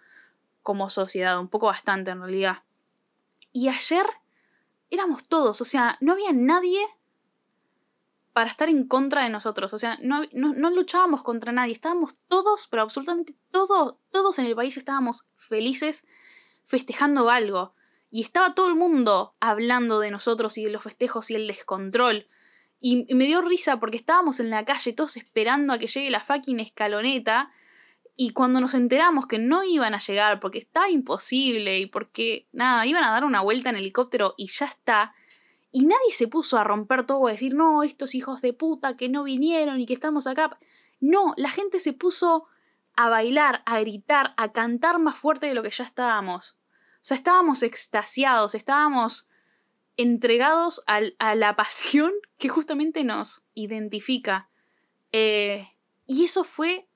como 0.64 0.90
sociedad, 0.90 1.40
un 1.40 1.48
poco 1.48 1.68
bastante 1.68 2.12
en 2.12 2.20
realidad. 2.20 2.64
Y 3.54 3.70
ayer 3.70 4.06
éramos 4.90 5.24
todos, 5.30 5.62
o 5.62 5.66
sea, 5.66 5.98
no 6.02 6.12
había 6.12 6.34
nadie 6.34 6.82
para 8.34 8.50
estar 8.50 8.70
en 8.70 8.88
contra 8.88 9.24
de 9.24 9.30
nosotros, 9.30 9.74
o 9.74 9.78
sea, 9.78 9.98
no, 10.02 10.24
luchábamos 10.72 11.24
contra 11.24 11.52
nadie, 11.52 11.74
estábamos 11.74 12.18
todos, 12.28 12.68
pero 12.70 12.84
absolutamente 12.84 13.36
todos, 13.52 13.96
todos 14.12 14.40
en 14.40 14.46
el 14.46 14.56
país 14.56 14.78
estábamos 14.78 15.28
felices 15.36 16.06
festejando 16.66 17.30
algo. 17.30 17.76
Y 18.10 18.22
estaba 18.22 18.56
todo 18.56 18.68
el 18.68 18.76
mundo 18.76 19.36
hablando 19.40 20.00
de 20.00 20.12
nosotros 20.12 20.58
y 20.58 20.66
de 20.66 20.72
los 20.72 20.84
festejos 20.84 21.32
y 21.32 21.36
el 21.36 21.48
descontrol. 21.48 22.28
Y, 22.80 23.06
y 23.08 23.16
me 23.16 23.26
dio 23.26 23.42
risa 23.42 23.80
porque 23.80 23.98
estábamos 23.98 24.40
en 24.40 24.50
la 24.50 24.66
calle 24.66 24.92
todos 24.92 25.16
esperando 25.16 25.72
a 25.72 25.78
que 25.78 25.88
llegue 25.88 26.10
la 26.10 26.24
fucking 26.24 26.60
escaloneta 26.60 27.52
y 28.16 28.32
cuando 28.32 28.60
nos 28.60 28.74
enteramos 28.74 29.28
que 29.28 29.40
no 29.40 29.64
iban 29.64 29.94
a 29.94 30.00
llegar 30.00 30.40
porque 30.40 30.60
estaba 30.60 30.90
imposible 30.90 31.80
y 31.80 31.86
porque, 31.86 32.48
nada, 32.52 32.86
iban 32.86 33.04
a 33.04 33.12
dar 33.12 33.24
una 33.24 33.42
vuelta 33.42 33.70
en 33.70 33.78
helicóptero 33.78 34.36
y 34.38 34.48
ya 34.48 34.66
está, 34.66 35.16
y 35.72 35.86
nadie 35.86 36.12
se 36.12 36.28
puso 36.28 36.58
a 36.58 36.64
romper 36.64 37.06
todo, 37.06 37.28
a 37.28 37.32
decir, 37.32 37.54
no, 37.54 37.84
estos 37.84 38.16
hijos 38.16 38.42
de 38.42 38.54
puta 38.54 38.98
que 38.98 39.10
no 39.10 39.24
vinieron 39.24 39.80
y 39.80 39.86
que 39.86 39.94
estamos 39.94 40.28
acá. 40.28 40.58
No, 41.00 41.34
la 41.38 41.50
gente 41.50 41.80
se 41.80 41.94
puso 41.94 42.46
a 42.96 43.10
bailar, 43.10 43.64
a 43.66 43.80
gritar, 43.80 44.34
a 44.38 44.52
cantar 44.52 45.00
más 45.00 45.18
fuerte 45.18 45.48
de 45.48 45.54
lo 45.54 45.64
que 45.64 45.70
ya 45.70 45.84
estábamos. 45.84 46.58
O 46.96 47.04
sea, 47.04 47.16
estábamos 47.16 47.64
extasiados, 47.64 48.54
estábamos 48.54 49.30
entregados 49.98 50.84
a 50.88 51.36
la 51.36 51.56
pasión 51.56 52.12
que 52.38 52.50
justamente 52.50 53.04
nos 53.04 53.44
identifica. 53.54 54.50
Eh, 55.12 55.68
y 56.06 56.26
eso 56.26 56.44
fue 56.44 56.88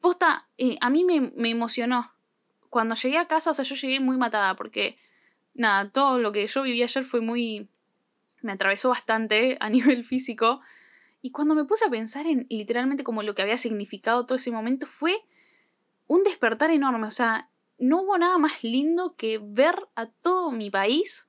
Posta, 0.00 0.46
eh, 0.58 0.76
a 0.80 0.90
mí 0.90 1.04
me, 1.04 1.32
me, 1.34 1.50
emocionó. 1.50 2.12
Cuando 2.70 2.94
llegué 2.94 3.18
a 3.18 3.26
casa, 3.26 3.50
o 3.50 3.54
sea, 3.54 3.64
yo 3.64 3.74
llegué 3.74 3.98
muy 4.00 4.16
matada 4.16 4.54
porque, 4.54 4.96
nada, 5.54 5.90
todo 5.90 6.18
lo 6.18 6.30
que 6.32 6.46
yo 6.46 6.62
viví 6.62 6.82
ayer 6.82 7.02
fue 7.02 7.20
muy... 7.20 7.68
me 8.48 8.54
atravesó 8.54 8.88
bastante 8.88 9.56
a 9.60 9.70
nivel 9.70 10.04
físico. 10.04 10.60
Y 11.22 11.30
cuando 11.30 11.54
me 11.54 11.64
puse 11.64 11.84
a 11.84 11.90
pensar 11.90 12.26
en 12.26 12.46
literalmente 12.48 13.04
como 13.04 13.22
lo 13.22 13.34
que 13.34 13.42
había 13.42 13.58
significado 13.58 14.24
todo 14.24 14.36
ese 14.36 14.50
momento, 14.50 14.86
fue 14.86 15.24
un 16.06 16.24
despertar 16.24 16.70
enorme. 16.70 17.06
O 17.06 17.12
sea, 17.12 17.50
no 17.78 18.02
hubo 18.02 18.18
nada 18.18 18.38
más 18.38 18.64
lindo 18.64 19.14
que 19.16 19.38
ver 19.42 19.88
a 19.94 20.06
todo 20.06 20.50
mi 20.50 20.70
país 20.70 21.28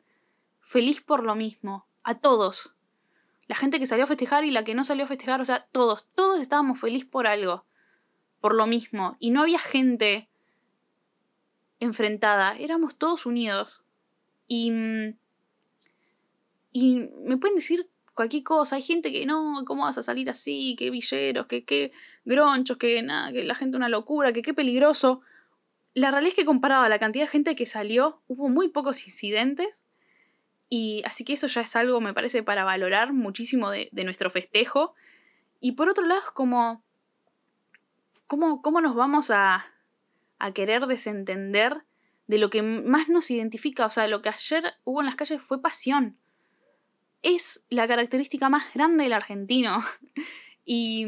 feliz 0.62 1.02
por 1.02 1.24
lo 1.24 1.36
mismo. 1.36 1.86
A 2.04 2.16
todos. 2.16 2.76
La 3.48 3.56
gente 3.56 3.80
que 3.80 3.88
salió 3.88 4.06
a 4.06 4.08
festejar 4.08 4.46
y 4.46 4.52
la 4.52 4.64
que 4.64 4.74
no 4.76 4.84
salió 4.84 5.06
a 5.06 5.08
festejar, 5.08 5.42
o 5.42 5.46
sea, 5.46 5.68
todos, 5.72 6.08
todos 6.16 6.40
estábamos 6.40 6.80
felices 6.80 7.08
por 7.08 7.28
algo 7.28 7.66
por 8.40 8.56
lo 8.56 8.68
mismo. 8.68 9.18
Y 9.20 9.32
no 9.32 9.42
había 9.42 9.60
gente 9.60 10.30
enfrentada, 11.80 12.56
éramos 12.58 12.98
todos 12.98 13.26
unidos. 13.26 13.84
Y, 14.48 14.72
mm, 14.72 15.18
y 16.80 17.10
me 17.26 17.36
pueden 17.38 17.58
decir 17.58 17.90
cualquier 18.14 18.44
cosa, 18.44 18.78
hay 18.78 18.82
gente 18.82 19.12
que 19.12 19.26
no, 19.26 19.64
¿cómo 19.66 19.84
vas 19.84 19.98
a 19.98 20.04
salir 20.04 20.30
así? 20.30 20.78
Qué 20.80 20.90
villeros, 20.90 21.46
que 21.48 21.66
qué 21.66 21.92
gronchos, 22.24 22.78
que 22.78 23.02
nada, 23.02 23.34
que 23.34 23.44
la 23.44 23.54
gente 23.54 23.76
una 23.76 23.90
locura, 23.90 24.32
que 24.32 24.42
qué 24.42 24.54
peligroso. 24.54 25.20
La 25.94 26.10
realidad 26.10 26.30
es 26.30 26.36
que 26.36 26.46
comparado 26.46 26.84
a 26.84 26.90
la 26.90 26.98
cantidad 26.98 27.26
de 27.26 27.32
gente 27.32 27.54
que 27.58 27.66
salió, 27.66 28.22
hubo 28.28 28.48
muy 28.48 28.70
pocos 28.70 29.06
incidentes. 29.06 29.84
Y 30.70 31.02
así 31.04 31.26
que 31.26 31.34
eso 31.34 31.48
ya 31.48 31.60
es 31.62 31.76
algo, 31.76 32.00
me 32.00 32.14
parece, 32.14 32.44
para 32.44 32.64
valorar 32.64 33.12
muchísimo 33.12 33.72
de, 33.72 33.90
nuestro 34.06 34.30
festejo. 34.30 34.94
Y 35.60 35.74
por 35.74 35.90
otro 35.90 36.06
lado, 36.06 36.22
es 36.22 36.32
como 36.32 36.82
¿Cómo, 38.28 38.80
nos 38.80 38.96
vamos 38.96 39.32
a, 39.32 39.66
a 40.38 40.52
querer 40.54 40.86
desentender 40.86 41.84
de 42.28 42.38
lo 42.38 42.50
que 42.50 42.62
más 42.62 43.10
nos 43.10 43.30
identifica? 43.32 43.86
O 43.86 43.90
sea, 43.90 44.08
lo 44.08 44.22
que 44.22 44.30
ayer 44.30 44.64
hubo 44.86 45.02
en 45.02 45.08
las 45.08 45.18
calles 45.18 45.42
fue 45.42 45.62
pasión. 45.62 46.16
Es 47.22 47.66
la 47.70 47.88
característica 47.88 48.50
más 48.50 48.74
grande 48.74 49.04
del 49.04 49.14
argentino. 49.14 49.80
y, 50.66 51.06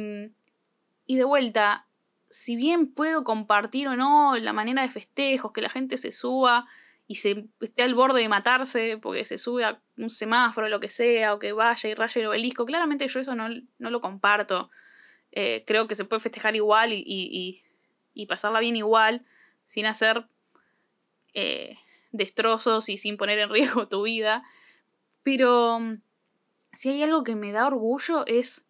y 1.05 1.15
de 1.15 1.23
vuelta, 1.23 1.87
si 2.29 2.55
bien 2.55 2.93
puedo 2.93 3.23
compartir 3.23 3.87
o 3.87 3.95
no 3.95 4.37
la 4.37 4.53
manera 4.53 4.81
de 4.81 4.89
festejos, 4.89 5.51
que 5.51 5.61
la 5.61 5.69
gente 5.69 5.97
se 5.97 6.11
suba 6.11 6.67
y 7.07 7.15
se 7.15 7.45
esté 7.59 7.83
al 7.83 7.93
borde 7.93 8.21
de 8.21 8.29
matarse 8.29 8.97
porque 8.97 9.25
se 9.25 9.37
sube 9.37 9.65
a 9.65 9.81
un 9.97 10.09
semáforo 10.09 10.69
lo 10.69 10.79
que 10.79 10.87
sea, 10.87 11.33
o 11.33 11.39
que 11.39 11.51
vaya 11.51 11.89
y 11.89 11.93
raya 11.93 12.21
el 12.21 12.27
obelisco, 12.27 12.65
claramente 12.65 13.07
yo 13.07 13.19
eso 13.19 13.35
no, 13.35 13.49
no 13.79 13.89
lo 13.89 13.99
comparto. 13.99 14.69
Eh, 15.33 15.63
creo 15.65 15.87
que 15.87 15.95
se 15.95 16.05
puede 16.05 16.21
festejar 16.21 16.55
igual 16.55 16.91
y, 16.93 17.63
pasarla 18.27 18.59
bien 18.59 18.75
igual, 18.75 19.25
sin 19.65 19.85
hacer 19.85 20.25
eh, 21.33 21.77
destrozos 22.11 22.87
y 22.87 22.97
sin 22.97 23.17
poner 23.17 23.39
en 23.39 23.49
riesgo 23.49 23.87
tu 23.89 24.03
vida. 24.03 24.43
Pero 25.23 25.79
mm, 25.79 26.01
si 26.73 26.89
hay 26.89 27.03
algo 27.03 27.23
que 27.23 27.35
me 27.35 27.51
da 27.51 27.67
orgullo 27.67 28.25
es 28.27 28.67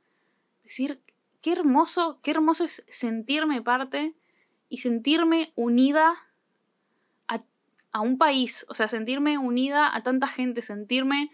decir, 0.64 1.02
qué 1.42 1.52
hermoso, 1.54 2.20
qué 2.24 2.32
hermoso 2.32 2.64
es 2.64 2.84
sentirme 2.88 3.62
parte 3.62 4.14
y 4.70 4.78
sentirme 4.78 5.52
unida 5.56 6.14
a, 7.28 7.44
a, 7.92 8.02
un 8.02 8.18
país, 8.18 8.66
o 8.70 8.74
sea, 8.74 8.88
sentirme 8.88 9.38
unida 9.38 9.96
a 9.96 10.04
tanta 10.04 10.28
gente, 10.28 10.62
sentirme 10.62 11.32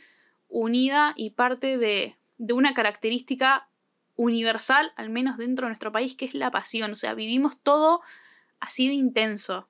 unida 0.49 1.13
y 1.15 1.31
parte 1.31 1.77
de, 1.77 2.15
de 2.37 2.53
una 2.53 2.73
característica 2.73 3.67
universal, 4.15 4.91
al 4.95 5.09
menos 5.09 5.37
dentro 5.37 5.65
de 5.65 5.69
nuestro 5.69 5.91
país, 5.91 6.15
que 6.15 6.25
es 6.25 6.33
la 6.33 6.51
pasión. 6.51 6.91
O 6.91 6.95
sea, 6.95 7.13
vivimos 7.13 7.59
todo 7.61 8.01
así 8.59 8.87
de 8.87 8.95
intenso. 8.95 9.69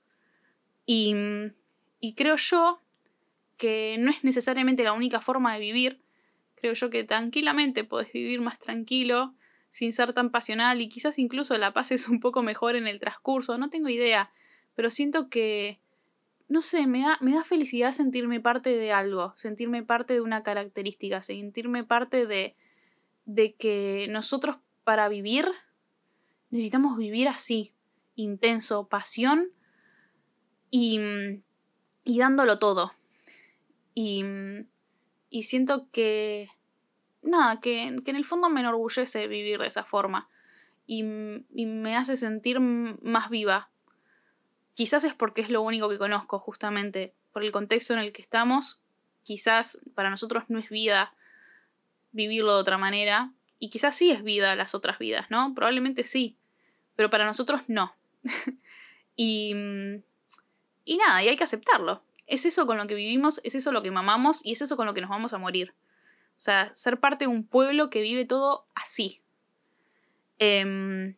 Y, 0.85 1.15
y 1.99 2.13
creo 2.13 2.37
yo 2.37 2.81
que 3.58 3.97
no 3.99 4.12
es 4.12 4.24
necesariamente 4.24 4.84
la 4.84 4.93
única 4.93 5.22
forma 5.22 5.53
de 5.53 5.60
vivir. 5.60 6.01
Creo 6.55 6.74
yo 6.74 6.89
que 6.89 7.03
tranquilamente 7.03 7.84
podés 7.84 8.12
vivir 8.14 8.41
más 8.41 8.60
tranquilo, 8.60 9.36
sin 9.70 9.93
ser 9.93 10.14
tan 10.14 10.32
pasional 10.32 10.82
y 10.82 10.89
quizás 10.89 11.20
incluso 11.20 11.58
la 11.58 11.74
pases 11.74 12.08
un 12.10 12.20
poco 12.20 12.43
mejor 12.43 12.76
en 12.76 12.88
el 12.88 12.99
transcurso. 12.99 13.58
No 13.58 13.70
tengo 13.70 13.89
idea, 13.89 14.32
pero 14.76 14.89
siento 14.89 15.30
que 15.30 15.80
no 16.49 16.62
sé, 16.62 16.88
me 16.88 17.01
da, 17.01 17.18
me 17.20 17.34
da 17.34 17.43
felicidad 17.43 17.91
sentirme 17.91 18.39
parte 18.39 18.78
de 18.78 18.93
algo, 18.93 19.34
sentirme 19.36 19.84
parte 19.84 20.14
de 20.14 20.22
una 20.22 20.43
característica, 20.43 21.22
sentirme 21.22 21.84
parte 21.84 22.26
de, 22.26 22.55
de 23.26 23.53
que 23.55 24.08
nosotros 24.10 24.58
para 24.86 25.10
vivir 25.10 25.45
necesitamos 26.49 26.97
vivir 26.97 27.28
así, 27.28 27.74
intenso, 28.16 28.88
pasión 28.88 29.49
y, 30.72 30.99
y 32.05 32.20
dándolo 32.20 32.60
todo. 32.60 32.93
Y, 33.99 34.23
y 35.31 35.41
siento 35.41 35.87
que, 35.91 36.51
nada, 37.23 37.59
que, 37.59 37.95
que, 38.05 38.11
en 38.11 38.15
el 38.15 38.25
fondo 38.25 38.47
me 38.47 38.59
enorgullece 38.59 39.27
vivir 39.27 39.59
de 39.59 39.65
esa 39.65 39.85
forma 39.85 40.29
y, 40.85 40.99
y 41.51 41.65
me 41.65 41.97
hace 41.97 42.15
sentir 42.15 42.59
más 42.59 43.31
viva. 43.31 43.71
Quizás 44.75 45.03
es 45.03 45.15
porque 45.15 45.41
es 45.41 45.49
lo 45.49 45.63
único 45.63 45.89
que 45.89 45.97
conozco, 45.97 46.37
justamente, 46.37 47.15
por 47.33 47.43
el 47.43 47.51
contexto 47.51 47.93
en 47.93 47.99
el 47.99 48.11
que 48.11 48.21
estamos. 48.21 48.79
Quizás 49.23 49.79
para 49.95 50.11
nosotros 50.11 50.43
no 50.47 50.59
es 50.59 50.69
vida 50.69 51.15
vivirlo 52.11 52.53
de 52.53 52.61
otra 52.61 52.77
manera. 52.77 53.33
Y 53.57 53.71
quizás 53.71 53.95
sí 53.95 54.11
es 54.11 54.21
vida 54.21 54.55
las 54.55 54.75
otras 54.75 54.99
vidas, 54.99 55.25
¿no? 55.31 55.55
Probablemente 55.55 56.03
sí. 56.03 56.37
Pero 56.95 57.09
para 57.09 57.25
nosotros 57.25 57.63
no. 57.67 57.95
y, 59.15 59.55
y 60.85 60.97
nada, 60.97 61.23
y 61.23 61.29
hay 61.29 61.35
que 61.35 61.45
aceptarlo. 61.45 62.03
Es 62.28 62.45
eso 62.45 62.67
con 62.67 62.78
lo 62.78 62.88
que 62.88 62.95
vivimos, 62.95 63.41
es 63.43 63.55
eso 63.55 63.71
lo 63.71 63.82
que 63.82 63.91
mamamos 63.91 64.45
y 64.45 64.51
es 64.51 64.61
eso 64.61 64.78
con 64.78 64.86
lo 64.86 64.93
que 64.93 65.01
nos 65.01 65.09
vamos 65.09 65.34
a 65.34 65.38
morir. 65.38 65.73
O 66.32 66.39
sea, 66.39 66.73
ser 66.75 66.99
parte 66.99 67.25
de 67.25 67.30
un 67.30 67.45
pueblo 67.45 67.89
que 67.89 68.01
vive 68.01 68.25
todo 68.25 68.67
así. 68.75 69.21
Eh, 70.39 71.15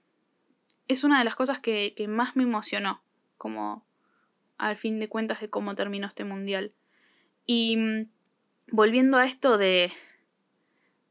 es 0.88 1.04
una 1.04 1.20
de 1.20 1.26
las 1.26 1.36
cosas 1.36 1.60
que, 1.60 1.94
que, 1.96 2.08
más 2.08 2.36
me 2.36 2.44
emocionó, 2.44 3.02
como 3.38 3.86
al 4.58 4.78
fin 4.78 5.00
de 5.00 5.10
cuentas 5.10 5.40
de 5.42 5.50
cómo 5.50 5.76
terminó 5.76 6.08
este 6.08 6.24
mundial. 6.24 6.74
Y 7.46 7.78
mm, 7.78 8.10
volviendo 8.72 9.18
a 9.18 9.26
esto 9.26 9.58
de 9.58 9.92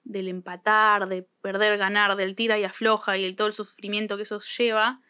del 0.04 0.28
empatar, 0.28 1.06
de 1.08 1.28
perder, 1.42 1.76
ganar, 1.76 2.16
del 2.16 2.34
tira 2.34 2.58
y 2.58 2.64
afloja 2.64 3.18
y 3.18 3.24
el, 3.24 3.36
todo 3.36 3.46
el 3.46 3.52
sufrimiento 3.52 4.16
que 4.16 4.22
eso 4.22 4.40
lleva, 4.40 5.02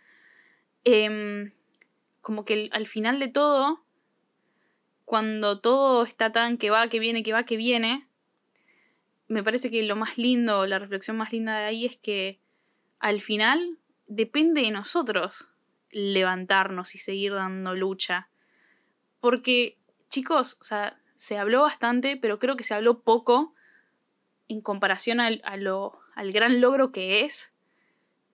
eh, 0.84 1.52
como 2.20 2.44
que 2.44 2.68
al 2.72 2.86
final 2.88 3.20
de 3.20 3.28
todo, 3.28 3.84
cuando 5.08 5.58
todo 5.58 6.02
está 6.02 6.32
tan 6.32 6.58
que 6.58 6.68
va, 6.68 6.86
que 6.88 6.98
viene, 6.98 7.22
que 7.22 7.32
va, 7.32 7.44
que 7.44 7.56
viene, 7.56 8.06
me 9.26 9.42
parece 9.42 9.70
que 9.70 9.82
lo 9.82 9.96
más 9.96 10.18
lindo, 10.18 10.66
la 10.66 10.78
reflexión 10.78 11.16
más 11.16 11.32
linda 11.32 11.56
de 11.56 11.64
ahí 11.64 11.86
es 11.86 11.96
que 11.96 12.38
al 12.98 13.22
final 13.22 13.78
depende 14.06 14.60
de 14.60 14.70
nosotros 14.70 15.50
levantarnos 15.90 16.94
y 16.94 16.98
seguir 16.98 17.32
dando 17.32 17.74
lucha. 17.74 18.28
Porque, 19.18 19.78
chicos, 20.10 20.58
o 20.60 20.64
sea, 20.64 21.00
se 21.14 21.38
habló 21.38 21.62
bastante, 21.62 22.18
pero 22.18 22.38
creo 22.38 22.56
que 22.56 22.64
se 22.64 22.74
habló 22.74 23.00
poco 23.00 23.54
en 24.46 24.60
comparación 24.60 25.20
al, 25.20 25.40
a 25.46 25.56
lo, 25.56 25.98
al 26.16 26.32
gran 26.32 26.60
logro 26.60 26.92
que 26.92 27.24
es, 27.24 27.54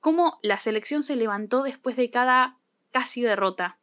cómo 0.00 0.40
la 0.42 0.56
selección 0.56 1.04
se 1.04 1.14
levantó 1.14 1.62
después 1.62 1.94
de 1.94 2.10
cada 2.10 2.58
casi 2.90 3.22
derrota. 3.22 3.78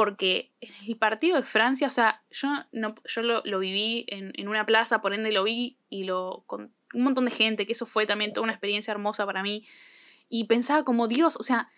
Porque 0.00 0.50
el 0.88 0.96
partido 0.96 1.36
de 1.36 1.42
Francia, 1.42 1.86
o 1.86 1.90
sea, 1.90 2.22
yo, 2.30 2.48
no, 2.72 2.94
yo 3.04 3.20
lo, 3.20 3.58
viví 3.58 4.06
en, 4.08 4.32
en, 4.34 4.48
una 4.48 4.64
plaza, 4.64 5.02
por 5.02 5.12
ende 5.12 5.30
lo 5.30 5.44
vi 5.44 5.76
y 5.90 6.04
lo 6.04 6.42
con 6.46 6.72
un 6.94 7.02
montón 7.02 7.26
de 7.26 7.30
gente, 7.30 7.66
que 7.66 7.74
eso 7.74 7.84
fue 7.84 8.06
también 8.06 8.32
toda 8.32 8.44
una 8.44 8.54
experiencia 8.54 8.92
hermosa 8.92 9.26
para 9.26 9.42
mí. 9.42 9.66
Y 10.30 10.44
pensaba 10.44 10.84
como, 10.84 11.06
Dios, 11.06 11.36
o 11.36 11.42
sea, 11.42 11.68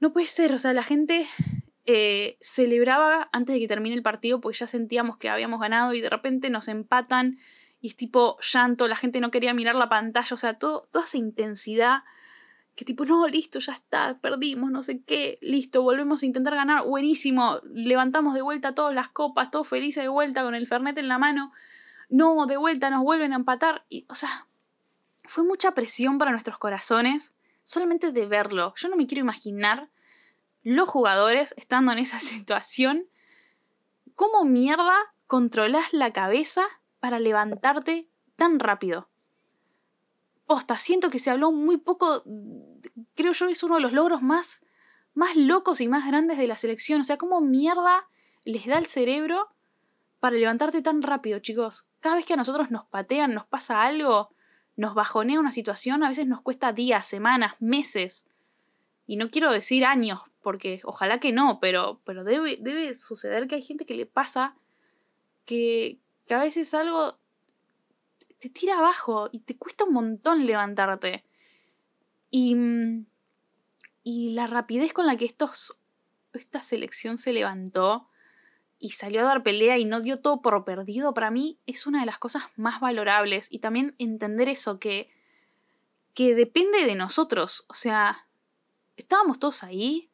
no 0.00 0.14
puede 0.14 0.28
ser, 0.28 0.54
o 0.54 0.58
sea, 0.58 0.72
la 0.72 0.82
gente 0.82 1.26
eh, 1.84 2.38
celebraba 2.40 3.28
antes 3.32 3.52
de 3.52 3.60
que 3.60 3.68
termine 3.68 3.96
el 3.96 4.02
partido 4.02 4.40
porque 4.40 4.56
ya 4.56 4.66
sentíamos 4.66 5.18
que 5.18 5.28
habíamos 5.28 5.60
ganado 5.60 5.92
y 5.92 6.00
de 6.00 6.08
repente 6.08 6.48
nos 6.48 6.68
empatan 6.68 7.36
y 7.82 7.88
es 7.88 7.96
tipo 7.96 8.38
llanto, 8.40 8.88
la 8.88 8.96
gente 8.96 9.20
no 9.20 9.30
quería 9.30 9.52
mirar 9.52 9.74
la 9.74 9.90
pantalla, 9.90 10.32
o 10.32 10.38
sea, 10.38 10.54
todo, 10.54 10.88
toda 10.90 11.04
esa 11.04 11.18
intensidad 11.18 11.98
que 12.74 12.84
tipo, 12.84 13.04
no, 13.04 13.26
listo, 13.28 13.58
ya 13.58 13.72
está, 13.72 14.18
perdimos, 14.20 14.70
no 14.70 14.82
sé 14.82 15.02
qué, 15.02 15.38
listo, 15.42 15.82
volvemos 15.82 16.22
a 16.22 16.26
intentar 16.26 16.54
ganar, 16.54 16.84
buenísimo, 16.84 17.60
levantamos 17.72 18.34
de 18.34 18.42
vuelta 18.42 18.74
todas 18.74 18.94
las 18.94 19.08
copas, 19.08 19.50
todos 19.50 19.68
felices 19.68 20.02
de 20.02 20.08
vuelta 20.08 20.42
con 20.42 20.54
el 20.54 20.66
Fernet 20.66 20.96
en 20.96 21.08
la 21.08 21.18
mano, 21.18 21.52
no, 22.08 22.46
de 22.46 22.56
vuelta 22.56 22.90
nos 22.90 23.02
vuelven 23.02 23.32
a 23.32 23.36
empatar, 23.36 23.84
y, 23.88 24.06
o 24.08 24.14
sea, 24.14 24.46
fue 25.24 25.44
mucha 25.44 25.72
presión 25.72 26.18
para 26.18 26.30
nuestros 26.30 26.58
corazones, 26.58 27.34
solamente 27.62 28.10
de 28.10 28.26
verlo, 28.26 28.72
yo 28.76 28.88
no 28.88 28.96
me 28.96 29.06
quiero 29.06 29.20
imaginar 29.20 29.90
los 30.62 30.88
jugadores 30.88 31.54
estando 31.58 31.92
en 31.92 31.98
esa 31.98 32.20
situación, 32.20 33.06
cómo 34.14 34.44
mierda 34.44 34.96
controlas 35.26 35.92
la 35.92 36.12
cabeza 36.12 36.64
para 37.00 37.18
levantarte 37.18 38.08
tan 38.36 38.60
rápido. 38.60 39.08
Posta, 40.46 40.76
siento 40.76 41.10
que 41.10 41.18
se 41.18 41.30
habló 41.30 41.52
muy 41.52 41.76
poco, 41.78 42.24
creo 43.14 43.32
yo 43.32 43.48
es 43.48 43.62
uno 43.62 43.76
de 43.76 43.80
los 43.80 43.92
logros 43.92 44.22
más, 44.22 44.64
más 45.14 45.36
locos 45.36 45.80
y 45.80 45.88
más 45.88 46.06
grandes 46.06 46.38
de 46.38 46.46
la 46.46 46.56
selección. 46.56 47.00
O 47.00 47.04
sea, 47.04 47.16
cómo 47.16 47.40
mierda 47.40 48.08
les 48.44 48.66
da 48.66 48.78
el 48.78 48.86
cerebro 48.86 49.48
para 50.20 50.36
levantarte 50.36 50.82
tan 50.82 51.02
rápido, 51.02 51.38
chicos. 51.38 51.86
Cada 52.00 52.16
vez 52.16 52.24
que 52.24 52.34
a 52.34 52.36
nosotros 52.36 52.70
nos 52.70 52.84
patean, 52.86 53.34
nos 53.34 53.46
pasa 53.46 53.82
algo, 53.82 54.30
nos 54.76 54.94
bajonea 54.94 55.40
una 55.40 55.52
situación, 55.52 56.02
a 56.02 56.08
veces 56.08 56.26
nos 56.26 56.40
cuesta 56.42 56.72
días, 56.72 57.06
semanas, 57.06 57.54
meses. 57.60 58.28
Y 59.06 59.16
no 59.16 59.30
quiero 59.30 59.50
decir 59.50 59.84
años, 59.84 60.20
porque 60.40 60.80
ojalá 60.84 61.18
que 61.18 61.32
no, 61.32 61.58
pero, 61.60 62.00
pero 62.04 62.24
debe, 62.24 62.56
debe 62.60 62.94
suceder 62.94 63.46
que 63.46 63.56
hay 63.56 63.62
gente 63.62 63.84
que 63.84 63.94
le 63.94 64.06
pasa 64.06 64.56
que, 65.44 65.98
que 66.26 66.34
a 66.34 66.38
veces 66.38 66.72
algo 66.74 67.18
te 68.42 68.50
tira 68.50 68.78
abajo 68.78 69.28
y 69.30 69.38
te 69.38 69.56
cuesta 69.56 69.84
un 69.84 69.92
montón 69.92 70.46
levantarte. 70.46 71.24
Y, 72.28 72.56
y 74.02 74.32
la 74.32 74.48
rapidez 74.48 74.92
con 74.92 75.06
la 75.06 75.16
que 75.16 75.26
estos, 75.26 75.78
esta 76.32 76.58
selección 76.58 77.18
se 77.18 77.32
levantó 77.32 78.08
y 78.80 78.90
salió 78.90 79.20
a 79.20 79.26
dar 79.26 79.44
pelea 79.44 79.78
y 79.78 79.84
no 79.84 80.00
dio 80.00 80.18
todo 80.18 80.42
por 80.42 80.64
perdido, 80.64 81.14
para 81.14 81.30
mí 81.30 81.60
es 81.66 81.86
una 81.86 82.00
de 82.00 82.06
las 82.06 82.18
cosas 82.18 82.42
más 82.56 82.80
valorables. 82.80 83.46
Y 83.48 83.60
también 83.60 83.94
entender 84.00 84.48
eso, 84.48 84.80
que, 84.80 85.08
que 86.12 86.34
depende 86.34 86.84
de 86.84 86.96
nosotros. 86.96 87.64
O 87.68 87.74
sea, 87.74 88.26
estábamos 88.96 89.38
todos 89.38 89.62
ahí, 89.62 90.10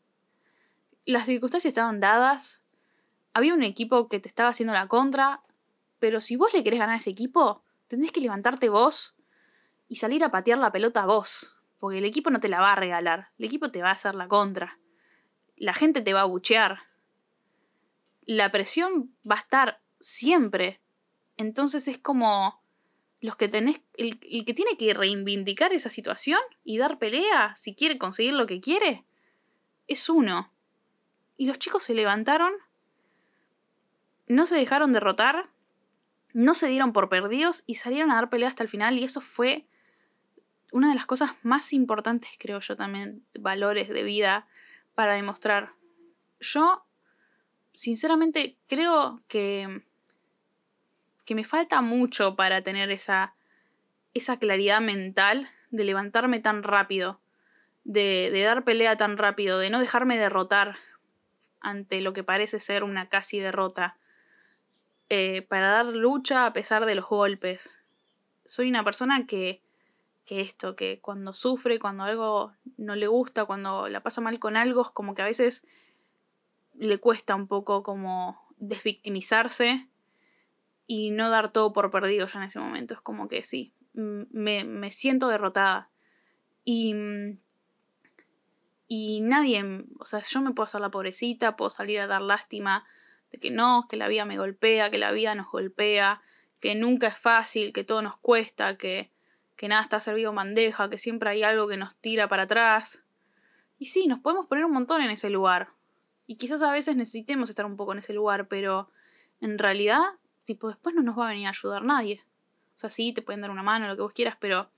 las 1.06 1.24
circunstancias 1.24 1.70
estaban 1.70 1.98
dadas, 1.98 2.62
había 3.32 3.54
un 3.54 3.62
equipo 3.62 4.10
que 4.10 4.20
te 4.20 4.28
estaba 4.28 4.50
haciendo 4.50 4.74
la 4.74 4.86
contra, 4.86 5.40
pero 5.98 6.20
si 6.20 6.36
vos 6.36 6.52
le 6.52 6.62
querés 6.62 6.80
ganar 6.80 6.96
a 6.96 6.98
ese 6.98 7.08
equipo, 7.08 7.62
tendés 7.88 8.12
que 8.12 8.20
levantarte 8.20 8.68
vos 8.68 9.16
y 9.88 9.96
salir 9.96 10.22
a 10.22 10.30
patear 10.30 10.58
la 10.58 10.70
pelota 10.70 11.06
vos. 11.06 11.56
Porque 11.78 11.98
el 11.98 12.04
equipo 12.04 12.30
no 12.30 12.40
te 12.40 12.48
la 12.48 12.60
va 12.60 12.72
a 12.72 12.76
regalar. 12.76 13.30
El 13.38 13.46
equipo 13.46 13.70
te 13.70 13.82
va 13.82 13.88
a 13.88 13.92
hacer 13.92 14.14
la 14.14 14.28
contra. 14.28 14.78
La 15.56 15.74
gente 15.74 16.02
te 16.02 16.12
va 16.12 16.22
a 16.22 16.26
buchear. 16.26 16.80
La 18.24 18.50
presión 18.50 19.14
va 19.28 19.36
a 19.36 19.40
estar 19.40 19.80
siempre. 19.98 20.80
Entonces 21.36 21.88
es 21.88 21.98
como 21.98 22.62
los 23.20 23.36
que 23.36 23.48
tenés. 23.48 23.80
El, 23.96 24.18
el 24.22 24.44
que 24.44 24.54
tiene 24.54 24.76
que 24.76 24.92
reivindicar 24.92 25.72
esa 25.72 25.88
situación 25.88 26.40
y 26.64 26.78
dar 26.78 26.98
pelea 26.98 27.54
si 27.56 27.74
quiere 27.74 27.96
conseguir 27.96 28.34
lo 28.34 28.46
que 28.46 28.60
quiere. 28.60 29.04
Es 29.86 30.08
uno. 30.08 30.52
Y 31.36 31.46
los 31.46 31.58
chicos 31.58 31.84
se 31.84 31.94
levantaron. 31.94 32.52
No 34.26 34.46
se 34.46 34.56
dejaron 34.56 34.92
derrotar 34.92 35.48
no 36.32 36.54
se 36.54 36.68
dieron 36.68 36.92
por 36.92 37.08
perdidos 37.08 37.64
y 37.66 37.76
salieron 37.76 38.10
a 38.10 38.16
dar 38.16 38.30
pelea 38.30 38.48
hasta 38.48 38.62
el 38.62 38.68
final 38.68 38.98
y 38.98 39.04
eso 39.04 39.20
fue 39.20 39.66
una 40.72 40.90
de 40.90 40.94
las 40.94 41.06
cosas 41.06 41.32
más 41.42 41.72
importantes, 41.72 42.30
creo 42.38 42.60
yo 42.60 42.76
también, 42.76 43.24
valores 43.38 43.88
de 43.88 44.02
vida 44.02 44.46
para 44.94 45.14
demostrar. 45.14 45.72
Yo, 46.40 46.84
sinceramente, 47.72 48.58
creo 48.68 49.22
que, 49.28 49.82
que 51.24 51.34
me 51.34 51.44
falta 51.44 51.80
mucho 51.80 52.36
para 52.36 52.62
tener 52.62 52.90
esa, 52.90 53.34
esa 54.12 54.38
claridad 54.38 54.80
mental 54.80 55.48
de 55.70 55.84
levantarme 55.84 56.40
tan 56.40 56.62
rápido, 56.62 57.20
de, 57.84 58.30
de 58.30 58.42
dar 58.42 58.64
pelea 58.64 58.96
tan 58.96 59.16
rápido, 59.16 59.58
de 59.58 59.70
no 59.70 59.80
dejarme 59.80 60.18
derrotar 60.18 60.76
ante 61.60 62.00
lo 62.02 62.12
que 62.12 62.24
parece 62.24 62.60
ser 62.60 62.84
una 62.84 63.08
casi 63.08 63.40
derrota 63.40 63.96
eh, 65.08 65.42
para 65.42 65.70
dar 65.70 65.86
lucha 65.86 66.46
a 66.46 66.52
pesar 66.52 66.84
de 66.86 66.94
los 66.94 67.06
golpes. 67.06 67.76
Soy 68.44 68.68
una 68.68 68.84
persona 68.84 69.26
que, 69.26 69.62
que 70.24 70.40
esto, 70.40 70.76
que 70.76 71.00
cuando 71.00 71.32
sufre, 71.32 71.78
cuando 71.78 72.04
algo 72.04 72.52
no 72.76 72.94
le 72.94 73.06
gusta, 73.06 73.44
cuando 73.44 73.88
la 73.88 74.02
pasa 74.02 74.20
mal 74.20 74.38
con 74.38 74.56
algo, 74.56 74.82
es 74.82 74.90
como 74.90 75.14
que 75.14 75.22
a 75.22 75.26
veces 75.26 75.66
le 76.74 76.98
cuesta 76.98 77.34
un 77.34 77.46
poco 77.46 77.82
como 77.82 78.40
desvictimizarse 78.58 79.88
y 80.86 81.10
no 81.10 81.30
dar 81.30 81.52
todo 81.52 81.72
por 81.72 81.90
perdido 81.90 82.26
ya 82.26 82.38
en 82.38 82.44
ese 82.44 82.60
momento. 82.60 82.94
Es 82.94 83.00
como 83.00 83.28
que 83.28 83.42
sí, 83.42 83.72
me, 83.92 84.64
me 84.64 84.90
siento 84.90 85.28
derrotada. 85.28 85.90
Y, 86.64 86.94
y 88.86 89.20
nadie, 89.22 89.84
o 89.98 90.04
sea, 90.04 90.20
yo 90.20 90.40
me 90.40 90.52
puedo 90.52 90.64
hacer 90.64 90.80
la 90.80 90.90
pobrecita, 90.90 91.56
puedo 91.56 91.70
salir 91.70 92.00
a 92.00 92.06
dar 92.06 92.22
lástima, 92.22 92.84
de 93.30 93.38
que 93.38 93.50
no, 93.50 93.86
que 93.88 93.96
la 93.96 94.08
vida 94.08 94.24
me 94.24 94.38
golpea, 94.38 94.90
que 94.90 94.98
la 94.98 95.12
vida 95.12 95.34
nos 95.34 95.50
golpea, 95.50 96.20
que 96.60 96.74
nunca 96.74 97.08
es 97.08 97.18
fácil, 97.18 97.72
que 97.72 97.84
todo 97.84 98.02
nos 98.02 98.16
cuesta, 98.16 98.76
que, 98.76 99.10
que 99.56 99.68
nada 99.68 99.82
está 99.82 100.00
servido 100.00 100.32
bandeja, 100.32 100.90
que 100.90 100.98
siempre 100.98 101.30
hay 101.30 101.42
algo 101.42 101.68
que 101.68 101.76
nos 101.76 101.96
tira 101.96 102.28
para 102.28 102.44
atrás. 102.44 103.04
Y 103.78 103.86
sí, 103.86 104.06
nos 104.06 104.20
podemos 104.20 104.46
poner 104.46 104.64
un 104.64 104.72
montón 104.72 105.02
en 105.02 105.10
ese 105.10 105.30
lugar. 105.30 105.70
Y 106.26 106.36
quizás 106.36 106.62
a 106.62 106.72
veces 106.72 106.96
necesitemos 106.96 107.48
estar 107.48 107.64
un 107.64 107.76
poco 107.76 107.92
en 107.92 108.00
ese 108.00 108.12
lugar, 108.12 108.48
pero 108.48 108.90
en 109.40 109.58
realidad, 109.58 110.02
tipo, 110.44 110.68
después 110.68 110.94
no 110.94 111.02
nos 111.02 111.18
va 111.18 111.26
a 111.26 111.30
venir 111.30 111.46
a 111.46 111.50
ayudar 111.50 111.84
nadie. 111.84 112.22
O 112.74 112.78
sea, 112.78 112.90
sí, 112.90 113.12
te 113.12 113.22
pueden 113.22 113.40
dar 113.40 113.50
una 113.50 113.62
mano, 113.62 113.88
lo 113.88 113.96
que 113.96 114.02
vos 114.02 114.12
quieras, 114.12 114.36
pero, 114.38 114.62
o 114.62 114.68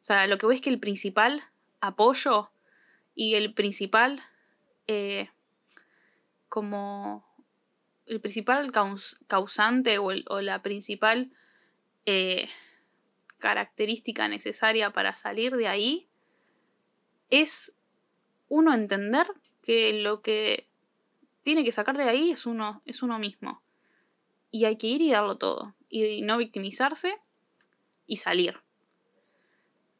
sea, 0.00 0.26
lo 0.26 0.38
que 0.38 0.46
ves 0.46 0.56
es 0.56 0.62
que 0.62 0.70
el 0.70 0.80
principal 0.80 1.42
apoyo 1.80 2.50
y 3.14 3.34
el 3.34 3.54
principal, 3.54 4.22
eh, 4.86 5.30
como, 6.48 7.24
el 8.06 8.20
principal 8.20 8.70
causante 9.26 9.98
o, 9.98 10.10
o, 10.28 10.40
la 10.40 10.62
principal 10.62 11.32
eh, 12.06 12.48
característica 13.38 14.28
necesaria 14.28 14.90
para 14.90 15.14
salir 15.14 15.56
de 15.56 15.68
ahí 15.68 16.08
es 17.30 17.76
uno 18.48 18.74
entender 18.74 19.26
que 19.62 19.92
lo 20.02 20.20
que 20.22 20.68
tiene 21.42 21.64
que 21.64 21.72
sacar 21.72 21.96
de 21.96 22.04
ahí 22.04 22.30
es 22.30 22.46
uno, 22.46 22.82
es 22.86 23.02
uno 23.02 23.18
mismo. 23.18 23.62
Y 24.50 24.64
hay 24.64 24.76
que 24.76 24.86
ir 24.86 25.02
y 25.02 25.10
darlo 25.10 25.36
todo. 25.36 25.74
Y 25.88 26.22
no 26.22 26.38
victimizarse 26.38 27.16
y 28.06 28.16
salir. 28.16 28.60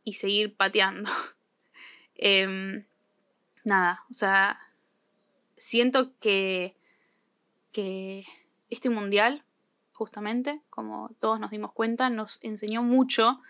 Y 0.04 0.14
seguir 0.14 0.56
pateando. 0.56 1.10
Em, 2.16 2.86
nada, 3.64 4.04
o 4.08 4.12
sea, 4.12 4.60
siento 5.56 6.16
que, 6.20 6.76
que 7.74 8.24
este 8.70 8.88
mundial, 8.88 9.44
justamente, 9.92 10.62
como 10.70 11.10
todos 11.20 11.38
nos 11.38 11.50
dimos 11.50 11.72
cuenta, 11.72 12.08
nos 12.08 12.38
enseñó 12.42 12.82
mucho. 12.82 13.42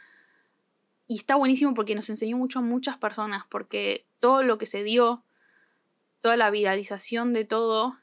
Y 1.07 1.17
está 1.17 1.37
buenísimo 1.37 1.75
porque 1.75 1.95
nos 1.95 2.11
enseñó 2.11 2.37
mucho 2.37 2.59
a 2.59 2.63
muchas 2.63 2.97
personas, 2.97 3.45
porque 3.49 4.07
todo 4.19 4.43
lo 4.43 4.59
que 4.59 4.67
se 4.67 4.83
dio 4.83 5.23
toda 6.25 6.39
la 6.39 6.51
viralización 6.51 7.35
de 7.35 7.45
todo 7.45 7.99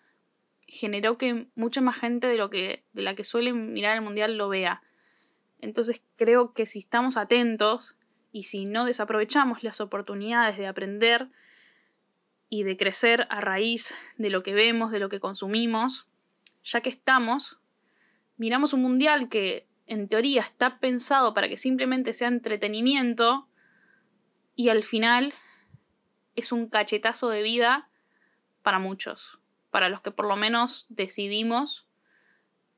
generó 0.68 1.18
que 1.18 1.48
mucha 1.56 1.82
más 1.82 1.98
gente 1.98 2.28
de 2.28 2.38
lo 2.38 2.52
que 2.52 2.84
de 2.94 3.02
la 3.02 3.16
que 3.16 3.24
suele 3.24 3.52
mirar 3.52 3.96
el 3.96 4.04
mundial 4.04 4.38
lo 4.38 4.48
vea. 4.48 4.84
Entonces 5.60 6.04
creo 6.18 6.54
que 6.54 6.68
si 6.68 6.78
estamos 6.78 7.18
atentos 7.18 7.96
y 8.32 8.44
si 8.44 8.66
no 8.66 8.86
desaprovechamos 8.86 9.64
las 9.64 9.82
oportunidades 9.82 10.60
de 10.60 10.68
aprender 10.68 11.30
y 12.48 12.62
de 12.62 12.78
crecer 12.78 13.26
a 13.32 13.42
raíz 13.42 13.96
de 14.20 14.30
lo 14.30 14.44
que 14.44 14.54
vemos, 14.54 14.92
de 14.92 15.00
lo 15.00 15.10
que 15.10 15.20
consumimos, 15.20 16.08
ya 16.64 16.82
que 16.82 16.90
estamos, 16.90 17.60
miramos 18.38 18.74
un 18.74 18.82
mundial 18.82 19.30
que 19.30 19.68
en 19.88 20.08
teoría 20.08 20.42
está 20.42 20.80
pensado 20.80 21.34
para 21.34 21.50
que 21.50 21.58
simplemente 21.58 22.14
sea 22.14 22.28
entretenimiento 22.28 23.48
y 24.56 24.70
al 24.70 24.84
final 24.84 25.34
es 26.36 26.52
un 26.52 26.68
cachetazo 26.68 27.30
de 27.30 27.44
vida 27.44 27.90
para 28.64 28.80
muchos, 28.80 29.40
para 29.70 29.90
los 29.90 30.02
que 30.02 30.12
por 30.12 30.28
lo 30.28 30.36
menos 30.36 30.86
decidimos 30.90 31.88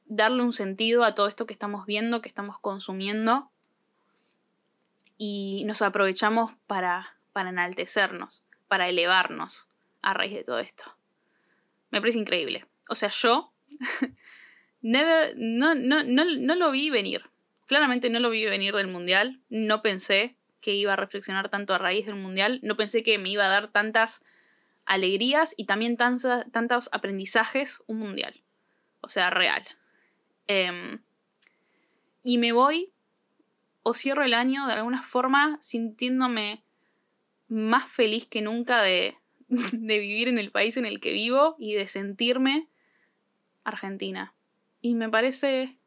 darle 0.05 0.43
un 0.43 0.53
sentido 0.53 1.03
a 1.03 1.15
todo 1.15 1.27
esto 1.27 1.45
que 1.45 1.53
estamos 1.53 1.85
viendo, 1.85 2.21
que 2.21 2.29
estamos 2.29 2.59
consumiendo, 2.59 3.49
y 5.17 5.63
nos 5.65 5.81
aprovechamos 5.81 6.53
para, 6.67 7.17
para 7.31 7.49
enaltecernos, 7.49 8.43
para 8.67 8.89
elevarnos 8.89 9.67
a 10.01 10.13
raíz 10.13 10.33
de 10.33 10.43
todo 10.43 10.59
esto. 10.59 10.97
Me 11.91 12.01
parece 12.01 12.19
increíble. 12.19 12.65
O 12.89 12.95
sea, 12.95 13.09
yo 13.09 13.52
never, 14.81 15.33
no, 15.37 15.75
no, 15.75 16.03
no, 16.03 16.25
no 16.25 16.55
lo 16.55 16.71
vi 16.71 16.89
venir. 16.89 17.23
Claramente 17.67 18.09
no 18.09 18.19
lo 18.19 18.29
vi 18.29 18.45
venir 18.45 18.75
del 18.75 18.87
Mundial. 18.87 19.39
No 19.49 19.81
pensé 19.81 20.35
que 20.61 20.75
iba 20.75 20.93
a 20.93 20.97
reflexionar 20.97 21.49
tanto 21.49 21.73
a 21.73 21.77
raíz 21.77 22.05
del 22.05 22.15
Mundial. 22.15 22.59
No 22.63 22.75
pensé 22.75 23.03
que 23.03 23.17
me 23.17 23.29
iba 23.29 23.45
a 23.45 23.49
dar 23.49 23.71
tantas 23.71 24.23
alegrías 24.85 25.53
y 25.57 25.65
también 25.65 25.97
tantos 25.97 26.89
aprendizajes 26.91 27.83
un 27.87 27.99
mundial. 27.99 28.41
O 29.01 29.09
sea, 29.09 29.29
real. 29.29 29.63
Em, 30.47 31.01
y 32.21 32.37
me 32.37 32.51
voy 32.51 32.91
o 33.83 33.93
cierro 33.93 34.23
el 34.23 34.33
año 34.33 34.65
de 34.67 34.73
alguna 34.73 35.01
forma 35.01 35.57
sintiéndome 35.61 36.63
más 37.47 37.89
feliz 37.89 38.25
que 38.25 38.41
nunca 38.41 38.81
de, 38.81 39.17
de 39.47 39.99
vivir 39.99 40.27
en 40.27 40.37
el 40.37 40.51
país 40.51 40.77
en 40.77 40.85
el 40.85 40.99
que 40.99 41.11
vivo 41.11 41.55
y 41.59 41.73
de 41.73 41.87
sentirme 41.87 42.67
argentina. 43.63 44.33
Y 44.81 44.95
me 44.95 45.09
parece 45.09 45.77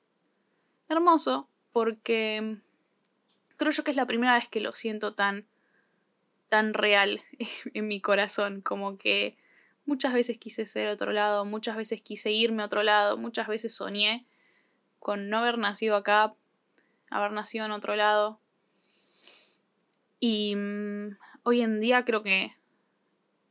hermoso 0.89 1.49
porque 1.73 2.59
creo 3.57 3.73
yo 3.73 3.85
que 3.85 3.91
es 3.91 3.97
la 3.97 4.07
primera 4.07 4.35
vez 4.35 4.49
que 4.49 4.61
lo 4.61 4.73
siento 4.73 5.15
tan 5.15 5.47
tan 6.49 6.75
real 6.75 7.23
en 7.75 7.89
mi 7.89 8.01
corazón, 8.01 8.61
como 8.61 8.99
que 8.99 9.37
muchas 9.85 10.13
veces 10.13 10.39
quise 10.39 10.67
ser 10.67 10.89
otro 10.89 11.13
lado, 11.13 11.45
muchas 11.45 11.77
veces 11.77 12.03
quise 12.03 12.33
irme 12.33 12.63
a 12.63 12.67
otro 12.67 12.83
lado, 12.83 13.17
muchas 13.17 13.49
veces 13.49 13.75
soñé 13.75 14.27
con 14.99 15.29
no 15.29 15.39
haber 15.39 15.59
nacido 15.59 15.97
acá, 15.97 16.35
haber 17.11 17.33
nacido 17.33 17.65
en 17.65 17.73
otro 17.73 17.95
lado. 17.95 18.41
Y 20.19 20.57
mm, 20.57 21.17
hoy 21.45 21.61
en 21.61 21.81
día 21.81 22.05
creo 22.05 22.23
que, 22.23 22.57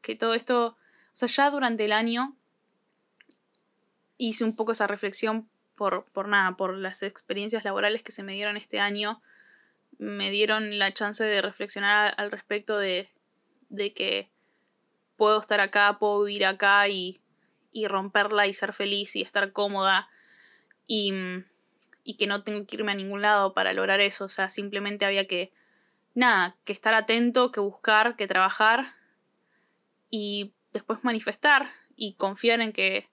que 0.01 0.15
todo 0.15 0.34
esto, 0.34 0.67
o 0.67 0.76
sea, 1.13 1.30
ya 1.30 1.49
durante 1.49 1.86
el 1.86 1.93
año 1.93 2.36
hice 4.18 4.43
un 4.43 4.55
poco 4.55 4.72
esa 4.72 4.88
reflexión 4.88 5.49
por, 5.76 6.05
por 6.05 6.28
nada, 6.28 6.55
por 6.55 6.78
las 6.78 7.03
experiencias 7.03 7.66
laborales 7.66 8.03
que 8.03 8.11
se 8.11 8.24
me 8.24 8.34
dieron 8.34 8.57
este 8.57 8.80
año 8.80 9.22
me 9.97 10.32
dieron 10.32 10.78
la 10.78 10.93
chance 10.93 11.24
de 11.24 11.41
reflexionar 11.41 12.13
al 12.18 12.32
respecto 12.32 12.78
de, 12.78 13.09
de 13.70 13.93
que 13.93 14.30
puedo 15.18 15.39
estar 15.39 15.61
acá, 15.61 15.97
puedo 15.99 16.24
vivir 16.24 16.45
acá 16.45 16.88
y, 16.88 17.22
y 17.72 17.88
romperla 17.88 18.47
y 18.47 18.53
ser 18.53 18.74
feliz 18.74 19.16
y 19.16 19.22
estar 19.22 19.51
cómoda 19.51 20.09
y, 20.88 21.13
y, 22.03 22.18
que 22.18 22.28
no 22.28 22.43
tengo 22.43 22.66
que 22.66 22.76
irme 22.76 22.91
a 22.91 22.95
ningún 22.95 23.22
lado 23.22 23.53
para 23.53 23.74
lograr 23.74 24.01
eso. 24.01 24.26
O 24.26 24.30
sea, 24.30 24.49
simplemente 24.49 25.05
había 25.05 25.28
que, 25.28 25.51
nada, 26.13 26.55
que 26.66 26.74
estar 26.74 26.93
atento, 26.93 27.51
que 27.51 27.59
buscar, 27.59 28.16
que 28.16 28.28
trabajar 28.28 28.93
y 30.11 30.53
después 30.74 31.03
manifestar 31.03 31.70
y 31.95 32.13
confiar 32.13 32.61
en 32.61 32.74
que 32.74 33.09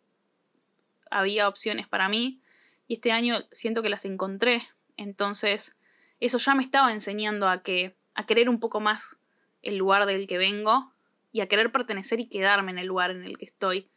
había 1.12 1.48
opciones 1.48 1.86
para 1.86 2.08
mí. 2.08 2.40
Y 2.88 2.94
este 2.94 3.12
año 3.12 3.38
siento 3.52 3.82
que 3.82 3.88
las 3.88 4.04
encontré. 4.04 4.62
Entonces, 4.96 5.76
eso 6.20 6.38
ya 6.38 6.54
me 6.54 6.62
estaba 6.62 6.92
enseñando 6.92 7.48
a 7.48 7.62
que 7.62 7.96
a 8.14 8.26
querer 8.26 8.48
un 8.48 8.60
poco 8.60 8.80
más 8.80 9.18
el 9.62 9.76
lugar 9.76 10.06
del 10.06 10.26
que 10.26 10.38
vengo 10.38 10.92
y 11.32 11.40
a 11.40 11.48
querer 11.48 11.72
pertenecer 11.72 12.20
y 12.20 12.28
quedarme 12.28 12.72
en 12.72 12.78
el 12.78 12.86
lugar 12.86 13.10
en 13.10 13.24
el 13.24 13.38
que 13.38 13.44
estoy. 13.44 13.88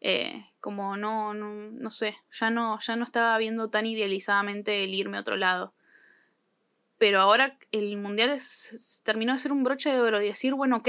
Eh, 0.00 0.46
como 0.60 0.96
no, 0.96 1.34
no, 1.34 1.52
no 1.52 1.90
sé, 1.90 2.16
ya 2.30 2.50
no, 2.50 2.78
ya 2.78 2.96
no 2.96 3.04
estaba 3.04 3.36
viendo 3.38 3.70
tan 3.70 3.86
idealizadamente 3.86 4.84
el 4.84 4.94
irme 4.94 5.16
a 5.16 5.20
otro 5.20 5.36
lado. 5.36 5.74
Pero 6.98 7.20
ahora 7.20 7.58
el 7.72 7.96
mundial 7.96 8.34
terminó 9.04 9.32
de 9.32 9.38
ser 9.38 9.52
un 9.52 9.64
broche 9.64 9.90
de 9.90 10.00
oro 10.00 10.22
y 10.22 10.26
decir, 10.26 10.54
bueno, 10.54 10.76
ok, 10.78 10.88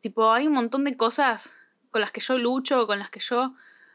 tipo, 0.00 0.32
hay 0.32 0.48
un 0.48 0.54
montón 0.54 0.84
de 0.84 0.96
cosas 0.96 1.60
con 1.90 2.00
las 2.00 2.10
que 2.10 2.20
yo 2.20 2.38
lucho, 2.38 2.86
con 2.86 2.98
las 2.98 3.10
que 3.10 3.20
yo 3.20 3.54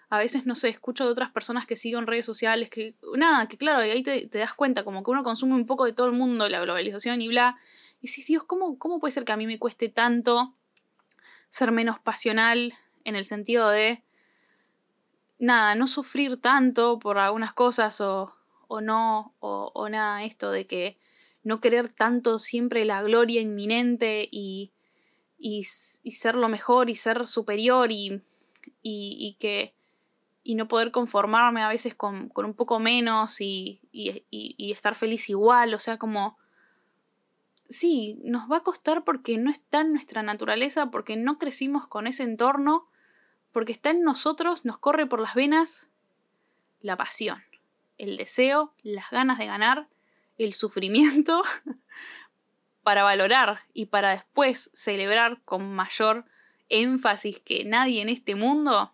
a 0.10 0.20
veces, 0.20 0.45
no 0.45 0.55
sé, 0.55 0.70
escucho 0.70 1.05
de 1.05 1.12
otras 1.12 1.32
personas 1.32 1.66
que 1.66 1.76
sigo 1.76 1.99
en 1.99 2.08
redes 2.08 2.26
sociales, 2.26 2.70
que 2.70 2.95
nada, 3.16 3.47
que 3.47 3.58
claro, 3.58 3.80
ahí 3.80 4.03
te, 4.03 4.28
das 4.28 4.53
cuenta, 4.53 4.84
como 4.84 5.03
que 5.03 5.12
uno 5.12 5.24
consume 5.24 5.55
un 5.55 5.66
poco 5.66 5.86
de 5.86 5.93
todo 5.93 6.08
el 6.08 6.14
mundo, 6.14 6.47
la 6.47 6.62
globalización 6.62 7.22
y 7.22 7.28
bla. 7.28 7.58
Y 7.99 8.08
si 8.08 8.24
Dios, 8.24 8.43
¿cómo, 8.43 8.78
¿cómo 8.80 8.99
puede 8.99 9.12
ser 9.12 9.26
que 9.26 9.34
a 9.34 9.38
mí 9.38 9.47
me 9.47 9.60
cueste 9.60 9.89
tanto 9.89 10.53
ser 11.49 11.72
menos 11.72 11.99
pasional 11.99 12.74
en 13.03 13.16
el 13.16 13.26
sentido 13.26 13.70
de, 13.70 14.03
nada, 15.39 15.76
no 15.76 15.88
sufrir 15.88 16.38
tanto 16.38 16.99
por 16.99 17.18
algunas 17.18 17.53
cosas 17.53 18.01
o, 18.01 18.34
o 18.68 18.82
no, 18.82 19.34
o, 19.39 19.72
o 19.74 19.89
nada, 19.89 20.24
esto 20.24 20.51
de 20.51 20.68
que 20.68 20.97
no 21.43 21.62
querer 21.62 21.89
tanto 21.89 22.39
siempre 22.39 22.86
la 22.86 23.01
gloria 23.01 23.41
inminente 23.41 24.28
y, 24.32 24.72
y, 25.38 25.60
y 26.03 26.12
ser 26.12 26.36
lo 26.36 26.49
mejor 26.49 26.89
y 26.89 26.95
ser 26.95 27.28
superior 27.28 27.91
y, 27.91 28.22
y, 28.82 29.18
y 29.20 29.38
que 29.39 29.76
y 30.48 30.56
no 30.56 30.70
poder 30.70 30.91
conformarme 30.91 31.62
a 31.62 31.68
veces 31.68 31.93
con, 31.93 32.32
un 32.34 32.54
poco 32.54 32.80
menos 32.80 33.41
y, 33.41 33.82
y, 33.91 34.72
estar 34.72 34.95
feliz 34.95 35.30
igual, 35.30 35.74
o 35.74 35.80
sea, 35.80 35.98
como... 35.98 36.38
Sí, 37.68 38.22
nos 38.24 38.50
va 38.50 38.58
a 38.58 38.64
costar 38.64 39.04
porque 39.04 39.38
no 39.38 39.52
está 39.52 39.82
en 39.82 39.91
nuestra 39.91 40.24
naturaleza, 40.24 40.89
porque 40.89 41.18
no 41.18 41.38
crecimos 41.38 41.86
con 41.86 42.08
ese 42.08 42.24
entorno, 42.24 42.88
porque 43.52 43.74
está 43.74 43.89
en 43.89 44.04
nosotros, 44.04 44.64
nos 44.64 44.78
corre 44.78 45.06
por 45.06 45.20
las 45.20 45.36
venas 45.36 45.89
la 46.80 46.95
pasión, 46.95 47.43
el 47.98 48.16
deseo, 48.16 48.74
las 48.84 49.12
ganas 49.12 49.39
de 49.39 49.48
ganar, 49.48 49.89
el 50.38 50.54
sufrimiento, 50.54 51.41
para 52.84 53.04
valorar 53.04 53.64
y 53.74 53.88
para 53.88 54.12
después 54.12 54.70
celebrar 54.72 55.41
con 55.43 55.76
mayor 55.76 56.24
énfasis 56.70 57.41
que 57.41 57.66
nadie 57.66 58.02
en 58.02 58.08
este 58.08 58.36
mundo 58.36 58.93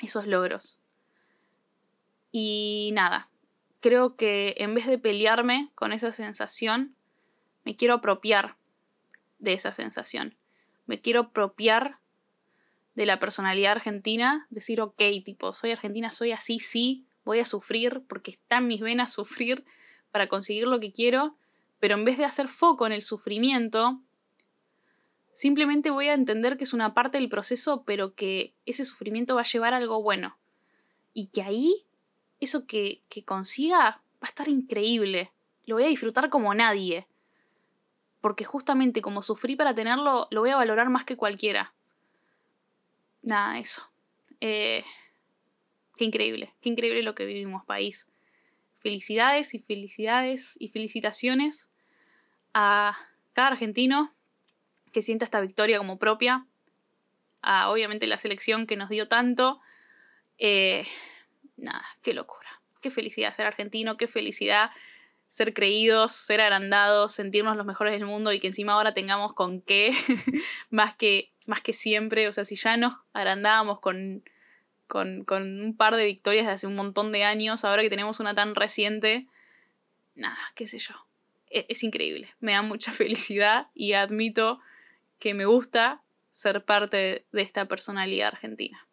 esos 0.00 0.26
logros. 0.26 0.78
Y 2.32 2.90
nada, 2.94 3.28
creo 3.80 4.16
que 4.16 4.54
en 4.58 4.74
vez 4.74 4.86
de 4.86 4.98
pelearme 4.98 5.70
con 5.74 5.92
esa 5.92 6.10
sensación, 6.10 6.94
me 7.64 7.76
quiero 7.76 7.94
apropiar 7.94 8.56
de 9.38 9.52
esa 9.52 9.72
sensación. 9.72 10.36
Me 10.86 11.00
quiero 11.00 11.20
apropiar 11.20 11.98
de 12.94 13.06
la 13.06 13.18
personalidad 13.18 13.72
argentina, 13.72 14.46
decir, 14.50 14.80
ok, 14.80 15.02
tipo, 15.24 15.52
soy 15.52 15.72
argentina, 15.72 16.10
soy 16.10 16.32
así, 16.32 16.60
sí, 16.60 17.06
voy 17.24 17.40
a 17.40 17.46
sufrir 17.46 18.02
porque 18.08 18.32
está 18.32 18.58
en 18.58 18.68
mis 18.68 18.80
venas 18.80 19.12
sufrir 19.14 19.64
para 20.10 20.28
conseguir 20.28 20.66
lo 20.66 20.80
que 20.80 20.92
quiero, 20.92 21.36
pero 21.80 21.94
en 21.94 22.04
vez 22.04 22.18
de 22.18 22.24
hacer 22.24 22.48
foco 22.48 22.86
en 22.86 22.92
el 22.92 23.02
sufrimiento, 23.02 24.00
simplemente 25.34 25.90
voy 25.90 26.08
a 26.08 26.14
entender 26.14 26.56
que 26.56 26.64
es 26.64 26.72
una 26.72 26.94
parte 26.94 27.18
del 27.18 27.28
proceso, 27.28 27.82
pero 27.84 28.14
que 28.14 28.54
ese 28.64 28.84
sufrimiento 28.84 29.34
va 29.34 29.42
a 29.42 29.44
llevar 29.44 29.74
a 29.74 29.78
algo 29.78 30.00
bueno. 30.00 30.38
Y 31.12 31.26
que 31.26 31.42
ahí, 31.42 31.84
eso 32.40 32.66
que, 32.66 33.02
que 33.08 33.24
consiga 33.24 33.78
va 33.78 34.00
a 34.22 34.26
estar 34.26 34.48
increíble. 34.48 35.32
Lo 35.66 35.74
voy 35.74 35.84
a 35.84 35.88
disfrutar 35.88 36.30
como 36.30 36.54
nadie. 36.54 37.08
Porque 38.20 38.44
justamente 38.44 39.02
como 39.02 39.22
sufrí 39.22 39.56
para 39.56 39.74
tenerlo, 39.74 40.28
lo 40.30 40.40
voy 40.40 40.50
a 40.50 40.56
valorar 40.56 40.88
más 40.88 41.04
que 41.04 41.16
cualquiera. 41.16 41.74
Nada, 43.22 43.58
eso. 43.58 43.90
Eh, 44.40 44.84
qué 45.96 46.04
increíble, 46.04 46.54
qué 46.60 46.68
increíble 46.68 47.02
lo 47.02 47.16
que 47.16 47.24
vivimos, 47.24 47.64
país. 47.64 48.06
Felicidades 48.78 49.52
y 49.54 49.58
felicidades 49.58 50.56
y 50.60 50.68
felicitaciones 50.68 51.72
a 52.52 52.96
cada 53.32 53.48
argentino 53.48 54.13
que 54.94 55.02
sienta 55.02 55.26
esta 55.26 55.40
victoria 55.40 55.76
como 55.76 55.98
propia, 55.98 56.46
a 57.42 57.68
obviamente 57.68 58.06
la 58.06 58.16
selección 58.16 58.66
que 58.66 58.76
nos 58.76 58.88
dio 58.88 59.08
tanto. 59.08 59.60
Eh, 60.38 60.86
nada, 61.56 61.84
qué 62.00 62.14
locura, 62.14 62.62
qué 62.80 62.90
felicidad 62.90 63.34
ser 63.34 63.46
argentino, 63.46 63.96
qué 63.96 64.06
felicidad 64.06 64.70
ser 65.28 65.52
creídos, 65.52 66.12
ser 66.12 66.40
agrandados, 66.40 67.12
sentirnos 67.12 67.56
los 67.56 67.66
mejores 67.66 67.92
del 67.92 68.06
mundo 68.06 68.32
y 68.32 68.38
que 68.38 68.46
encima 68.46 68.74
ahora 68.74 68.94
tengamos 68.94 69.32
con 69.32 69.60
qué, 69.60 69.92
más, 70.70 70.94
que, 70.94 71.32
más 71.44 71.60
que 71.60 71.72
siempre, 71.72 72.28
o 72.28 72.32
sea, 72.32 72.44
si 72.44 72.54
ya 72.54 72.76
nos 72.76 72.94
agrandábamos 73.12 73.80
con, 73.80 74.22
con, 74.86 75.24
con 75.24 75.42
un 75.60 75.76
par 75.76 75.96
de 75.96 76.06
victorias 76.06 76.46
de 76.46 76.52
hace 76.52 76.66
un 76.68 76.76
montón 76.76 77.10
de 77.10 77.24
años, 77.24 77.64
ahora 77.64 77.82
que 77.82 77.90
tenemos 77.90 78.20
una 78.20 78.36
tan 78.36 78.54
reciente, 78.54 79.26
nada, 80.14 80.38
qué 80.54 80.68
sé 80.68 80.78
yo, 80.78 80.94
es, 81.50 81.66
es 81.68 81.82
increíble, 81.82 82.32
me 82.38 82.52
da 82.52 82.62
mucha 82.62 82.92
felicidad 82.92 83.66
y 83.74 83.94
admito 83.94 84.60
que 85.24 85.32
me 85.32 85.46
gusta 85.46 86.02
ser 86.32 86.66
parte 86.66 87.24
de 87.32 87.40
esta 87.40 87.66
personalidad 87.66 88.28
argentina. 88.28 88.86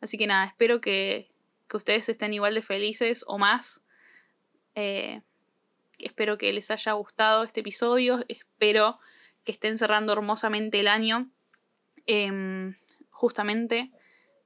Así 0.00 0.18
que 0.18 0.26
nada, 0.26 0.46
espero 0.46 0.80
que, 0.80 1.30
que 1.68 1.76
ustedes 1.76 2.08
estén 2.08 2.32
igual 2.32 2.56
de 2.56 2.62
felices 2.62 3.24
o 3.28 3.38
más. 3.38 3.84
Eh, 4.74 5.22
espero 6.00 6.38
que 6.38 6.52
les 6.52 6.72
haya 6.72 6.90
gustado 6.94 7.44
este 7.44 7.60
episodio. 7.60 8.24
Espero 8.26 8.98
que 9.44 9.52
estén 9.52 9.78
cerrando 9.78 10.12
hermosamente 10.12 10.80
el 10.80 10.88
año. 10.88 11.30
Em, 12.06 12.74
justamente 13.10 13.92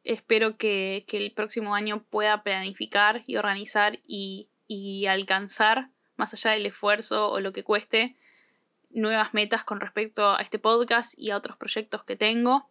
espero 0.03 0.59
que, 0.59 1.07
que, 1.09 1.17
el 1.17 1.33
próximo 1.33 1.75
año 1.75 2.05
pueda 2.05 2.43
planificar 2.43 3.23
y 3.27 3.39
organizar 3.39 3.99
y, 4.07 4.51
y 4.67 5.07
alcanzar, 5.07 5.89
más 6.17 6.35
allá 6.35 6.51
del 6.51 6.67
esfuerzo 6.67 7.31
o 7.31 7.41
lo 7.41 7.55
que 7.55 7.65
cueste, 7.65 8.15
nuevas 8.95 9.35
metas 9.35 9.65
con 9.65 9.81
respecto 9.81 10.35
a 10.35 10.41
este 10.41 10.59
podcast 10.59 11.19
y 11.19 11.31
a 11.31 11.37
otros 11.37 11.57
proyectos 11.57 12.05
que 12.05 12.17
tengo. 12.17 12.69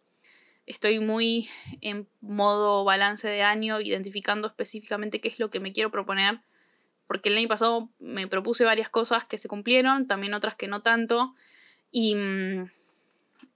Estoy 0.66 0.98
muy 0.98 1.48
en 1.82 2.08
modo 2.20 2.84
balance 2.84 3.28
de 3.28 3.42
año, 3.42 3.80
identificando 3.80 4.48
específicamente 4.48 5.20
qué 5.20 5.28
es 5.28 5.38
lo 5.38 5.50
que 5.50 5.60
me 5.60 5.72
quiero 5.72 5.90
proponer, 5.90 6.40
porque 7.06 7.28
el 7.28 7.36
año 7.36 7.48
pasado 7.48 7.90
me 7.98 8.26
propuse 8.26 8.64
varias 8.64 8.88
cosas 8.88 9.24
que 9.26 9.36
se 9.36 9.48
cumplieron, 9.48 10.06
también 10.06 10.32
otras 10.32 10.56
que 10.56 10.66
no 10.66 10.80
tanto, 10.80 11.34
y, 11.90 12.16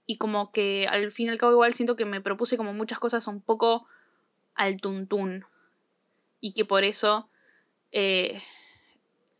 y 0.05 0.17
como 0.17 0.51
que 0.51 0.87
al 0.87 1.11
fin 1.11 1.27
y 1.27 1.29
al 1.31 1.39
cabo 1.39 1.53
igual 1.53 1.73
siento 1.73 1.95
que 1.95 2.05
me 2.05 2.21
propuse 2.21 2.57
como 2.57 2.73
muchas 2.73 2.99
cosas 2.99 3.25
un 3.25 3.41
poco 3.41 3.87
al 4.53 4.79
tuntún, 4.79 5.45
y 6.39 6.53
que 6.53 6.63
por 6.63 6.83
eso 6.83 7.27
eh, 7.91 8.39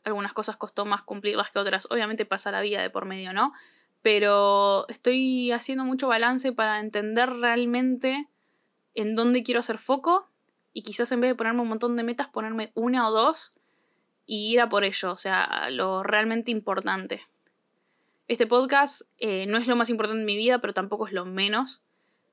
algunas 0.09 0.33
cosas 0.33 0.57
costó 0.57 0.85
más 0.85 1.01
cumplirlas 1.01 1.51
que 1.51 1.59
otras. 1.59 1.87
Obviamente 1.89 2.25
pasa 2.25 2.51
la 2.51 2.61
vida 2.61 2.81
de 2.81 2.89
por 2.89 3.05
medio, 3.05 3.33
¿no? 3.33 3.53
Pero 4.01 4.87
estoy 4.89 5.51
haciendo 5.51 5.83
mucho 5.83 6.07
balance 6.07 6.51
para 6.51 6.79
entender 6.79 7.29
realmente 7.29 8.27
en 8.95 9.15
dónde 9.15 9.43
quiero 9.43 9.59
hacer 9.59 9.77
foco 9.77 10.27
y 10.73 10.83
quizás 10.83 11.11
en 11.11 11.21
vez 11.21 11.31
de 11.31 11.35
ponerme 11.35 11.61
un 11.61 11.67
montón 11.69 11.95
de 11.95 12.03
metas, 12.03 12.27
ponerme 12.27 12.71
una 12.75 13.07
o 13.07 13.11
dos 13.11 13.53
y 14.25 14.53
ir 14.53 14.61
a 14.61 14.69
por 14.69 14.83
ello, 14.83 15.11
o 15.11 15.17
sea, 15.17 15.69
lo 15.71 16.03
realmente 16.03 16.51
importante. 16.51 17.21
Este 18.27 18.45
podcast 18.45 19.01
eh, 19.17 19.47
no 19.47 19.57
es 19.57 19.67
lo 19.67 19.75
más 19.75 19.89
importante 19.89 20.19
en 20.19 20.25
mi 20.25 20.37
vida, 20.37 20.59
pero 20.59 20.73
tampoco 20.73 21.07
es 21.07 21.13
lo 21.13 21.25
menos. 21.25 21.81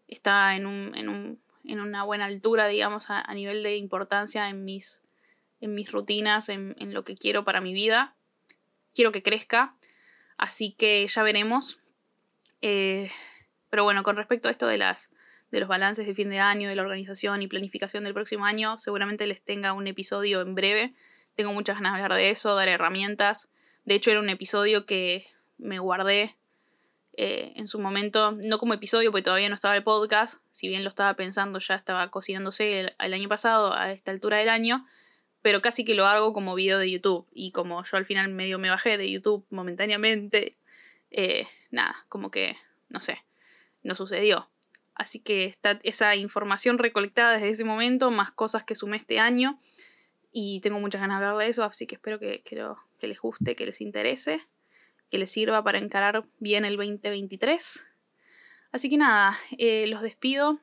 Está 0.09 0.55
en, 0.55 0.66
un, 0.66 0.95
en, 0.95 1.09
un, 1.09 1.41
en 1.64 1.81
una 1.81 2.03
buena 2.03 2.27
altura, 2.27 2.66
digamos, 2.68 3.09
a, 3.09 3.20
a 3.20 3.33
nivel 3.33 3.62
de 3.62 3.77
importancia 3.77 4.49
en 4.51 4.66
mis 4.66 5.03
en 5.61 5.74
mis 5.74 5.90
rutinas, 5.90 6.48
en, 6.48 6.74
en, 6.78 6.94
lo 6.94 7.04
que 7.04 7.16
quiero 7.16 7.44
para 7.44 7.61
mi 7.61 7.72
vida. 7.72 8.14
Quiero 8.94 9.12
que 9.12 9.22
crezca, 9.22 9.74
así 10.36 10.72
que 10.72 11.07
ya 11.07 11.22
veremos. 11.22 11.78
Eh, 12.62 13.11
pero 13.70 13.84
bueno, 13.84 14.02
con 14.02 14.16
respecto 14.16 14.48
a 14.48 14.50
esto 14.50 14.66
de, 14.66 14.78
las, 14.78 15.11
de 15.50 15.61
los 15.61 15.68
balances 15.68 16.07
de 16.07 16.14
fin 16.14 16.30
de 16.30 16.38
año, 16.38 16.68
de 16.68 16.76
la 16.76 16.82
organización 16.82 17.42
y 17.42 17.48
planificación 17.48 18.04
del 18.04 18.14
próximo 18.14 18.44
año, 18.44 18.78
seguramente 18.78 19.26
les 19.26 19.42
tenga 19.42 19.72
un 19.72 19.86
episodio 19.86 20.40
en 20.40 20.54
breve. 20.54 20.94
Tengo 21.34 21.52
muchas 21.52 21.76
ganas 21.76 21.94
de 21.94 22.02
hablar 22.02 22.18
de 22.18 22.30
eso, 22.30 22.54
dar 22.54 22.68
herramientas. 22.68 23.50
De 23.84 23.94
hecho, 23.94 24.11
era 24.11 24.20
un 24.20 24.30
episodio 24.30 24.86
que 24.86 25.26
me 25.59 25.78
guardé 25.78 26.36
eh, 27.18 27.52
en 27.57 27.66
su 27.66 27.78
momento, 27.78 28.32
no 28.32 28.59
como 28.59 28.74
episodio, 28.74 29.11
porque 29.11 29.24
todavía 29.24 29.48
no 29.48 29.54
estaba 29.54 29.76
el 29.76 29.82
podcast, 29.82 30.42
si 30.50 30.68
bien 30.68 30.82
lo 30.82 30.88
estaba 30.88 31.14
pensando, 31.14 31.59
ya 31.59 31.74
estaba 31.74 32.11
cocinándose 32.11 32.80
el, 32.80 32.94
el 32.98 33.14
año 33.14 33.28
pasado, 33.28 33.72
a 33.72 33.90
esta 33.90 34.11
altura 34.11 34.36
del 34.38 34.50
año, 34.50 34.86
pero 35.43 35.61
casi 35.61 35.84
que 35.84 35.95
lo 35.95 36.07
hago 36.07 36.32
como 36.32 36.55
video 36.55 36.78
de 36.78 36.91
YouTube. 36.91 37.26
Y 37.32 37.53
como 37.53 37.82
yo 37.82 37.97
al 37.97 38.05
final 38.05 38.28
medio 38.28 38.59
me 38.59 38.70
bajé 38.70 38.99
de 38.99 39.11
YouTube 39.11 39.47
momentáneamente, 39.51 40.57
eh, 41.11 41.47
nada, 41.70 41.95
como 42.09 42.30
que, 42.30 42.57
no 42.89 43.01
sé, 43.01 43.24
no 43.82 43.95
sucedió. 43.95 44.51
Así 44.95 45.20
que 45.20 45.45
está 45.45 45.78
esa 45.82 46.16
información 46.16 46.78
recolectada 46.78 47.32
desde 47.32 47.51
ese 47.51 47.64
momento, 47.64 48.11
más 48.11 48.32
cosas 48.32 48.64
que 48.64 48.74
sumé 48.74 48.97
este 48.97 49.18
año. 49.18 49.61
Y 50.32 50.61
tengo 50.61 50.80
muchas 50.80 51.01
ganas 51.01 51.20
de 51.20 51.26
hablar 51.26 51.45
de 51.45 51.51
eso, 51.51 51.64
así 51.64 51.87
que 51.87 51.95
espero 51.95 52.18
que, 52.18 52.43
que, 52.43 52.62
que 52.99 53.07
les 53.07 53.20
guste, 53.20 53.57
que 53.57 53.66
les 53.66 53.80
interese, 53.80 54.43
que 55.11 55.18
les 55.18 55.30
sirva 55.30 55.62
para 55.62 55.78
encarar 55.78 56.26
bien 56.39 56.64
el 56.64 56.76
2023. 56.76 57.87
Así 58.72 58.91
que 58.91 58.99
nada, 58.99 59.39
eh, 59.57 59.87
los 59.87 60.03
despido 60.03 60.61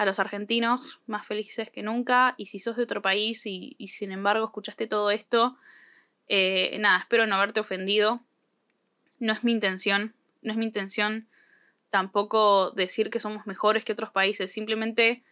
a 0.00 0.06
los 0.06 0.18
argentinos 0.18 0.98
más 1.06 1.26
felices 1.26 1.70
que 1.70 1.82
nunca. 1.82 2.34
Y 2.38 2.46
si 2.46 2.58
sos 2.58 2.78
de 2.78 2.84
otro 2.84 3.02
país 3.02 3.44
y, 3.44 3.76
sin 3.86 4.12
embargo 4.12 4.46
escuchaste 4.46 4.86
todo 4.86 5.10
esto, 5.10 5.58
eh, 6.26 6.74
nada, 6.80 7.00
espero 7.00 7.26
no 7.26 7.34
haberte 7.34 7.60
ofendido. 7.60 8.22
No 9.18 9.34
es 9.34 9.44
mi 9.44 9.52
intención, 9.52 10.14
no 10.40 10.52
es 10.52 10.56
mi 10.56 10.64
intención 10.64 11.28
tampoco 11.90 12.70
decir 12.70 13.10
que 13.10 13.20
somos 13.20 13.46
mejores 13.46 13.84
que 13.84 13.92
otros 13.92 14.10
países, 14.10 14.50
simplemente 14.50 15.22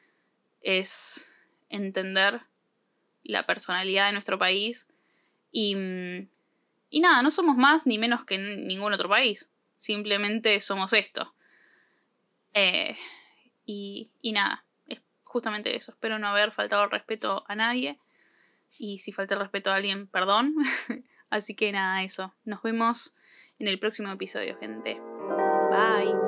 es 0.61 1.41
entender 1.71 2.43
la 3.23 3.47
personalidad 3.47 4.09
de 4.09 4.13
nuestro 4.13 4.37
país 4.37 4.87
y, 5.51 5.75
y 6.91 7.01
nada, 7.01 7.23
no 7.23 7.31
somos 7.31 7.57
más 7.57 7.87
ni 7.87 7.97
menos 7.97 8.27
que 8.27 8.37
ningún 8.37 8.93
otro 8.93 9.09
país, 9.09 9.49
simplemente 9.79 10.61
somos 10.61 10.93
esto. 10.93 11.33
Eh, 12.53 12.99
y, 13.69 14.11
y 14.23 14.33
nada, 14.33 14.65
es 14.87 15.01
justamente 15.25 15.77
eso. 15.77 15.93
Espero 15.93 16.19
no 16.19 16.27
haber 16.27 16.53
faltado 16.53 16.87
respeto 16.87 17.45
a 17.47 17.55
nadie. 17.55 17.99
Y 18.79 18.99
si 18.99 19.13
falta 19.13 19.35
el 19.35 19.41
respeto 19.41 19.71
a 19.71 19.75
alguien, 19.75 20.07
perdón. 20.07 20.55
Así 21.31 21.55
que 21.55 21.71
nada, 21.71 22.03
eso. 22.03 22.35
Nos 22.45 22.63
vemos 22.63 23.13
en 23.59 23.69
el 23.69 23.79
próximo 23.79 24.11
episodio, 24.11 24.59
gente. 24.59 24.99
Bye. 25.71 26.28